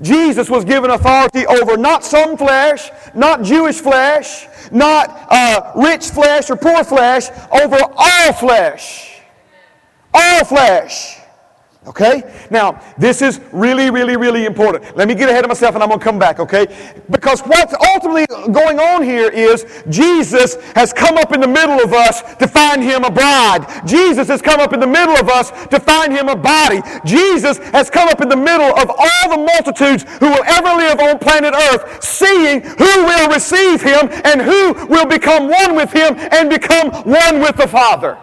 Jesus 0.00 0.50
was 0.50 0.64
given 0.64 0.90
authority 0.90 1.46
over 1.46 1.76
not 1.76 2.04
some 2.04 2.36
flesh, 2.36 2.90
not 3.14 3.42
Jewish 3.42 3.80
flesh, 3.80 4.46
not 4.72 5.26
uh, 5.30 5.72
rich 5.76 6.06
flesh 6.06 6.50
or 6.50 6.56
poor 6.56 6.82
flesh, 6.84 7.28
over 7.52 7.78
all 7.96 8.32
flesh. 8.32 9.20
All 10.12 10.44
flesh. 10.44 11.20
Okay? 11.86 12.22
Now, 12.50 12.80
this 12.96 13.20
is 13.20 13.40
really, 13.52 13.90
really, 13.90 14.16
really 14.16 14.46
important. 14.46 14.96
Let 14.96 15.06
me 15.06 15.14
get 15.14 15.28
ahead 15.28 15.44
of 15.44 15.48
myself 15.48 15.74
and 15.74 15.82
I'm 15.82 15.90
going 15.90 16.00
to 16.00 16.04
come 16.04 16.18
back, 16.18 16.40
okay? 16.40 16.66
Because 17.10 17.42
what's 17.42 17.74
ultimately 17.94 18.26
going 18.52 18.80
on 18.80 19.02
here 19.02 19.28
is 19.28 19.66
Jesus 19.90 20.56
has 20.74 20.94
come 20.94 21.18
up 21.18 21.34
in 21.34 21.40
the 21.40 21.48
middle 21.48 21.78
of 21.80 21.92
us 21.92 22.22
to 22.36 22.48
find 22.48 22.82
him 22.82 23.04
a 23.04 23.10
bride. 23.10 23.66
Jesus 23.86 24.28
has 24.28 24.40
come 24.40 24.60
up 24.60 24.72
in 24.72 24.80
the 24.80 24.86
middle 24.86 25.14
of 25.16 25.28
us 25.28 25.50
to 25.66 25.78
find 25.78 26.10
him 26.10 26.28
a 26.28 26.36
body. 26.36 26.80
Jesus 27.04 27.58
has 27.58 27.90
come 27.90 28.08
up 28.08 28.22
in 28.22 28.30
the 28.30 28.36
middle 28.36 28.74
of 28.78 28.88
all 28.88 29.28
the 29.28 29.50
multitudes 29.54 30.04
who 30.20 30.30
will 30.30 30.44
ever 30.44 30.68
live 30.68 31.00
on 31.00 31.18
planet 31.18 31.52
Earth, 31.52 32.02
seeing 32.02 32.62
who 32.62 33.04
will 33.04 33.28
receive 33.28 33.82
him 33.82 34.08
and 34.24 34.40
who 34.40 34.86
will 34.86 35.06
become 35.06 35.50
one 35.50 35.76
with 35.76 35.92
him 35.92 36.16
and 36.32 36.48
become 36.48 36.90
one 37.04 37.40
with 37.40 37.56
the 37.56 37.68
Father. 37.68 38.16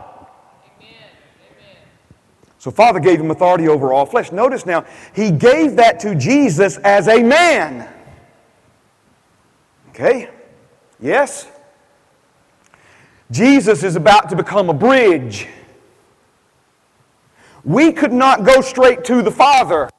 So 2.62 2.70
Father 2.70 3.00
gave 3.00 3.20
him 3.20 3.32
authority 3.32 3.68
over 3.68 3.92
all 3.92 4.06
flesh. 4.06 4.32
Notice 4.32 4.68
now, 4.68 4.86
he 5.16 5.32
gave 5.32 5.78
that 5.78 6.00
to 6.02 6.14
Jesus 6.14 6.78
as 6.78 7.08
a 7.08 7.24
man. 7.24 7.92
Okay? 9.90 10.30
Yes? 11.00 11.48
Jesus 13.32 13.82
is 13.82 13.96
about 13.96 14.30
to 14.30 14.36
become 14.36 14.70
a 14.70 14.76
bridge. 14.76 15.48
We 17.64 17.92
could 17.92 18.14
not 18.14 18.44
go 18.44 18.62
straight 18.62 19.04
to 19.06 19.24
the 19.24 19.32
Father. 19.32 19.90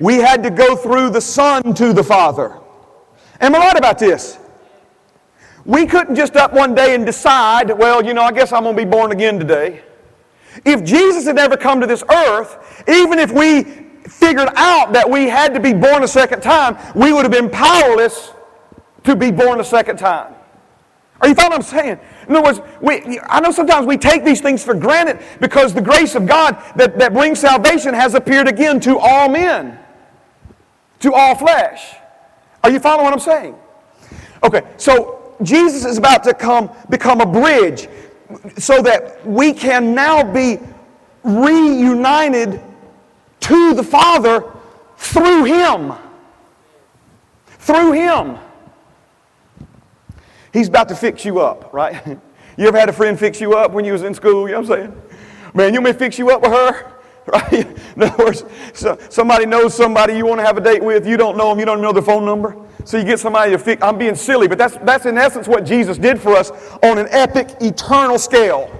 We 0.00 0.16
had 0.16 0.42
to 0.42 0.50
go 0.50 0.74
through 0.74 1.10
the 1.10 1.20
Son 1.20 1.72
to 1.74 1.92
the 1.92 2.02
Father. 2.02 2.58
Am 3.40 3.54
I 3.54 3.58
right 3.58 3.78
about 3.78 4.00
this? 4.00 4.40
We 5.64 5.86
couldn't 5.86 6.16
just 6.16 6.34
up 6.34 6.52
one 6.52 6.74
day 6.74 6.96
and 6.96 7.06
decide, 7.06 7.70
well, 7.70 8.04
you 8.04 8.12
know, 8.12 8.22
I 8.22 8.32
guess 8.32 8.50
I'm 8.50 8.64
going 8.64 8.76
to 8.76 8.84
be 8.84 8.90
born 8.90 9.12
again 9.12 9.38
today. 9.38 9.84
If 10.64 10.84
Jesus 10.84 11.24
had 11.26 11.36
never 11.36 11.56
come 11.56 11.80
to 11.80 11.86
this 11.86 12.02
earth, 12.10 12.84
even 12.88 13.18
if 13.18 13.32
we 13.32 13.64
figured 14.08 14.48
out 14.56 14.92
that 14.92 15.08
we 15.08 15.28
had 15.28 15.54
to 15.54 15.60
be 15.60 15.72
born 15.72 16.02
a 16.02 16.08
second 16.08 16.42
time, 16.42 16.76
we 16.94 17.12
would 17.12 17.22
have 17.22 17.32
been 17.32 17.50
powerless 17.50 18.32
to 19.04 19.16
be 19.16 19.30
born 19.30 19.60
a 19.60 19.64
second 19.64 19.98
time. 19.98 20.34
Are 21.20 21.28
you 21.28 21.34
following 21.34 21.52
what 21.52 21.72
I'm 21.72 21.78
saying? 21.78 22.00
In 22.28 22.36
other 22.36 22.44
words, 22.44 22.60
we, 22.80 23.20
I 23.20 23.38
know 23.40 23.52
sometimes 23.52 23.86
we 23.86 23.96
take 23.96 24.24
these 24.24 24.40
things 24.40 24.64
for 24.64 24.74
granted 24.74 25.20
because 25.40 25.72
the 25.72 25.80
grace 25.80 26.16
of 26.16 26.26
God 26.26 26.60
that, 26.76 26.98
that 26.98 27.12
brings 27.12 27.38
salvation 27.38 27.94
has 27.94 28.14
appeared 28.14 28.48
again 28.48 28.80
to 28.80 28.98
all 28.98 29.28
men, 29.28 29.78
to 30.98 31.14
all 31.14 31.36
flesh. 31.36 31.94
Are 32.64 32.70
you 32.70 32.80
following 32.80 33.04
what 33.04 33.12
I'm 33.12 33.20
saying? 33.20 33.54
Okay, 34.42 34.62
so 34.76 35.36
Jesus 35.42 35.84
is 35.84 35.96
about 35.96 36.24
to 36.24 36.34
come 36.34 36.70
become 36.90 37.20
a 37.20 37.26
bridge 37.26 37.88
so 38.58 38.82
that 38.82 39.26
we 39.26 39.52
can 39.52 39.94
now 39.94 40.22
be 40.22 40.58
reunited 41.24 42.60
to 43.40 43.74
the 43.74 43.82
Father 43.82 44.44
through 44.96 45.44
Him. 45.44 45.92
Through 47.46 47.92
Him. 47.92 48.38
He's 50.52 50.68
about 50.68 50.88
to 50.88 50.94
fix 50.94 51.24
you 51.24 51.40
up, 51.40 51.72
right? 51.72 52.18
You 52.58 52.68
ever 52.68 52.78
had 52.78 52.90
a 52.90 52.92
friend 52.92 53.18
fix 53.18 53.40
you 53.40 53.54
up 53.54 53.72
when 53.72 53.86
you 53.86 53.92
was 53.92 54.02
in 54.02 54.12
school? 54.12 54.46
You 54.46 54.54
know 54.54 54.60
what 54.60 54.78
I'm 54.78 54.92
saying? 54.92 55.02
Man, 55.54 55.72
you 55.72 55.80
may 55.80 55.94
fix 55.94 56.18
you 56.18 56.30
up 56.30 56.42
with 56.42 56.52
her? 56.52 56.92
Right? 57.24 57.52
In 57.96 58.02
other 58.02 58.24
words, 58.24 58.44
so 58.74 58.98
somebody 59.08 59.46
knows 59.46 59.74
somebody 59.74 60.16
you 60.16 60.26
want 60.26 60.40
to 60.40 60.44
have 60.44 60.56
a 60.58 60.60
date 60.60 60.82
with, 60.82 61.06
you 61.06 61.16
don't 61.16 61.36
know 61.36 61.50
them, 61.50 61.60
you 61.60 61.64
don't 61.64 61.80
know 61.80 61.92
their 61.92 62.02
phone 62.02 62.24
number. 62.24 62.56
So 62.84 62.98
you 62.98 63.04
get 63.04 63.20
somebody 63.20 63.52
to 63.52 63.58
fix, 63.58 63.82
I'm 63.82 63.98
being 63.98 64.14
silly, 64.14 64.48
but 64.48 64.58
that's, 64.58 64.76
that's 64.78 65.06
in 65.06 65.16
essence 65.16 65.46
what 65.46 65.64
Jesus 65.64 65.98
did 65.98 66.20
for 66.20 66.34
us 66.36 66.50
on 66.82 66.98
an 66.98 67.06
epic, 67.10 67.56
eternal 67.60 68.18
scale. 68.18 68.70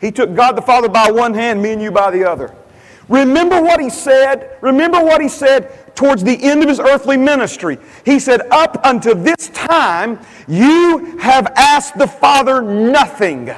He 0.00 0.12
took 0.12 0.34
God 0.34 0.56
the 0.56 0.62
Father 0.62 0.88
by 0.88 1.10
one 1.10 1.34
hand, 1.34 1.60
me 1.60 1.72
and 1.72 1.82
you 1.82 1.90
by 1.90 2.10
the 2.10 2.24
other. 2.24 2.54
Remember 3.08 3.60
what 3.60 3.80
he 3.80 3.90
said? 3.90 4.56
Remember 4.60 5.02
what 5.02 5.20
he 5.20 5.28
said 5.28 5.96
towards 5.96 6.22
the 6.22 6.40
end 6.42 6.62
of 6.62 6.68
his 6.68 6.78
earthly 6.78 7.16
ministry. 7.16 7.78
He 8.04 8.20
said, 8.20 8.42
Up 8.50 8.84
unto 8.84 9.14
this 9.14 9.48
time, 9.48 10.20
you 10.46 11.18
have 11.18 11.46
asked 11.56 11.98
the 11.98 12.06
Father 12.06 12.62
nothing. 12.62 13.50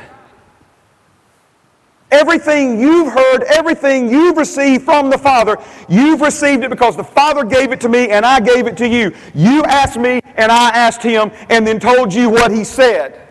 Everything 2.11 2.81
you've 2.81 3.13
heard, 3.13 3.45
everything 3.45 4.11
you've 4.11 4.37
received 4.37 4.85
from 4.85 5.11
the 5.11 5.19
Father, 5.19 5.57
you've 5.89 6.21
received 6.21 6.65
it 6.65 6.71
because 6.71 6.97
the 6.97 7.05
Father 7.05 7.45
gave 7.45 7.71
it 7.71 7.81
to 7.83 7.89
me 7.89 8.11
and 8.11 8.27
I 8.27 8.41
gave 8.41 8.67
it 8.67 8.77
to 8.79 8.89
you. 8.89 9.15
You 9.35 9.63
asked 9.65 9.97
me 9.99 10.21
and 10.37 10.51
I 10.51 10.71
asked 10.71 11.03
him 11.03 11.31
and 11.49 11.67
then 11.67 11.79
told 11.79 12.13
you 12.13 12.29
what 12.29 12.51
he 12.51 12.65
said. 12.65 13.29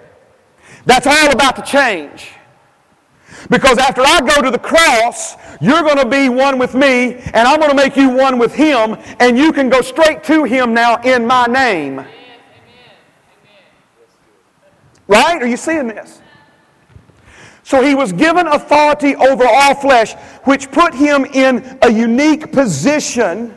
That's 0.85 1.07
all 1.07 1.31
about 1.31 1.57
to 1.57 1.61
change. 1.61 2.31
Because 3.49 3.77
after 3.77 4.01
I 4.01 4.19
go 4.21 4.41
to 4.41 4.51
the 4.51 4.59
cross, 4.59 5.35
you're 5.59 5.81
going 5.81 5.97
to 5.97 6.07
be 6.07 6.29
one 6.29 6.57
with 6.57 6.73
me 6.73 7.15
and 7.15 7.47
I'm 7.47 7.59
going 7.59 7.71
to 7.71 7.75
make 7.75 7.97
you 7.97 8.09
one 8.09 8.37
with 8.37 8.53
him 8.53 8.97
and 9.19 9.37
you 9.37 9.51
can 9.51 9.69
go 9.69 9.81
straight 9.81 10.23
to 10.25 10.45
him 10.45 10.73
now 10.73 11.01
in 11.01 11.25
my 11.25 11.45
name. 11.47 12.05
Right? 15.07 15.41
Are 15.41 15.47
you 15.47 15.57
seeing 15.57 15.87
this? 15.87 16.21
So 17.69 17.83
he 17.83 17.93
was 17.93 18.11
given 18.11 18.47
authority 18.47 19.15
over 19.15 19.45
all 19.45 19.75
flesh, 19.75 20.15
which 20.45 20.71
put 20.71 20.91
him 20.91 21.23
in 21.25 21.77
a 21.83 21.91
unique 21.91 22.51
position 22.51 23.55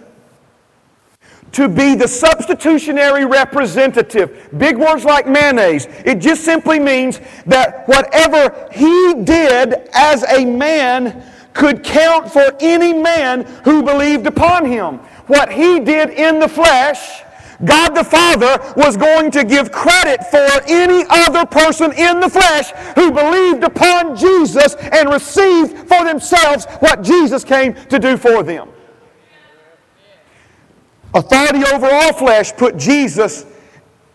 to 1.52 1.66
be 1.66 1.94
the 1.94 2.06
substitutionary 2.06 3.24
representative. 3.24 4.50
Big 4.58 4.76
words 4.76 5.06
like 5.06 5.26
mayonnaise. 5.26 5.86
It 6.04 6.16
just 6.16 6.44
simply 6.44 6.78
means 6.78 7.22
that 7.46 7.88
whatever 7.88 8.68
he 8.70 9.14
did 9.24 9.88
as 9.94 10.24
a 10.24 10.44
man 10.44 11.24
could 11.54 11.82
count 11.82 12.30
for 12.30 12.54
any 12.60 12.92
man 12.92 13.44
who 13.64 13.82
believed 13.82 14.26
upon 14.26 14.66
him. 14.66 14.98
What 15.26 15.50
he 15.50 15.80
did 15.80 16.10
in 16.10 16.38
the 16.38 16.48
flesh 16.48 17.22
God 17.64 17.90
the 17.90 18.04
Father 18.04 18.58
was 18.76 18.96
going 18.96 19.30
to 19.32 19.44
give 19.44 19.70
credit 19.70 20.24
for 20.26 20.48
any 20.66 21.04
other 21.08 21.46
person 21.46 21.92
in 21.92 22.20
the 22.20 22.28
flesh 22.28 22.70
who 22.96 23.12
believed 23.12 23.62
upon 23.62 24.16
Jesus 24.16 24.74
and 24.74 25.10
received 25.10 25.88
for 25.88 26.04
themselves 26.04 26.66
what 26.80 27.02
Jesus 27.02 27.44
came 27.44 27.74
to 27.86 27.98
do 27.98 28.16
for 28.16 28.42
them. 28.42 28.68
Authority 31.14 31.62
over 31.72 31.88
all 31.88 32.12
flesh 32.14 32.52
put 32.56 32.76
Jesus 32.76 33.46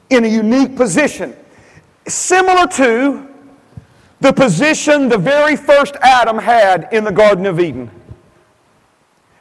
in 0.09 0.25
a 0.25 0.27
unique 0.27 0.75
position, 0.75 1.35
similar 2.07 2.67
to 2.67 3.27
the 4.19 4.33
position 4.33 5.07
the 5.07 5.17
very 5.17 5.55
first 5.55 5.95
Adam 6.01 6.37
had 6.37 6.89
in 6.91 7.03
the 7.03 7.11
Garden 7.11 7.45
of 7.45 7.59
Eden. 7.59 7.91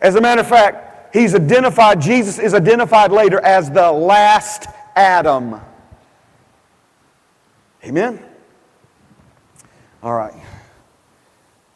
As 0.02 0.16
a 0.16 0.20
matter 0.20 0.42
of 0.42 0.48
fact, 0.48 0.85
He's 1.16 1.34
identified, 1.34 1.98
Jesus 1.98 2.38
is 2.38 2.52
identified 2.52 3.10
later 3.10 3.40
as 3.40 3.70
the 3.70 3.90
last 3.90 4.66
Adam. 4.94 5.58
Amen? 7.82 8.22
All 10.02 10.12
right. 10.12 10.34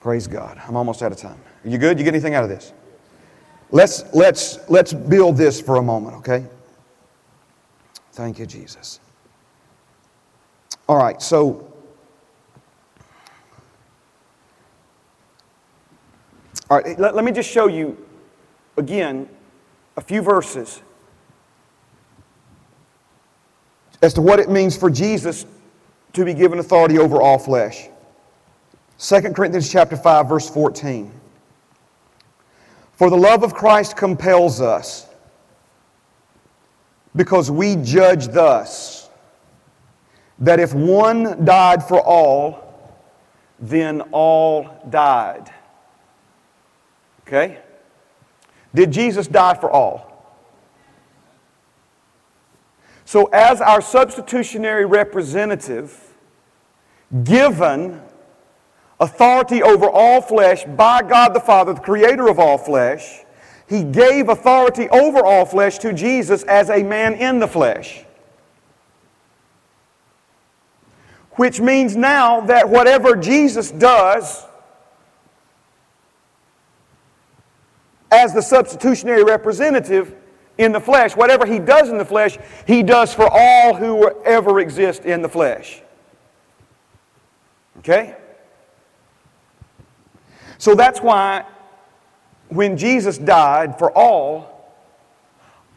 Praise 0.00 0.26
God. 0.26 0.60
I'm 0.68 0.76
almost 0.76 1.02
out 1.02 1.10
of 1.10 1.16
time. 1.16 1.40
Are 1.64 1.70
you 1.70 1.78
good? 1.78 1.98
You 1.98 2.04
get 2.04 2.12
anything 2.12 2.34
out 2.34 2.44
of 2.44 2.50
this? 2.50 2.74
Let's, 3.70 4.04
let's, 4.12 4.58
let's 4.68 4.92
build 4.92 5.38
this 5.38 5.58
for 5.58 5.76
a 5.76 5.82
moment, 5.82 6.16
okay? 6.16 6.44
Thank 8.12 8.38
you, 8.38 8.44
Jesus. 8.44 9.00
All 10.86 10.98
right, 10.98 11.22
so 11.22 11.72
all 16.68 16.76
right, 16.76 16.98
let, 17.00 17.14
let 17.14 17.24
me 17.24 17.32
just 17.32 17.50
show 17.50 17.68
you 17.68 17.96
again 18.80 19.28
a 19.96 20.00
few 20.00 20.20
verses 20.22 20.82
as 24.02 24.14
to 24.14 24.20
what 24.20 24.40
it 24.40 24.50
means 24.50 24.76
for 24.76 24.90
Jesus 24.90 25.46
to 26.14 26.24
be 26.24 26.34
given 26.34 26.58
authority 26.58 26.98
over 26.98 27.20
all 27.20 27.38
flesh. 27.38 27.88
2 28.98 29.20
Corinthians 29.32 29.70
chapter 29.70 29.96
5 29.96 30.28
verse 30.28 30.50
14. 30.50 31.12
For 32.92 33.08
the 33.08 33.16
love 33.16 33.42
of 33.42 33.54
Christ 33.54 33.96
compels 33.96 34.60
us, 34.60 35.06
Because 37.16 37.50
we 37.50 37.76
judge 37.76 38.28
thus 38.28 39.08
that 40.38 40.60
if 40.60 40.74
one 40.74 41.44
died 41.44 41.82
for 41.82 42.00
all, 42.00 42.70
then 43.58 44.00
all 44.12 44.68
died. 44.88 45.50
Okay? 47.22 47.58
Did 48.74 48.92
Jesus 48.92 49.26
die 49.26 49.54
for 49.54 49.70
all? 49.70 50.06
So, 53.04 53.24
as 53.32 53.60
our 53.60 53.80
substitutionary 53.80 54.84
representative, 54.86 56.14
given 57.24 58.00
authority 59.00 59.62
over 59.62 59.88
all 59.90 60.20
flesh 60.20 60.64
by 60.64 61.02
God 61.02 61.34
the 61.34 61.40
Father, 61.40 61.72
the 61.72 61.80
creator 61.80 62.28
of 62.28 62.38
all 62.38 62.58
flesh, 62.58 63.24
he 63.68 63.82
gave 63.82 64.28
authority 64.28 64.88
over 64.90 65.24
all 65.24 65.44
flesh 65.44 65.78
to 65.78 65.92
Jesus 65.92 66.44
as 66.44 66.70
a 66.70 66.82
man 66.82 67.14
in 67.14 67.40
the 67.40 67.48
flesh. 67.48 68.04
Which 71.32 71.60
means 71.60 71.96
now 71.96 72.42
that 72.42 72.68
whatever 72.68 73.16
Jesus 73.16 73.70
does 73.70 74.44
as 78.10 78.34
the 78.34 78.42
substitutionary 78.42 79.24
representative 79.24 80.14
in 80.58 80.72
the 80.72 80.80
flesh. 80.80 81.16
Whatever 81.16 81.46
he 81.46 81.58
does 81.58 81.88
in 81.88 81.98
the 81.98 82.04
flesh, 82.04 82.38
he 82.66 82.82
does 82.82 83.14
for 83.14 83.28
all 83.30 83.74
who 83.74 84.10
ever 84.24 84.60
exist 84.60 85.04
in 85.04 85.22
the 85.22 85.28
flesh. 85.28 85.82
Okay? 87.78 88.14
So 90.58 90.74
that's 90.74 91.00
why 91.00 91.46
when 92.48 92.76
Jesus 92.76 93.16
died 93.16 93.78
for 93.78 93.90
all, 93.96 94.74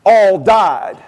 all 0.05 0.37
died. 0.37 1.01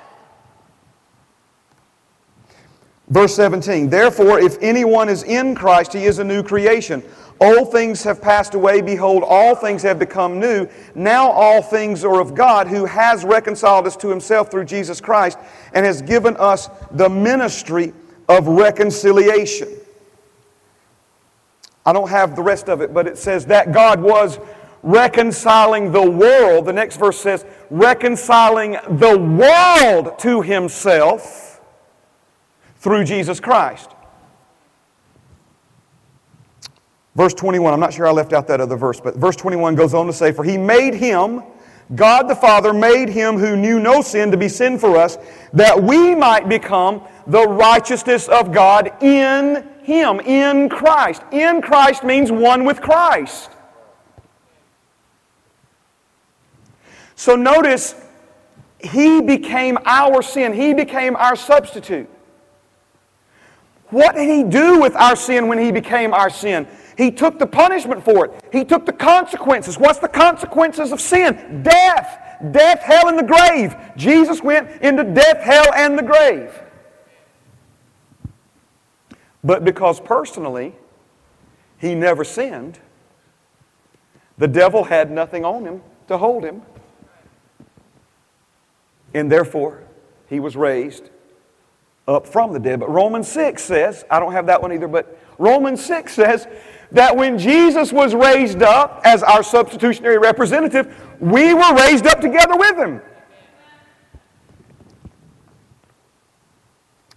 Verse 3.09 3.35
17, 3.35 3.89
therefore, 3.89 4.39
if 4.39 4.57
anyone 4.61 5.09
is 5.09 5.23
in 5.23 5.53
Christ, 5.53 5.93
he 5.93 6.05
is 6.05 6.19
a 6.19 6.23
new 6.23 6.41
creation. 6.41 7.03
Old 7.41 7.71
things 7.71 8.03
have 8.03 8.21
passed 8.21 8.53
away. 8.53 8.81
Behold, 8.81 9.23
all 9.25 9.55
things 9.55 9.83
have 9.83 9.99
become 9.99 10.39
new. 10.39 10.67
Now 10.95 11.29
all 11.29 11.61
things 11.61 12.05
are 12.05 12.21
of 12.21 12.33
God, 12.33 12.67
who 12.67 12.85
has 12.85 13.25
reconciled 13.25 13.87
us 13.87 13.97
to 13.97 14.09
himself 14.09 14.49
through 14.49 14.65
Jesus 14.65 15.01
Christ 15.01 15.37
and 15.73 15.85
has 15.85 16.01
given 16.01 16.37
us 16.37 16.69
the 16.91 17.09
ministry 17.09 17.93
of 18.29 18.47
reconciliation. 18.47 19.67
I 21.85 21.93
don't 21.93 22.09
have 22.09 22.35
the 22.35 22.41
rest 22.41 22.69
of 22.69 22.81
it, 22.81 22.93
but 22.93 23.05
it 23.05 23.17
says 23.17 23.45
that 23.47 23.71
God 23.71 24.01
was 24.01 24.39
reconciling 24.81 25.91
the 25.91 26.09
world. 26.09 26.65
The 26.65 26.73
next 26.73 26.97
verse 26.97 27.19
says, 27.19 27.45
reconciling 27.69 28.77
the 28.87 29.17
world 29.17 30.17
to 30.19 30.41
himself 30.41 31.59
through 32.77 33.03
Jesus 33.03 33.39
Christ. 33.39 33.89
Verse 37.15 37.33
21, 37.33 37.73
I'm 37.73 37.79
not 37.79 37.93
sure 37.93 38.07
I 38.07 38.11
left 38.11 38.33
out 38.33 38.47
that 38.47 38.59
other 38.59 38.75
verse, 38.75 38.99
but 38.99 39.15
verse 39.15 39.37
21 39.37 39.75
goes 39.75 39.93
on 39.93 40.05
to 40.07 40.13
say, 40.13 40.33
For 40.33 40.43
he 40.43 40.57
made 40.57 40.93
him, 40.93 41.43
God 41.95 42.27
the 42.27 42.35
Father 42.35 42.73
made 42.73 43.09
him 43.09 43.37
who 43.37 43.55
knew 43.55 43.79
no 43.79 44.01
sin 44.01 44.31
to 44.31 44.37
be 44.37 44.49
sin 44.49 44.77
for 44.77 44.97
us, 44.97 45.17
that 45.53 45.81
we 45.81 46.13
might 46.13 46.49
become 46.49 47.01
the 47.27 47.47
righteousness 47.47 48.27
of 48.27 48.51
God 48.51 48.91
in 49.01 49.67
him, 49.83 50.19
in 50.19 50.67
Christ. 50.67 51.21
In 51.31 51.61
Christ 51.61 52.03
means 52.03 52.31
one 52.31 52.65
with 52.65 52.81
Christ. 52.81 53.49
So 57.15 57.37
notice, 57.37 57.95
he 58.79 59.21
became 59.21 59.77
our 59.85 60.21
sin, 60.21 60.51
he 60.51 60.73
became 60.73 61.15
our 61.15 61.37
substitute. 61.37 62.09
What 63.95 64.15
did 64.15 64.27
he 64.27 64.43
do 64.43 64.81
with 64.81 64.93
our 64.97 65.15
sin 65.15 65.47
when 65.47 65.57
he 65.57 65.71
became 65.71 66.13
our 66.13 66.29
sin? 66.29 66.67
He 66.97 67.11
took 67.11 67.39
the 67.39 67.47
punishment 67.47 68.03
for 68.03 68.25
it. 68.25 68.33
He 68.51 68.65
took 68.65 68.85
the 68.85 68.91
consequences. 68.91 69.79
What's 69.79 69.99
the 69.99 70.09
consequences 70.09 70.91
of 70.91 70.99
sin? 70.99 71.63
Death. 71.63 72.19
Death, 72.51 72.81
hell, 72.81 73.07
and 73.07 73.17
the 73.17 73.23
grave. 73.23 73.73
Jesus 73.95 74.43
went 74.43 74.81
into 74.81 75.05
death, 75.05 75.41
hell, 75.41 75.71
and 75.73 75.97
the 75.97 76.03
grave. 76.03 76.61
But 79.45 79.63
because 79.63 80.01
personally, 80.01 80.75
he 81.77 81.95
never 81.95 82.25
sinned, 82.25 82.81
the 84.37 84.49
devil 84.49 84.83
had 84.83 85.09
nothing 85.09 85.45
on 85.45 85.63
him 85.63 85.81
to 86.09 86.17
hold 86.17 86.43
him. 86.43 86.63
And 89.13 89.31
therefore, 89.31 89.83
he 90.27 90.41
was 90.41 90.57
raised 90.57 91.11
up 92.07 92.27
from 92.27 92.53
the 92.53 92.59
dead. 92.59 92.79
But 92.79 92.89
Romans 92.89 93.27
6 93.27 93.63
says, 93.63 94.05
I 94.09 94.19
don't 94.19 94.31
have 94.31 94.45
that 94.47 94.61
one 94.61 94.71
either, 94.71 94.87
but 94.87 95.19
Romans 95.37 95.83
6 95.85 96.13
says 96.13 96.47
that 96.91 97.15
when 97.15 97.37
Jesus 97.37 97.91
was 97.91 98.13
raised 98.13 98.61
up 98.61 99.01
as 99.03 99.23
our 99.23 99.43
substitutionary 99.43 100.17
representative, 100.17 100.95
we 101.19 101.53
were 101.53 101.75
raised 101.75 102.05
up 102.07 102.21
together 102.21 102.55
with 102.55 102.77
him. 102.77 103.01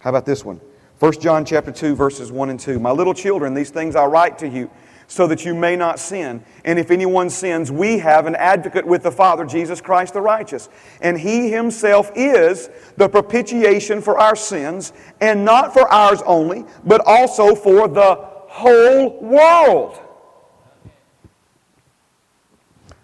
How 0.00 0.10
about 0.10 0.24
this 0.24 0.44
one? 0.44 0.60
1 1.00 1.20
John 1.20 1.44
chapter 1.44 1.70
2 1.70 1.94
verses 1.94 2.32
1 2.32 2.50
and 2.50 2.58
2. 2.58 2.78
My 2.80 2.90
little 2.90 3.14
children, 3.14 3.54
these 3.54 3.70
things 3.70 3.94
I 3.94 4.04
write 4.06 4.38
to 4.38 4.48
you 4.48 4.70
so 5.08 5.26
that 5.26 5.44
you 5.44 5.54
may 5.54 5.74
not 5.74 5.98
sin. 5.98 6.44
And 6.66 6.78
if 6.78 6.90
anyone 6.90 7.30
sins, 7.30 7.72
we 7.72 7.98
have 7.98 8.26
an 8.26 8.36
advocate 8.36 8.86
with 8.86 9.02
the 9.02 9.10
Father, 9.10 9.46
Jesus 9.46 9.80
Christ 9.80 10.12
the 10.12 10.20
righteous. 10.20 10.68
And 11.00 11.18
he 11.18 11.50
himself 11.50 12.12
is 12.14 12.68
the 12.98 13.08
propitiation 13.08 14.02
for 14.02 14.18
our 14.18 14.36
sins, 14.36 14.92
and 15.20 15.46
not 15.46 15.72
for 15.72 15.90
ours 15.90 16.22
only, 16.26 16.66
but 16.84 17.00
also 17.06 17.54
for 17.54 17.88
the 17.88 18.16
whole 18.16 19.18
world. 19.20 19.98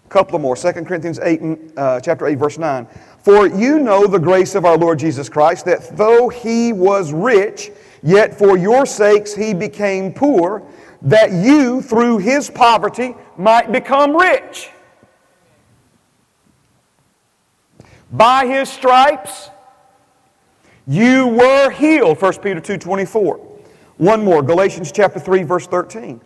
A 0.05 0.09
couple 0.09 0.35
of 0.35 0.43
more. 0.43 0.55
2 0.55 0.71
Corinthians 0.73 1.19
8, 1.19 1.41
uh, 1.75 1.99
chapter 2.01 2.27
8, 2.27 2.35
verse 2.35 2.59
9. 2.59 2.87
For 3.17 3.47
you 3.47 3.79
know 3.79 4.05
the 4.05 4.19
grace 4.19 4.53
of 4.53 4.63
our 4.63 4.77
Lord 4.77 4.99
Jesus 4.99 5.27
Christ, 5.27 5.65
that 5.65 5.97
though 5.97 6.29
he 6.29 6.71
was 6.71 7.11
rich, 7.11 7.71
yet 8.03 8.37
for 8.37 8.55
your 8.55 8.85
sakes 8.85 9.33
he 9.33 9.55
became 9.55 10.13
poor, 10.13 10.63
that 11.05 11.31
you, 11.31 11.81
through 11.81 12.17
his 12.17 12.49
poverty, 12.49 13.15
might 13.37 13.71
become 13.71 14.17
rich. 14.17 14.71
By 18.11 18.45
his 18.47 18.69
stripes, 18.69 19.49
you 20.87 21.27
were 21.27 21.69
healed. 21.69 22.21
1 22.21 22.33
Peter 22.39 22.59
2.24. 22.59 23.39
One 23.97 24.23
more, 24.23 24.41
Galatians 24.41 24.91
chapter 24.91 25.19
3, 25.19 25.43
verse 25.43 25.67
13. 25.67 26.19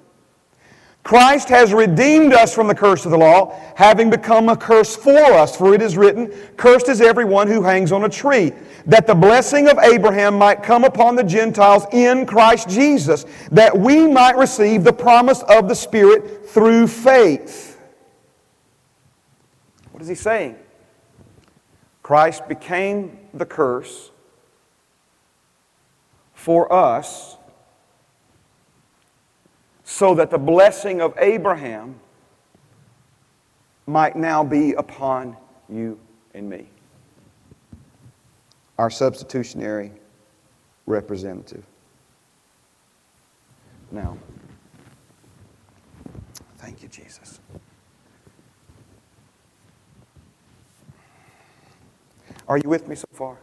Christ 1.09 1.49
has 1.49 1.73
redeemed 1.73 2.33
us 2.33 2.53
from 2.53 2.67
the 2.67 2.75
curse 2.75 3.03
of 3.03 3.09
the 3.09 3.17
law, 3.17 3.59
having 3.73 4.11
become 4.11 4.47
a 4.47 4.55
curse 4.55 4.95
for 4.95 5.17
us. 5.17 5.55
For 5.55 5.73
it 5.73 5.81
is 5.81 5.97
written, 5.97 6.27
Cursed 6.55 6.87
is 6.87 7.01
everyone 7.01 7.47
who 7.47 7.63
hangs 7.63 7.91
on 7.91 8.03
a 8.03 8.09
tree, 8.09 8.53
that 8.85 9.07
the 9.07 9.15
blessing 9.15 9.67
of 9.67 9.79
Abraham 9.79 10.37
might 10.37 10.61
come 10.61 10.83
upon 10.83 11.15
the 11.15 11.23
Gentiles 11.23 11.87
in 11.91 12.27
Christ 12.27 12.69
Jesus, 12.69 13.25
that 13.51 13.75
we 13.75 14.05
might 14.05 14.37
receive 14.37 14.83
the 14.83 14.93
promise 14.93 15.41
of 15.49 15.67
the 15.67 15.73
Spirit 15.73 16.47
through 16.47 16.85
faith. 16.85 17.81
What 19.91 20.03
is 20.03 20.09
he 20.09 20.13
saying? 20.13 20.57
Christ 22.03 22.47
became 22.47 23.17
the 23.33 23.47
curse 23.47 24.11
for 26.35 26.71
us 26.71 27.38
so 29.99 30.15
that 30.15 30.29
the 30.31 30.37
blessing 30.37 31.01
of 31.01 31.13
Abraham 31.17 31.93
might 33.85 34.15
now 34.15 34.45
be 34.45 34.71
upon 34.71 35.35
you 35.67 35.99
and 36.33 36.49
me. 36.49 36.69
Our 38.77 38.89
substitutionary 38.89 39.91
representative. 40.85 41.65
Now, 43.91 44.17
thank 46.59 46.81
you, 46.81 46.87
Jesus. 46.87 47.41
Are 52.47 52.57
you 52.57 52.69
with 52.69 52.87
me 52.87 52.95
so 52.95 53.07
far? 53.11 53.37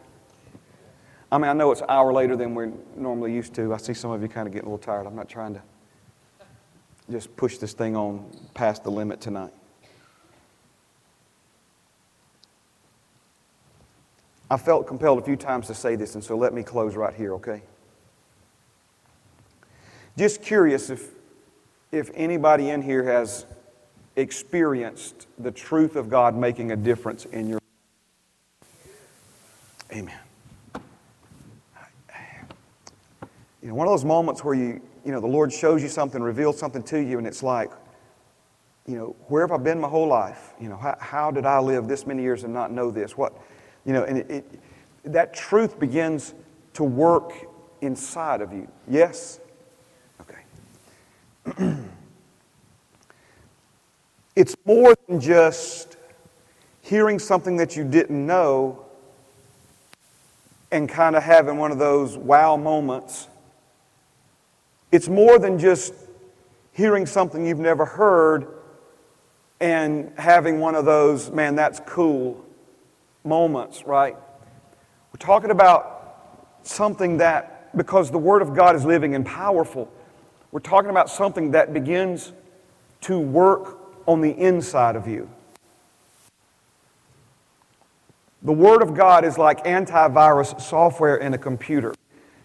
I 1.31 1.37
mean, 1.37 1.51
I 1.51 1.53
know 1.53 1.71
it's 1.71 1.81
an 1.81 1.87
hour 1.89 2.11
later 2.11 2.35
than 2.35 2.55
we're 2.55 2.71
normally 2.95 3.31
used 3.31 3.53
to. 3.53 3.75
I 3.75 3.77
see 3.77 3.93
some 3.93 4.09
of 4.09 4.23
you 4.23 4.27
kind 4.27 4.47
of 4.47 4.53
getting 4.53 4.67
a 4.67 4.71
little 4.71 4.83
tired. 4.83 5.05
I'm 5.05 5.15
not 5.15 5.29
trying 5.29 5.53
to 5.53 5.61
just 7.09 7.35
push 7.37 7.57
this 7.57 7.73
thing 7.73 7.95
on 7.95 8.29
past 8.53 8.83
the 8.83 8.91
limit 8.91 9.21
tonight. 9.21 9.53
I 14.49 14.57
felt 14.57 14.87
compelled 14.87 15.19
a 15.19 15.21
few 15.21 15.35
times 15.35 15.67
to 15.67 15.73
say 15.73 15.95
this, 15.95 16.15
and 16.15 16.23
so 16.23 16.37
let 16.37 16.53
me 16.53 16.63
close 16.63 16.95
right 16.95 17.13
here, 17.13 17.33
okay? 17.35 17.61
Just 20.17 20.41
curious 20.41 20.89
if, 20.89 21.09
if 21.91 22.09
anybody 22.15 22.69
in 22.69 22.81
here 22.81 23.03
has 23.03 23.45
experienced 24.15 25.27
the 25.37 25.51
truth 25.51 25.95
of 25.95 26.09
God 26.09 26.35
making 26.35 26.71
a 26.71 26.75
difference 26.75 27.25
in 27.25 27.47
your 27.47 27.59
life. 27.59 28.71
Amen. 29.93 30.19
You 33.61 33.69
know, 33.69 33.75
one 33.75 33.85
of 33.87 33.91
those 33.91 34.05
moments 34.05 34.43
where 34.43 34.55
you, 34.55 34.81
you 35.07 35.13
know, 35.13 35.21
the 35.21 35.27
Lord 35.27 35.53
shows 35.53 35.81
you 35.81 35.87
something, 35.87 36.21
reveals 36.21 36.59
something 36.59 36.83
to 36.83 36.99
you, 36.99 37.17
and 37.17 37.25
it's 37.25 37.41
like, 37.41 37.71
you 38.85 38.97
know, 38.97 39.15
where 39.29 39.41
have 39.47 39.57
I 39.57 39.63
been 39.63 39.79
my 39.79 39.87
whole 39.87 40.09
life? 40.09 40.51
You 40.59 40.67
know, 40.67 40.75
how, 40.75 40.97
how 40.99 41.31
did 41.31 41.45
I 41.45 41.59
live 41.59 41.87
this 41.87 42.05
many 42.05 42.23
years 42.23 42.43
and 42.43 42.53
not 42.53 42.73
know 42.73 42.91
this? 42.91 43.15
What, 43.15 43.33
you 43.85 43.93
know, 43.93 44.03
and 44.03 44.17
it, 44.17 44.29
it, 44.29 44.59
that 45.05 45.33
truth 45.33 45.79
begins 45.79 46.33
to 46.73 46.83
work 46.83 47.31
inside 47.79 48.41
of 48.41 48.51
you. 48.51 48.67
Yes? 48.85 49.39
Okay. 50.19 50.41
it's 54.35 54.57
more 54.65 54.93
than 55.07 55.21
just 55.21 55.95
hearing 56.81 57.17
something 57.17 57.55
that 57.55 57.77
you 57.77 57.85
didn't 57.85 58.25
know 58.25 58.85
and 60.69 60.89
kind 60.89 61.15
of 61.15 61.23
having 61.23 61.57
one 61.57 61.71
of 61.71 61.79
those 61.79 62.17
wow 62.17 62.57
moments. 62.57 63.29
It's 64.91 65.09
more 65.09 65.37
than 65.37 65.59
just 65.59 65.93
hearing 66.71 67.05
something 67.05 67.45
you've 67.45 67.59
never 67.59 67.85
heard 67.85 68.47
and 69.59 70.11
having 70.17 70.59
one 70.59 70.75
of 70.75 70.85
those, 70.85 71.31
man, 71.31 71.55
that's 71.55 71.79
cool 71.85 72.45
moments, 73.23 73.83
right? 73.85 74.15
We're 75.11 75.19
talking 75.19 75.51
about 75.51 76.57
something 76.63 77.17
that, 77.17 77.75
because 77.75 78.11
the 78.11 78.17
Word 78.17 78.41
of 78.41 78.55
God 78.55 78.75
is 78.75 78.85
living 78.85 79.15
and 79.15 79.25
powerful, 79.25 79.91
we're 80.51 80.59
talking 80.59 80.89
about 80.89 81.09
something 81.09 81.51
that 81.51 81.73
begins 81.73 82.31
to 83.01 83.19
work 83.19 83.79
on 84.05 84.21
the 84.21 84.31
inside 84.31 84.95
of 84.95 85.07
you. 85.07 85.29
The 88.43 88.53
Word 88.53 88.81
of 88.81 88.93
God 88.93 89.25
is 89.25 89.37
like 89.37 89.65
antivirus 89.65 90.61
software 90.61 91.17
in 91.17 91.33
a 91.33 91.37
computer. 91.37 91.93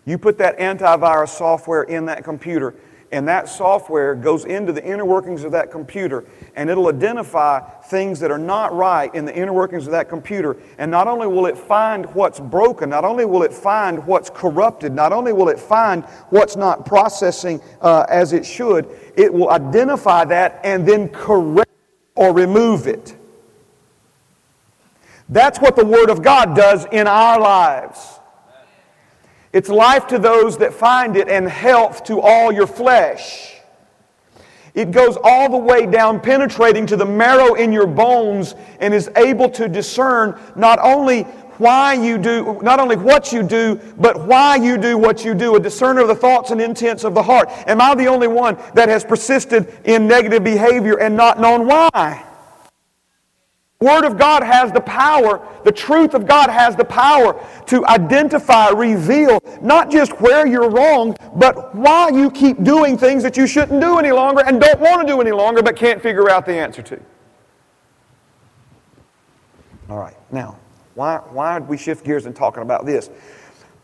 You 0.04 0.18
put 0.18 0.38
that 0.38 0.58
antivirus 0.58 1.28
software 1.28 1.84
in 1.84 2.06
that 2.06 2.24
computer, 2.24 2.74
and 3.12 3.28
that 3.28 3.48
software 3.48 4.14
goes 4.14 4.46
into 4.46 4.72
the 4.72 4.82
inner 4.82 5.04
workings 5.04 5.44
of 5.44 5.52
that 5.52 5.70
computer, 5.70 6.24
and 6.56 6.70
it'll 6.70 6.88
identify 6.88 7.60
things 7.60 8.18
that 8.20 8.30
are 8.30 8.38
not 8.38 8.74
right 8.74 9.14
in 9.14 9.26
the 9.26 9.34
inner 9.36 9.52
workings 9.52 9.86
of 9.86 9.92
that 9.92 10.08
computer. 10.08 10.56
And 10.78 10.90
not 10.90 11.06
only 11.06 11.26
will 11.26 11.46
it 11.46 11.56
find 11.56 12.06
what's 12.14 12.40
broken, 12.40 12.88
not 12.88 13.04
only 13.04 13.26
will 13.26 13.42
it 13.42 13.52
find 13.52 14.04
what's 14.06 14.30
corrupted, 14.30 14.92
not 14.92 15.12
only 15.12 15.32
will 15.32 15.50
it 15.50 15.60
find 15.60 16.04
what's 16.30 16.56
not 16.56 16.86
processing 16.86 17.60
uh, 17.80 18.06
as 18.08 18.32
it 18.32 18.46
should, 18.46 18.88
it 19.14 19.32
will 19.32 19.50
identify 19.50 20.24
that 20.24 20.60
and 20.64 20.88
then 20.88 21.08
correct 21.10 21.70
or 22.14 22.32
remove 22.32 22.86
it. 22.86 23.14
That's 25.28 25.60
what 25.60 25.76
the 25.76 25.84
Word 25.84 26.10
of 26.10 26.22
God 26.22 26.56
does 26.56 26.86
in 26.86 27.06
our 27.06 27.38
lives. 27.38 28.20
It's 29.52 29.68
life 29.68 30.06
to 30.08 30.18
those 30.18 30.58
that 30.58 30.72
find 30.72 31.16
it 31.16 31.28
and 31.28 31.48
health 31.48 32.04
to 32.04 32.20
all 32.20 32.50
your 32.50 32.66
flesh. 32.66 33.56
It 34.74 34.90
goes 34.90 35.18
all 35.22 35.50
the 35.50 35.58
way 35.58 35.84
down, 35.84 36.20
penetrating 36.20 36.86
to 36.86 36.96
the 36.96 37.04
marrow 37.04 37.54
in 37.54 37.72
your 37.72 37.86
bones, 37.86 38.54
and 38.80 38.94
is 38.94 39.10
able 39.16 39.50
to 39.50 39.68
discern 39.68 40.40
not 40.56 40.78
only 40.82 41.24
why 41.58 41.92
you 41.92 42.16
do, 42.16 42.58
not 42.62 42.80
only 42.80 42.96
what 42.96 43.32
you 43.32 43.42
do, 43.42 43.78
but 43.98 44.26
why 44.26 44.56
you 44.56 44.78
do 44.78 44.96
what 44.96 45.26
you 45.26 45.34
do, 45.34 45.56
a 45.56 45.60
discerner 45.60 46.00
of 46.00 46.08
the 46.08 46.14
thoughts 46.14 46.50
and 46.50 46.60
intents 46.60 47.04
of 47.04 47.12
the 47.12 47.22
heart. 47.22 47.50
Am 47.66 47.82
I 47.82 47.94
the 47.94 48.06
only 48.06 48.28
one 48.28 48.56
that 48.74 48.88
has 48.88 49.04
persisted 49.04 49.72
in 49.84 50.08
negative 50.08 50.42
behavior 50.42 50.98
and 50.98 51.14
not 51.14 51.38
known 51.38 51.66
why? 51.66 52.24
Word 53.82 54.04
of 54.04 54.16
God 54.16 54.44
has 54.44 54.70
the 54.70 54.80
power, 54.80 55.44
the 55.64 55.72
truth 55.72 56.14
of 56.14 56.24
God 56.24 56.48
has 56.48 56.76
the 56.76 56.84
power 56.84 57.44
to 57.66 57.84
identify, 57.86 58.68
reveal 58.68 59.40
not 59.60 59.90
just 59.90 60.20
where 60.20 60.46
you're 60.46 60.70
wrong, 60.70 61.16
but 61.34 61.74
why 61.74 62.10
you 62.10 62.30
keep 62.30 62.62
doing 62.62 62.96
things 62.96 63.24
that 63.24 63.36
you 63.36 63.44
shouldn't 63.48 63.80
do 63.80 63.98
any 63.98 64.12
longer 64.12 64.44
and 64.46 64.60
don't 64.60 64.78
want 64.78 65.04
to 65.04 65.12
do 65.12 65.20
any 65.20 65.32
longer 65.32 65.62
but 65.62 65.74
can't 65.74 66.00
figure 66.00 66.30
out 66.30 66.46
the 66.46 66.54
answer 66.54 66.80
to. 66.80 67.00
All 69.90 69.98
right, 69.98 70.16
now, 70.30 70.58
why, 70.94 71.16
why 71.30 71.58
did 71.58 71.68
we 71.68 71.76
shift 71.76 72.04
gears 72.04 72.26
in 72.26 72.34
talking 72.34 72.62
about 72.62 72.86
this? 72.86 73.10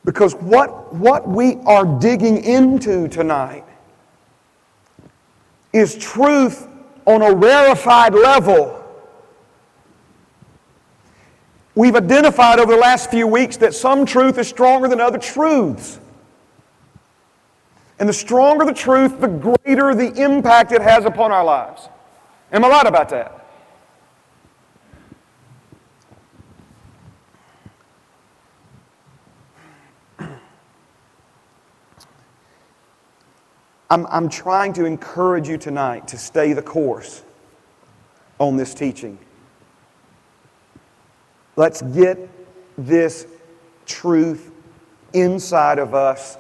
Because 0.05 0.37
what, 0.37 0.95
what 0.95 1.29
we 1.29 1.57
are 1.67 1.85
digging 1.99 2.45
into 2.45 3.09
tonight 3.09 3.65
is 5.73 5.97
truth 5.97 6.69
on 7.05 7.21
a 7.23 7.35
rarefied 7.35 8.15
level 8.15 8.78
We've 11.79 11.95
identified 11.95 12.59
over 12.59 12.73
the 12.73 12.81
last 12.81 13.09
few 13.09 13.29
weeks 13.29 13.57
that 13.59 13.73
some 13.73 14.05
truth 14.05 14.37
is 14.37 14.49
stronger 14.49 14.89
than 14.89 15.01
other 15.01 15.17
truths. 15.17 16.01
And 18.01 18.09
the 18.09 18.13
stronger 18.13 18.65
the 18.65 18.75
truth, 18.75 19.21
the 19.21 19.29
greater 19.29 19.95
the 19.95 20.13
impact 20.21 20.73
it 20.73 20.83
has 20.83 21.05
upon 21.05 21.31
our 21.31 21.45
lives. 21.45 21.89
Am 22.51 22.65
I 22.65 22.69
right 22.69 22.85
about 22.85 23.11
that? 23.11 23.47
I'm, 33.89 34.05
I'm 34.09 34.29
trying 34.29 34.73
to 34.73 34.85
encourage 34.85 35.49
you 35.49 35.57
tonight 35.57 36.09
to 36.09 36.19
stay 36.19 36.55
the 36.55 36.63
course 36.63 37.23
on 38.41 38.57
this 38.57 38.75
teaching. 38.75 39.17
Let's 41.59 41.83
get 41.83 42.17
this 42.77 43.27
truth 43.85 44.53
inside 45.13 45.81
of 45.81 45.93
us, 45.93 46.39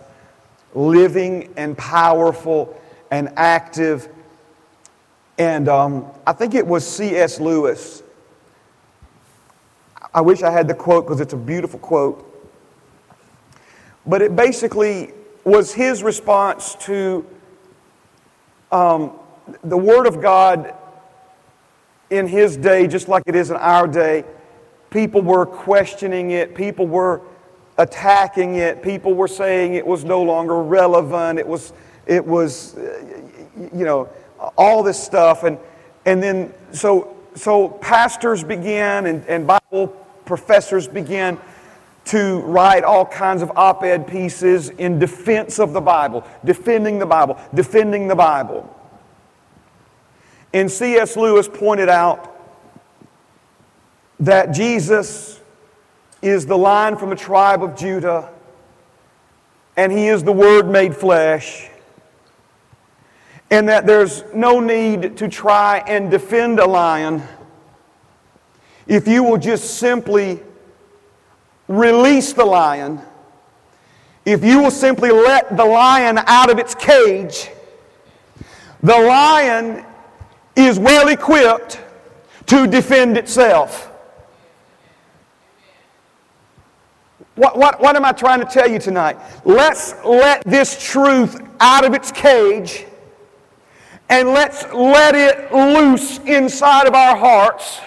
living 0.77 1.53
and 1.57 1.77
powerful 1.77 2.81
and 3.11 3.29
active. 3.35 4.11
And 5.37 5.69
um, 5.69 6.07
I 6.25 6.33
think 6.33 6.55
it 6.55 6.65
was 6.65 6.87
C.S. 6.87 7.41
Lewis. 7.41 8.05
I 10.15 10.21
wish 10.21 10.45
I 10.45 10.53
had 10.53 10.69
the 10.69 10.75
quote 10.75 11.07
because 11.07 11.21
it's 11.21 11.33
a 11.33 11.37
beautiful 11.37 11.81
quote. 11.81 12.25
But 14.07 14.23
it 14.23 14.37
basically 14.37 15.15
was 15.43 15.75
his 15.75 16.05
response 16.05 16.77
to 16.83 17.27
um, 18.71 19.19
the 19.65 19.77
Word 19.77 20.07
of 20.07 20.23
God 20.23 20.77
in 22.09 22.29
his 22.29 22.57
day, 22.57 22.87
just 22.87 23.09
like 23.09 23.25
it 23.27 23.35
is 23.35 23.51
in 23.51 23.57
our 23.57 23.89
day. 23.89 24.25
People 24.91 25.23
were 25.23 25.47
questioning 25.47 26.31
it. 26.31 26.55
People 26.55 26.87
were 26.87 27.21
attacking 27.77 28.57
it. 28.57 28.83
People 28.83 29.15
were 29.15 29.29
saying 29.29 29.75
it 29.75 29.87
was 29.87 30.05
no 30.05 30.23
longer 30.23 30.63
relevant. 30.63 31.39
It 31.39 31.47
was, 31.47 31.73
it 32.07 32.25
was 32.25 32.77
uh, 32.77 33.19
you 33.75 33.85
know, 33.85 34.09
all 34.57 34.83
this 34.83 35.03
stuff. 35.03 35.45
And, 35.45 35.59
and 36.05 36.23
then, 36.23 36.53
so, 36.73 37.17
so 37.35 37.69
pastors 37.69 38.43
began 38.43 39.07
and, 39.07 39.25
and 39.27 39.47
Bible 39.47 39.89
professors 40.25 40.87
began 40.87 41.39
to 42.05 42.41
write 42.41 42.85
all 42.85 43.05
kinds 43.05 43.43
of 43.43 43.51
op 43.57 43.83
ed 43.83 44.07
pieces 44.07 44.71
in 44.71 44.99
defense 44.99 45.59
of 45.59 45.73
the 45.73 45.81
Bible, 45.81 46.25
defending 46.45 46.99
the 46.99 47.07
Bible, 47.07 47.39
defending 47.53 48.09
the 48.09 48.15
Bible. 48.15 48.75
And 50.55 50.71
C.S. 50.71 51.17
Lewis 51.17 51.49
pointed 51.49 51.91
out 51.91 52.38
that 54.21 54.53
Jesus 54.53 55.41
is 56.23 56.47
the 56.47 56.57
lion 56.59 56.97
from 56.97 57.11
the 57.11 57.17
tribe 57.17 57.63
of 57.63 57.77
Judah, 57.77 58.31
and 59.77 59.93
he 59.93 60.09
is 60.09 60.25
the 60.25 60.33
Word 60.33 60.69
made 60.69 60.97
flesh, 60.97 61.69
and 63.51 63.69
that 63.69 63.87
there's 63.87 64.25
no 64.35 64.61
need 64.61 65.17
to 65.19 65.29
try 65.29 65.79
and 65.87 66.11
defend 66.11 66.59
a 66.59 66.67
lion 66.67 67.23
if 68.89 69.07
you 69.07 69.23
will 69.23 69.37
just 69.37 69.79
simply 69.79 70.41
release 71.69 72.33
the 72.33 72.45
lion, 72.45 73.01
if 74.25 74.43
you 74.43 74.63
will 74.63 74.71
simply 74.71 75.11
let 75.11 75.57
the 75.57 75.65
lion 75.65 76.19
out 76.27 76.51
of 76.51 76.59
its 76.59 76.75
cage, 76.75 77.51
the 78.83 78.99
lion 78.99 79.85
is 80.57 80.79
well 80.79 81.09
equipped 81.09 81.81
to 82.47 82.67
defend 82.67 83.19
itself. 83.19 83.88
What, 87.39 87.57
what, 87.57 87.81
what 87.81 87.95
am 87.95 88.05
I 88.05 88.11
trying 88.11 88.41
to 88.41 88.47
tell 88.47 88.69
you 88.69 88.81
tonight? 88.81 89.17
Let's 89.45 89.95
let 90.05 90.43
this 90.45 90.83
truth 90.83 91.41
out 91.61 91.85
of 91.85 91.95
its 91.95 92.11
cage 92.11 92.85
and 94.09 94.31
let's 94.31 94.65
let 94.73 95.15
it 95.15 95.53
loose 95.55 96.19
inside 96.19 96.89
of 96.89 96.95
our 96.95 97.17
hearts 97.17 97.81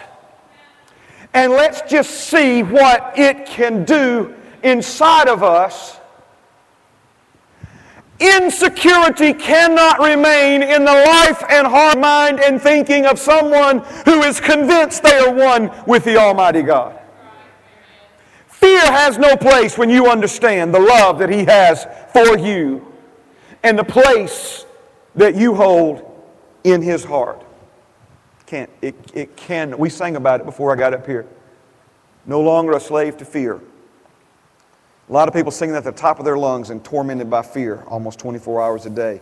and 1.33 1.51
let's 1.51 1.81
just 1.81 2.11
see 2.29 2.63
what 2.63 3.11
it 3.19 3.45
can 3.45 3.83
do 3.83 4.33
inside 4.63 5.27
of 5.27 5.43
us. 5.43 5.99
Insecurity 8.21 9.33
cannot 9.33 9.99
remain 9.99 10.63
in 10.63 10.85
the 10.85 10.93
life 10.93 11.43
and 11.49 11.67
heart, 11.67 11.99
mind, 11.99 12.39
and 12.39 12.61
thinking 12.61 13.05
of 13.05 13.19
someone 13.19 13.79
who 14.05 14.23
is 14.23 14.39
convinced 14.39 15.03
they 15.03 15.17
are 15.17 15.33
one 15.33 15.69
with 15.85 16.05
the 16.05 16.15
Almighty 16.15 16.61
God. 16.61 17.00
Fear 18.61 18.91
has 18.91 19.17
no 19.17 19.35
place 19.35 19.77
when 19.77 19.89
you 19.89 20.07
understand 20.07 20.73
the 20.73 20.79
love 20.79 21.19
that 21.19 21.29
He 21.29 21.43
has 21.45 21.85
for 22.13 22.37
you. 22.37 22.87
and 23.63 23.77
the 23.77 23.83
place 23.83 24.65
that 25.15 25.35
you 25.35 25.55
hold 25.55 26.07
in 26.63 26.81
his 26.81 27.03
heart. 27.03 27.43
Can't, 28.45 28.69
it, 28.81 28.95
it 29.13 29.35
can, 29.35 29.77
we 29.77 29.89
sang 29.89 30.15
about 30.15 30.41
it 30.41 30.45
before 30.45 30.73
I 30.73 30.75
got 30.75 30.93
up 30.93 31.05
here. 31.05 31.25
No 32.25 32.41
longer 32.41 32.73
a 32.73 32.79
slave 32.79 33.17
to 33.17 33.25
fear. 33.25 33.55
A 35.09 35.13
lot 35.13 35.27
of 35.27 35.33
people 35.33 35.51
singing 35.51 35.75
at 35.75 35.83
the 35.83 35.91
top 35.91 36.19
of 36.19 36.25
their 36.25 36.37
lungs 36.37 36.69
and 36.69 36.83
tormented 36.83 37.29
by 37.29 37.41
fear 37.41 37.83
almost 37.87 38.19
24 38.19 38.61
hours 38.61 38.85
a 38.85 38.89
day. 38.89 39.21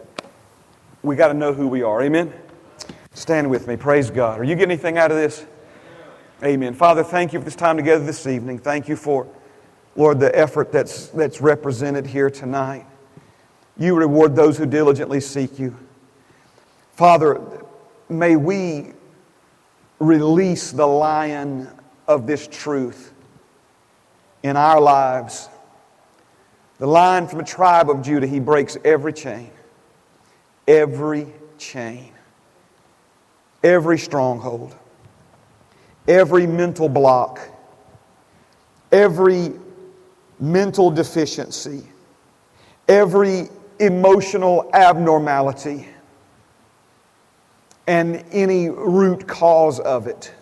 We 1.02 1.16
got 1.16 1.30
to 1.30 1.34
know 1.34 1.54
who 1.54 1.68
we 1.68 1.82
are. 1.82 2.02
Amen? 2.02 2.34
Stand 3.14 3.50
with 3.50 3.68
me. 3.68 3.76
Praise 3.78 4.12
God. 4.12 4.40
Are 4.40 4.44
you 4.44 4.56
getting 4.56 4.72
anything 4.72 4.98
out 4.98 5.12
of 5.12 5.18
this? 5.18 5.46
Amen. 6.42 6.74
Father, 6.74 7.04
thank 7.04 7.34
you 7.34 7.40
for 7.40 7.46
this 7.46 7.56
time 7.56 7.76
together 7.76 8.06
this 8.06 8.26
evening. 8.26 8.60
Thank 8.60 8.88
you 8.88 8.96
for, 8.96 9.28
Lord, 9.98 10.22
the 10.22 10.34
effort 10.38 10.72
that's, 10.72 11.08
that's 11.08 11.42
represented 11.42 12.06
here 12.08 12.30
tonight. 12.30 12.86
You 13.78 13.96
reward 13.96 14.38
those 14.38 14.58
who 14.58 14.66
diligently 14.66 15.20
seek 15.20 15.60
you. 15.60 15.78
Father, 16.94 17.42
may 18.08 18.38
we 18.38 18.94
release 20.00 20.72
the 20.72 20.86
lion 20.86 21.68
of 22.08 22.26
this 22.26 22.48
truth 22.48 23.14
in 24.42 24.56
our 24.56 24.80
lives. 24.80 25.50
The 26.78 26.88
lion 26.88 27.28
from 27.28 27.40
the 27.40 27.46
tribe 27.46 27.90
of 27.90 28.02
Judah, 28.02 28.28
he 28.28 28.40
breaks 28.40 28.78
every 28.86 29.12
chain, 29.12 29.52
every 30.66 31.28
chain, 31.58 32.14
every 33.62 33.98
stronghold, 33.98 34.74
every 36.10 36.48
mental 36.48 36.90
block, 36.90 37.40
every 38.92 39.54
mental 40.40 40.90
deficiency, 40.90 41.84
every 42.88 43.48
emotional 43.80 44.70
abnormality, 44.74 45.88
and 47.88 48.26
any 48.32 48.70
root 48.70 49.28
cause 49.28 49.80
of 49.80 50.08
it. 50.08 50.34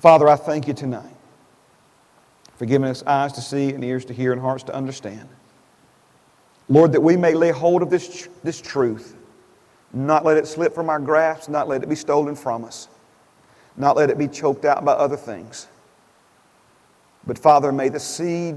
Father, 0.00 0.28
I 0.28 0.36
thank 0.36 0.68
you 0.68 0.74
tonight 0.74 1.14
for 2.56 2.66
giving 2.66 2.88
us 2.88 3.02
eyes 3.04 3.32
to 3.34 3.40
see 3.40 3.70
and 3.70 3.84
ears 3.84 4.04
to 4.06 4.12
hear 4.12 4.32
and 4.32 4.40
hearts 4.40 4.64
to 4.64 4.74
understand. 4.74 5.28
Lord, 6.68 6.92
that 6.92 7.00
we 7.00 7.16
may 7.16 7.34
lay 7.34 7.50
hold 7.50 7.82
of 7.82 7.90
this, 7.90 8.28
this 8.42 8.60
truth, 8.60 9.14
not 9.92 10.24
let 10.24 10.36
it 10.36 10.46
slip 10.46 10.74
from 10.74 10.90
our 10.90 10.98
grasp, 10.98 11.48
not 11.48 11.68
let 11.68 11.82
it 11.82 11.88
be 11.88 11.94
stolen 11.94 12.34
from 12.34 12.64
us, 12.64 12.88
not 13.76 13.96
let 13.96 14.10
it 14.10 14.18
be 14.18 14.28
choked 14.28 14.64
out 14.64 14.84
by 14.84 14.92
other 14.92 15.16
things. 15.16 15.68
But 17.26 17.38
Father, 17.38 17.72
may 17.72 17.88
the 17.88 18.00
seed 18.00 18.56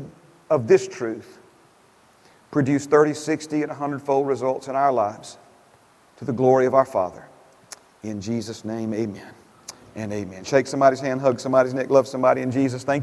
of 0.50 0.68
this 0.68 0.88
truth 0.88 1.40
produce 2.52 2.86
30, 2.86 3.14
60, 3.14 3.62
and 3.64 3.70
100 3.70 4.02
fold 4.02 4.28
results 4.28 4.68
in 4.68 4.76
our 4.76 4.92
lives 4.92 5.38
to 6.18 6.26
the 6.26 6.34
glory 6.34 6.66
of 6.66 6.74
our 6.74 6.86
Father. 6.86 7.26
In 8.04 8.22
Jesus' 8.22 8.64
name, 8.64 8.94
amen 8.94 9.34
and 9.96 10.14
amen. 10.14 10.44
Shake 10.44 10.68
somebody's 10.68 11.00
hand, 11.00 11.22
hug 11.22 11.40
somebody's 11.40 11.74
neck, 11.74 11.90
love 11.90 12.08
somebody 12.08 12.42
in 12.42 12.52
Jesus. 12.52 12.84
Thank. 12.84 12.98